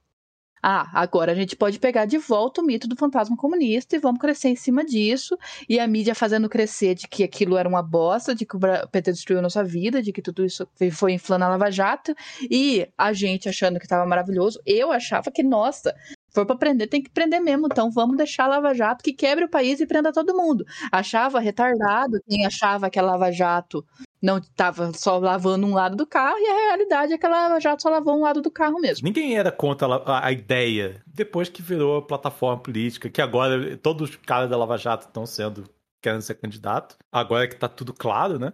ah, 0.63 0.89
agora 0.93 1.31
a 1.31 1.35
gente 1.35 1.55
pode 1.55 1.79
pegar 1.79 2.05
de 2.05 2.17
volta 2.17 2.61
o 2.61 2.65
mito 2.65 2.87
do 2.87 2.95
fantasma 2.95 3.35
comunista 3.35 3.95
e 3.95 3.99
vamos 3.99 4.19
crescer 4.19 4.49
em 4.49 4.55
cima 4.55 4.85
disso. 4.85 5.37
E 5.67 5.79
a 5.79 5.87
mídia 5.87 6.13
fazendo 6.13 6.47
crescer 6.47 6.93
de 6.93 7.07
que 7.07 7.23
aquilo 7.23 7.57
era 7.57 7.67
uma 7.67 7.81
bosta, 7.81 8.35
de 8.35 8.45
que 8.45 8.55
o 8.55 8.59
PT 8.59 9.11
destruiu 9.11 9.41
nossa 9.41 9.63
vida, 9.63 10.01
de 10.01 10.13
que 10.13 10.21
tudo 10.21 10.45
isso 10.45 10.67
foi 10.91 11.13
inflando 11.13 11.45
a 11.45 11.49
Lava 11.49 11.71
Jato. 11.71 12.13
E 12.49 12.87
a 12.97 13.11
gente 13.11 13.49
achando 13.49 13.79
que 13.79 13.85
estava 13.85 14.05
maravilhoso. 14.05 14.59
Eu 14.65 14.91
achava 14.91 15.31
que, 15.31 15.41
nossa, 15.41 15.95
for 16.29 16.45
para 16.45 16.55
prender, 16.55 16.87
tem 16.87 17.01
que 17.01 17.09
prender 17.09 17.41
mesmo. 17.41 17.67
Então 17.71 17.89
vamos 17.89 18.17
deixar 18.17 18.45
a 18.45 18.47
Lava 18.47 18.73
Jato 18.73 19.03
que 19.03 19.13
quebre 19.13 19.45
o 19.45 19.49
país 19.49 19.79
e 19.79 19.87
prenda 19.87 20.13
todo 20.13 20.35
mundo. 20.35 20.63
Achava 20.91 21.39
retardado 21.39 22.19
quem 22.29 22.45
achava 22.45 22.89
que 22.89 22.99
a 22.99 23.01
Lava 23.01 23.31
Jato 23.31 23.83
não 24.21 24.37
estava 24.37 24.93
só 24.93 25.17
lavando 25.17 25.65
um 25.65 25.73
lado 25.73 25.95
do 25.95 26.05
carro, 26.05 26.37
e 26.37 26.47
a 26.47 26.67
realidade 26.67 27.13
é 27.13 27.17
que 27.17 27.25
a 27.25 27.29
Lava 27.29 27.59
Jato 27.59 27.81
só 27.81 27.89
lavou 27.89 28.15
um 28.17 28.21
lado 28.21 28.41
do 28.41 28.51
carro 28.51 28.79
mesmo. 28.79 29.05
Ninguém 29.05 29.35
era 29.35 29.51
contra 29.51 29.87
a, 29.87 30.27
a 30.27 30.31
ideia, 30.31 31.01
depois 31.07 31.49
que 31.49 31.61
virou 31.61 32.01
plataforma 32.01 32.61
política, 32.61 33.09
que 33.09 33.21
agora 33.21 33.75
todos 33.77 34.11
os 34.11 34.15
caras 34.17 34.49
da 34.49 34.57
Lava 34.57 34.77
Jato 34.77 35.07
estão 35.07 35.25
sendo, 35.25 35.67
querendo 36.01 36.21
ser 36.21 36.35
candidato, 36.35 36.97
agora 37.11 37.47
que 37.47 37.55
tá 37.55 37.67
tudo 37.67 37.93
claro, 37.93 38.37
né? 38.37 38.53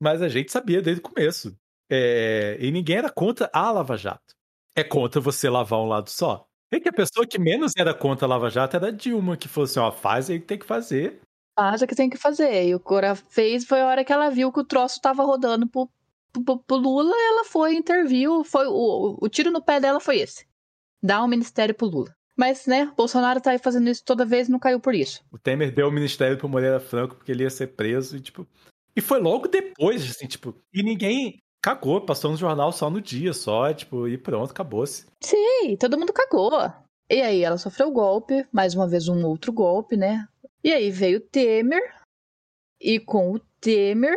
Mas 0.00 0.22
a 0.22 0.28
gente 0.28 0.52
sabia 0.52 0.80
desde 0.80 1.00
o 1.00 1.04
começo. 1.04 1.56
É, 1.90 2.56
e 2.60 2.70
ninguém 2.70 2.98
era 2.98 3.10
contra 3.10 3.50
a 3.52 3.70
Lava 3.72 3.96
Jato. 3.96 4.34
É 4.76 4.84
contra 4.84 5.20
você 5.20 5.50
lavar 5.50 5.80
um 5.80 5.88
lado 5.88 6.08
só. 6.08 6.46
É 6.72 6.78
que 6.78 6.88
a 6.88 6.92
pessoa 6.92 7.26
que 7.26 7.38
menos 7.38 7.72
era 7.76 7.92
contra 7.92 8.26
a 8.26 8.28
Lava 8.28 8.48
Jato 8.48 8.76
era 8.76 8.88
a 8.88 8.92
Dilma, 8.92 9.36
que 9.36 9.48
falou 9.48 9.64
assim: 9.64 9.80
ó, 9.80 9.90
faz 9.90 10.30
aí 10.30 10.38
que 10.38 10.46
tem 10.46 10.58
que 10.58 10.64
fazer 10.64 11.20
faz 11.60 11.82
o 11.82 11.86
que 11.86 11.94
tem 11.94 12.08
que 12.08 12.16
fazer. 12.16 12.66
E 12.66 12.74
o 12.74 12.80
Cora 12.80 13.14
fez, 13.14 13.66
foi 13.66 13.82
a 13.82 13.86
hora 13.86 14.04
que 14.04 14.12
ela 14.12 14.30
viu 14.30 14.50
que 14.50 14.60
o 14.60 14.64
troço 14.64 15.00
tava 15.00 15.22
rodando 15.22 15.66
pro, 15.66 15.90
pro, 16.32 16.58
pro 16.58 16.76
Lula, 16.76 17.14
ela 17.14 17.44
foi, 17.44 17.74
interviu, 17.74 18.42
foi 18.42 18.66
o, 18.66 19.18
o 19.20 19.28
tiro 19.28 19.50
no 19.50 19.62
pé 19.62 19.78
dela 19.78 20.00
foi 20.00 20.20
esse. 20.20 20.46
Dar 21.02 21.22
um 21.22 21.28
ministério 21.28 21.74
pro 21.74 21.86
Lula. 21.86 22.14
Mas, 22.34 22.66
né, 22.66 22.90
Bolsonaro 22.96 23.40
tá 23.42 23.50
aí 23.50 23.58
fazendo 23.58 23.90
isso 23.90 24.02
toda 24.02 24.24
vez 24.24 24.48
e 24.48 24.50
não 24.50 24.58
caiu 24.58 24.80
por 24.80 24.94
isso. 24.94 25.22
O 25.30 25.38
Temer 25.38 25.70
deu 25.70 25.88
o 25.88 25.92
ministério 25.92 26.38
pro 26.38 26.48
Moreira 26.48 26.80
Franco 26.80 27.16
porque 27.16 27.30
ele 27.30 27.42
ia 27.42 27.50
ser 27.50 27.68
preso 27.68 28.16
e, 28.16 28.20
tipo... 28.20 28.46
E 28.96 29.00
foi 29.02 29.20
logo 29.20 29.46
depois, 29.46 30.02
assim, 30.10 30.26
tipo... 30.26 30.54
E 30.72 30.82
ninguém 30.82 31.42
cagou, 31.62 32.00
passou 32.00 32.30
no 32.30 32.38
jornal 32.38 32.72
só 32.72 32.88
no 32.88 33.02
dia, 33.02 33.34
só, 33.34 33.72
tipo, 33.74 34.08
e 34.08 34.16
pronto, 34.16 34.50
acabou-se. 34.50 35.04
Sim, 35.20 35.76
todo 35.78 35.98
mundo 35.98 36.14
cagou. 36.14 36.52
E 37.10 37.20
aí, 37.20 37.44
ela 37.44 37.58
sofreu 37.58 37.88
o 37.88 37.92
golpe, 37.92 38.46
mais 38.50 38.74
uma 38.74 38.88
vez 38.88 39.08
um 39.08 39.26
outro 39.26 39.52
golpe, 39.52 39.96
né? 39.96 40.26
E 40.62 40.72
aí 40.72 40.90
veio 40.90 41.18
o 41.18 41.22
Temer, 41.22 41.82
e 42.80 42.98
com 42.98 43.32
o 43.32 43.40
Temer 43.60 44.16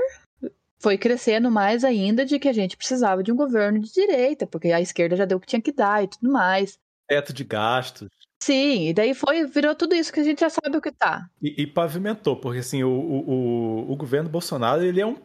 foi 0.79 0.97
crescendo 0.97 1.49
mais 1.49 1.84
ainda 1.84 2.25
de 2.25 2.38
que 2.38 2.49
a 2.49 2.53
gente 2.53 2.75
precisava 2.75 3.23
de 3.23 3.32
um 3.32 3.36
governo 3.36 3.79
de 3.79 3.91
direita, 3.91 4.45
porque 4.45 4.71
a 4.71 4.82
esquerda 4.82 5.15
já 5.15 5.23
deu 5.23 5.38
o 5.38 5.41
que 5.41 5.47
tinha 5.47 5.62
que 5.62 5.71
dar 5.71 6.03
e 6.03 6.08
tudo 6.08 6.32
mais. 6.32 6.77
Teto 7.08 7.32
de 7.32 7.43
gastos. 7.45 8.10
Sim, 8.43 8.89
e 8.89 8.93
daí 8.93 9.13
foi, 9.13 9.45
virou 9.45 9.73
tudo 9.73 9.95
isso 9.95 10.12
que 10.12 10.19
a 10.19 10.23
gente 10.23 10.41
já 10.41 10.49
sabe 10.49 10.75
o 10.75 10.82
que 10.82 10.91
tá. 10.91 11.29
E, 11.41 11.63
e 11.63 11.67
pavimentou, 11.67 12.36
porque 12.36 12.60
assim, 12.60 12.84
o, 12.84 12.89
o, 12.89 13.91
o, 13.91 13.95
governo 13.95 14.29
Bolsonaro, 14.29 14.84
ele 14.84 14.99
é 14.99 15.06
um 15.06 15.15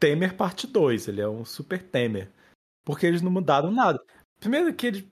Temer 0.00 0.34
parte 0.34 0.66
2, 0.66 1.08
ele 1.08 1.20
é 1.20 1.28
um 1.28 1.44
super 1.44 1.82
Temer. 1.82 2.30
Porque 2.82 3.06
eles 3.06 3.20
não 3.20 3.30
mudaram 3.30 3.70
nada. 3.70 4.02
Primeiro 4.40 4.72
que 4.72 4.86
eles 4.86 5.04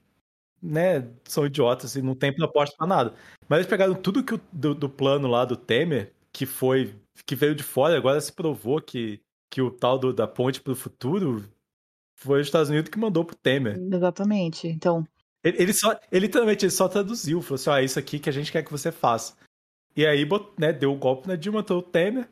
né, 0.62 1.08
são 1.24 1.46
idiotas 1.46 1.94
e 1.96 2.02
não 2.02 2.14
tem 2.14 2.34
proposta 2.34 2.76
para 2.76 2.86
nada. 2.86 3.14
Mas 3.48 3.60
eles 3.60 3.70
pegaram 3.70 3.94
tudo 3.94 4.22
que 4.22 4.34
o, 4.34 4.40
do, 4.52 4.74
do, 4.74 4.88
plano 4.88 5.28
lá 5.28 5.44
do 5.44 5.56
Temer, 5.56 6.12
que 6.32 6.46
foi 6.46 6.94
que 7.26 7.34
veio 7.34 7.54
de 7.54 7.62
fora, 7.62 7.96
agora 7.96 8.20
se 8.20 8.32
provou 8.32 8.80
que, 8.80 9.20
que 9.50 9.60
o 9.60 9.70
tal 9.70 9.98
do, 9.98 10.12
da 10.12 10.26
ponte 10.26 10.60
para 10.60 10.72
o 10.72 10.76
futuro 10.76 11.44
foi 12.16 12.40
os 12.40 12.46
Estados 12.46 12.70
Unidos 12.70 12.90
que 12.90 12.98
mandou 12.98 13.24
pro 13.24 13.36
Temer. 13.36 13.78
Exatamente. 13.78 14.68
Então, 14.68 15.06
ele, 15.42 15.62
ele 15.62 15.72
só, 15.72 15.98
ele 16.10 16.26
literalmente 16.26 16.64
ele 16.64 16.72
só 16.72 16.88
traduziu, 16.88 17.40
falou 17.40 17.54
assim: 17.56 17.70
"Ah, 17.70 17.82
isso 17.82 17.98
aqui 17.98 18.18
que 18.18 18.28
a 18.28 18.32
gente 18.32 18.52
quer 18.52 18.62
que 18.62 18.70
você 18.70 18.92
faça". 18.92 19.34
E 19.96 20.06
aí, 20.06 20.26
né, 20.58 20.72
deu 20.72 20.92
o 20.92 20.94
um 20.94 20.98
golpe 20.98 21.26
na 21.26 21.36
Dilma, 21.36 21.64
o 21.68 21.82
Temer 21.82 22.28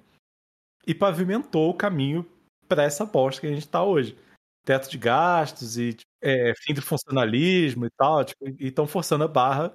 e 0.87 0.95
pavimentou 0.95 1.71
o 1.71 1.75
caminho 1.75 2.25
para 2.69 2.83
essa 2.83 3.05
bosta 3.05 3.41
que 3.41 3.47
a 3.47 3.51
gente 3.51 3.65
está 3.65 3.83
hoje 3.83 4.17
teto 4.69 4.91
de 4.91 4.99
gastos 4.99 5.79
e 5.79 5.97
é, 6.23 6.53
fim 6.63 6.75
do 6.75 6.83
funcionalismo 6.83 7.87
e 7.87 7.91
tal, 7.97 8.23
tipo, 8.23 8.47
e 8.47 8.67
estão 8.67 8.87
forçando 8.87 9.25
a 9.25 9.29
barra 9.29 9.73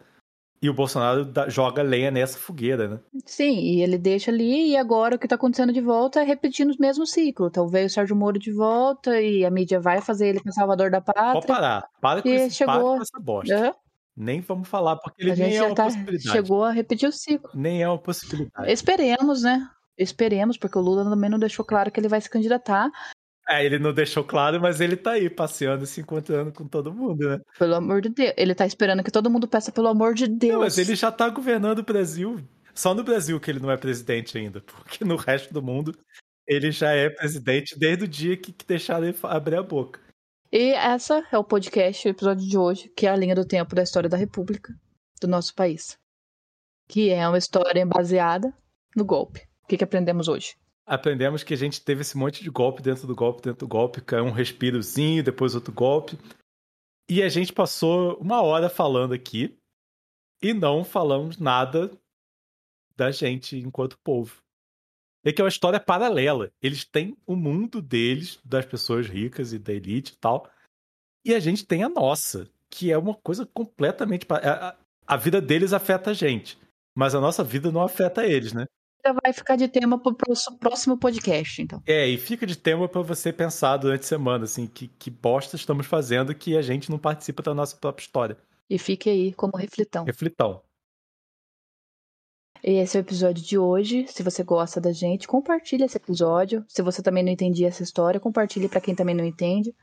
E 0.64 0.70
o 0.70 0.74
Bolsonaro 0.74 1.30
joga 1.50 1.84
lenha 1.84 2.10
nessa 2.10 2.38
fogueira, 2.38 2.88
né? 2.88 3.00
Sim, 3.26 3.60
e 3.60 3.82
ele 3.82 3.98
deixa 3.98 4.32
ali, 4.32 4.70
e 4.70 4.78
agora 4.78 5.18
o 5.18 5.20
que 5.20 5.28
tá 5.28 5.36
acontecendo 5.36 5.74
de 5.74 5.82
volta 5.82 6.22
é 6.22 6.24
repetindo 6.24 6.72
o 6.72 6.78
mesmo 6.80 7.06
ciclo. 7.06 7.48
Então 7.48 7.68
veio 7.68 7.88
o 7.88 7.90
Sérgio 7.90 8.16
Moro 8.16 8.40
de 8.40 8.54
volta, 8.54 9.20
e 9.22 9.44
a 9.44 9.52
mídia 9.52 9.78
vai 9.82 10.00
fazer 10.00 10.30
ele 10.30 10.40
com 10.40 10.50
salvador 10.54 10.90
da 10.90 11.02
pátria. 11.02 11.34
Pode 11.34 11.48
parar, 11.48 11.86
para 12.00 12.22
com, 12.22 12.30
esse, 12.30 12.56
chegou... 12.56 12.74
para 12.74 12.84
com 12.84 13.02
essa 13.02 13.20
bosta. 13.20 13.60
Uhum. 13.60 13.74
Nem 14.16 14.40
vamos 14.40 14.70
falar, 14.70 14.96
porque 14.96 15.22
ele 15.22 15.34
a 15.34 15.36
nem 15.36 15.58
é 15.58 15.64
uma 15.64 15.76
tá... 15.76 15.84
possibilidade. 15.84 16.30
Chegou 16.30 16.64
a 16.64 16.72
repetir 16.72 17.10
o 17.10 17.12
ciclo. 17.12 17.50
Nem 17.54 17.84
é 17.84 17.90
uma 17.90 18.00
possibilidade. 18.00 18.72
Esperemos, 18.72 19.42
né? 19.42 19.68
Esperemos, 19.98 20.58
porque 20.58 20.78
o 20.78 20.82
Lula 20.82 21.04
também 21.04 21.30
não 21.30 21.40
deixou 21.40 21.66
claro 21.66 21.92
que 21.92 22.00
ele 22.00 22.08
vai 22.08 22.22
se 22.22 22.30
candidatar. 22.30 22.90
É, 23.48 23.66
ele 23.66 23.78
não 23.78 23.94
deixou 23.94 24.24
claro, 24.24 24.60
mas 24.62 24.80
ele 24.80 24.96
tá 24.96 25.12
aí 25.12 25.30
passeando 25.30 25.84
e 25.84 25.88
se 25.88 26.02
encontrando 26.02 26.52
com 26.52 26.66
todo 26.66 26.94
mundo, 26.94 27.28
né? 27.28 27.40
Pelo 27.60 27.76
amor 27.76 28.02
de 28.02 28.10
Deus. 28.10 28.34
Ele 28.38 28.56
tá 28.56 28.66
esperando 28.66 29.04
que 29.04 29.12
todo 29.12 29.30
mundo 29.30 29.48
peça 29.48 29.72
pelo 29.72 29.90
amor 29.90 30.14
de 30.14 30.28
Deus. 30.28 30.54
Não, 30.54 30.62
mas 30.62 30.78
ele 30.78 30.96
já 30.96 31.12
tá 31.12 31.28
governando 31.30 31.80
o 31.80 31.84
Brasil. 31.84 32.40
Só 32.74 32.94
no 32.94 33.04
Brasil 33.04 33.40
que 33.40 33.52
ele 33.52 33.60
não 33.60 33.70
é 33.70 33.78
presidente 33.78 34.38
ainda, 34.38 34.62
porque 34.66 35.04
no 35.04 35.16
resto 35.16 35.54
do 35.54 35.62
mundo 35.62 35.94
ele 36.48 36.72
já 36.72 36.92
é 36.92 37.10
presidente 37.10 37.78
desde 37.78 38.06
o 38.06 38.08
dia 38.08 38.36
que, 38.36 38.52
que 38.52 38.66
deixaram 38.66 39.08
ele 39.08 39.18
abrir 39.24 39.56
a 39.56 39.64
boca. 39.64 40.00
E 40.52 40.72
essa 40.74 41.26
é 41.32 41.38
o 41.38 41.44
podcast, 41.44 42.08
o 42.08 42.12
episódio 42.12 42.48
de 42.48 42.58
hoje, 42.58 42.90
que 42.96 43.08
é 43.08 43.10
a 43.10 43.16
linha 43.16 43.34
do 43.34 43.46
tempo 43.46 43.74
da 43.74 43.82
história 43.82 44.10
da 44.10 44.18
República 44.18 44.74
do 45.20 45.28
nosso 45.28 45.56
país. 45.56 45.98
Que 46.88 47.10
é 47.10 47.28
uma 47.28 47.38
história 47.38 47.86
baseada 47.86 48.54
no 48.96 49.04
golpe. 49.04 49.42
O 49.64 49.68
que, 49.68 49.78
que 49.78 49.84
aprendemos 49.84 50.28
hoje? 50.28 50.56
Aprendemos 50.86 51.44
que 51.44 51.54
a 51.54 51.58
gente 51.58 51.82
teve 51.82 52.02
esse 52.02 52.18
monte 52.18 52.44
de 52.44 52.50
golpe 52.50 52.82
dentro 52.82 53.08
do 53.08 53.16
golpe, 53.16 53.42
dentro 53.42 53.66
do 53.66 53.68
golpe, 53.68 54.02
caiu 54.02 54.26
um 54.26 54.32
respirozinho, 54.32 55.24
depois 55.24 55.56
outro 55.56 55.74
golpe. 55.74 56.18
E 57.10 57.22
a 57.22 57.30
gente 57.30 57.52
passou 57.52 58.18
uma 58.18 58.42
hora 58.42 58.70
falando 58.70 59.14
aqui 59.14 59.58
e 60.42 60.54
não 60.54 60.84
falamos 60.84 61.38
nada 61.38 61.92
da 62.96 63.12
gente 63.12 63.58
enquanto 63.58 63.98
povo. 64.00 64.42
É 65.26 65.32
que 65.32 65.42
é 65.42 65.44
uma 65.44 65.50
história 65.50 65.80
paralela. 65.80 66.52
Eles 66.62 66.84
têm 66.84 67.18
o 67.26 67.36
mundo 67.36 67.82
deles, 67.82 68.40
das 68.44 68.66
pessoas 68.66 69.08
ricas 69.08 69.54
e 69.54 69.60
da 69.60 69.72
elite 69.72 70.14
e 70.14 70.18
tal. 70.18 70.50
E 71.26 71.34
a 71.34 71.40
gente 71.40 71.66
tem 71.66 71.84
a 71.84 71.90
nossa, 71.90 72.50
que 72.70 72.92
é 72.92 72.98
uma 72.98 73.16
coisa 73.16 73.46
completamente. 73.46 74.28
A 75.08 75.18
vida 75.18 75.40
deles 75.40 75.72
afeta 75.72 76.12
a 76.12 76.14
gente. 76.14 76.58
Mas 76.94 77.16
a 77.16 77.22
nossa 77.22 77.44
vida 77.44 77.72
não 77.72 77.82
afeta 77.82 78.26
eles, 78.26 78.52
né? 78.52 78.66
Vai 79.12 79.34
ficar 79.34 79.56
de 79.58 79.68
tema 79.68 80.00
para 80.00 80.12
o 80.12 80.58
próximo 80.58 80.98
podcast, 80.98 81.62
então. 81.62 81.84
É, 81.86 82.08
e 82.08 82.18
fica 82.18 82.46
de 82.46 82.56
tema 82.56 82.88
para 82.88 83.02
você 83.02 83.34
pensar 83.34 83.76
durante 83.78 84.02
a 84.02 84.08
semana, 84.08 84.46
assim, 84.46 84.66
que, 84.66 84.88
que 84.88 85.10
bosta 85.10 85.56
estamos 85.58 85.86
fazendo 85.86 86.34
que 86.34 86.56
a 86.56 86.62
gente 86.62 86.90
não 86.90 86.98
participa 86.98 87.44
da 87.44 87.54
nossa 87.54 87.76
própria 87.76 88.04
história. 88.04 88.38
E 88.70 88.78
fique 88.78 89.10
aí 89.10 89.34
como 89.34 89.58
reflitão. 89.58 90.06
Reflitão. 90.06 90.62
E 92.64 92.76
esse 92.76 92.98
é 92.98 93.02
o 93.02 93.04
episódio 93.04 93.44
de 93.44 93.58
hoje. 93.58 94.08
Se 94.08 94.24
você 94.24 94.42
gosta 94.42 94.80
da 94.80 94.94
gente, 94.94 95.28
compartilhe 95.28 95.84
esse 95.84 95.98
episódio. 95.98 96.64
Se 96.70 96.82
você 96.82 97.04
também 97.04 97.22
não 97.22 97.32
entendia 97.32 97.68
essa 97.68 97.84
história, 97.84 98.22
compartilhe 98.22 98.70
para 98.70 98.80
quem 98.80 98.96
também 98.96 99.14
não 99.14 99.26
entende. 99.26 99.76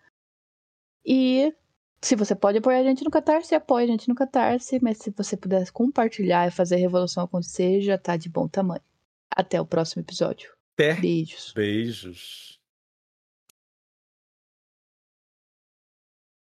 E 1.04 1.54
se 2.00 2.16
você 2.16 2.34
pode 2.34 2.56
apoiar 2.56 2.80
a 2.80 2.84
gente 2.84 3.04
no 3.04 3.10
Catarse, 3.10 3.54
apoie 3.54 3.84
a 3.84 3.86
gente 3.86 4.08
no 4.08 4.14
Catarse. 4.14 4.78
Mas 4.82 4.96
se 4.96 5.10
você 5.10 5.36
puder 5.36 5.70
compartilhar 5.70 6.48
e 6.48 6.50
fazer 6.50 6.76
a 6.76 6.78
revolução 6.78 7.22
acontecer, 7.22 7.82
já 7.82 7.98
tá 7.98 8.16
de 8.16 8.30
bom 8.30 8.48
tamanho. 8.48 8.82
Até 9.34 9.60
o 9.60 9.66
próximo 9.66 10.02
episódio. 10.02 10.52
Até. 10.74 10.94
Beijos. 10.94 11.52
Beijos. 11.54 12.59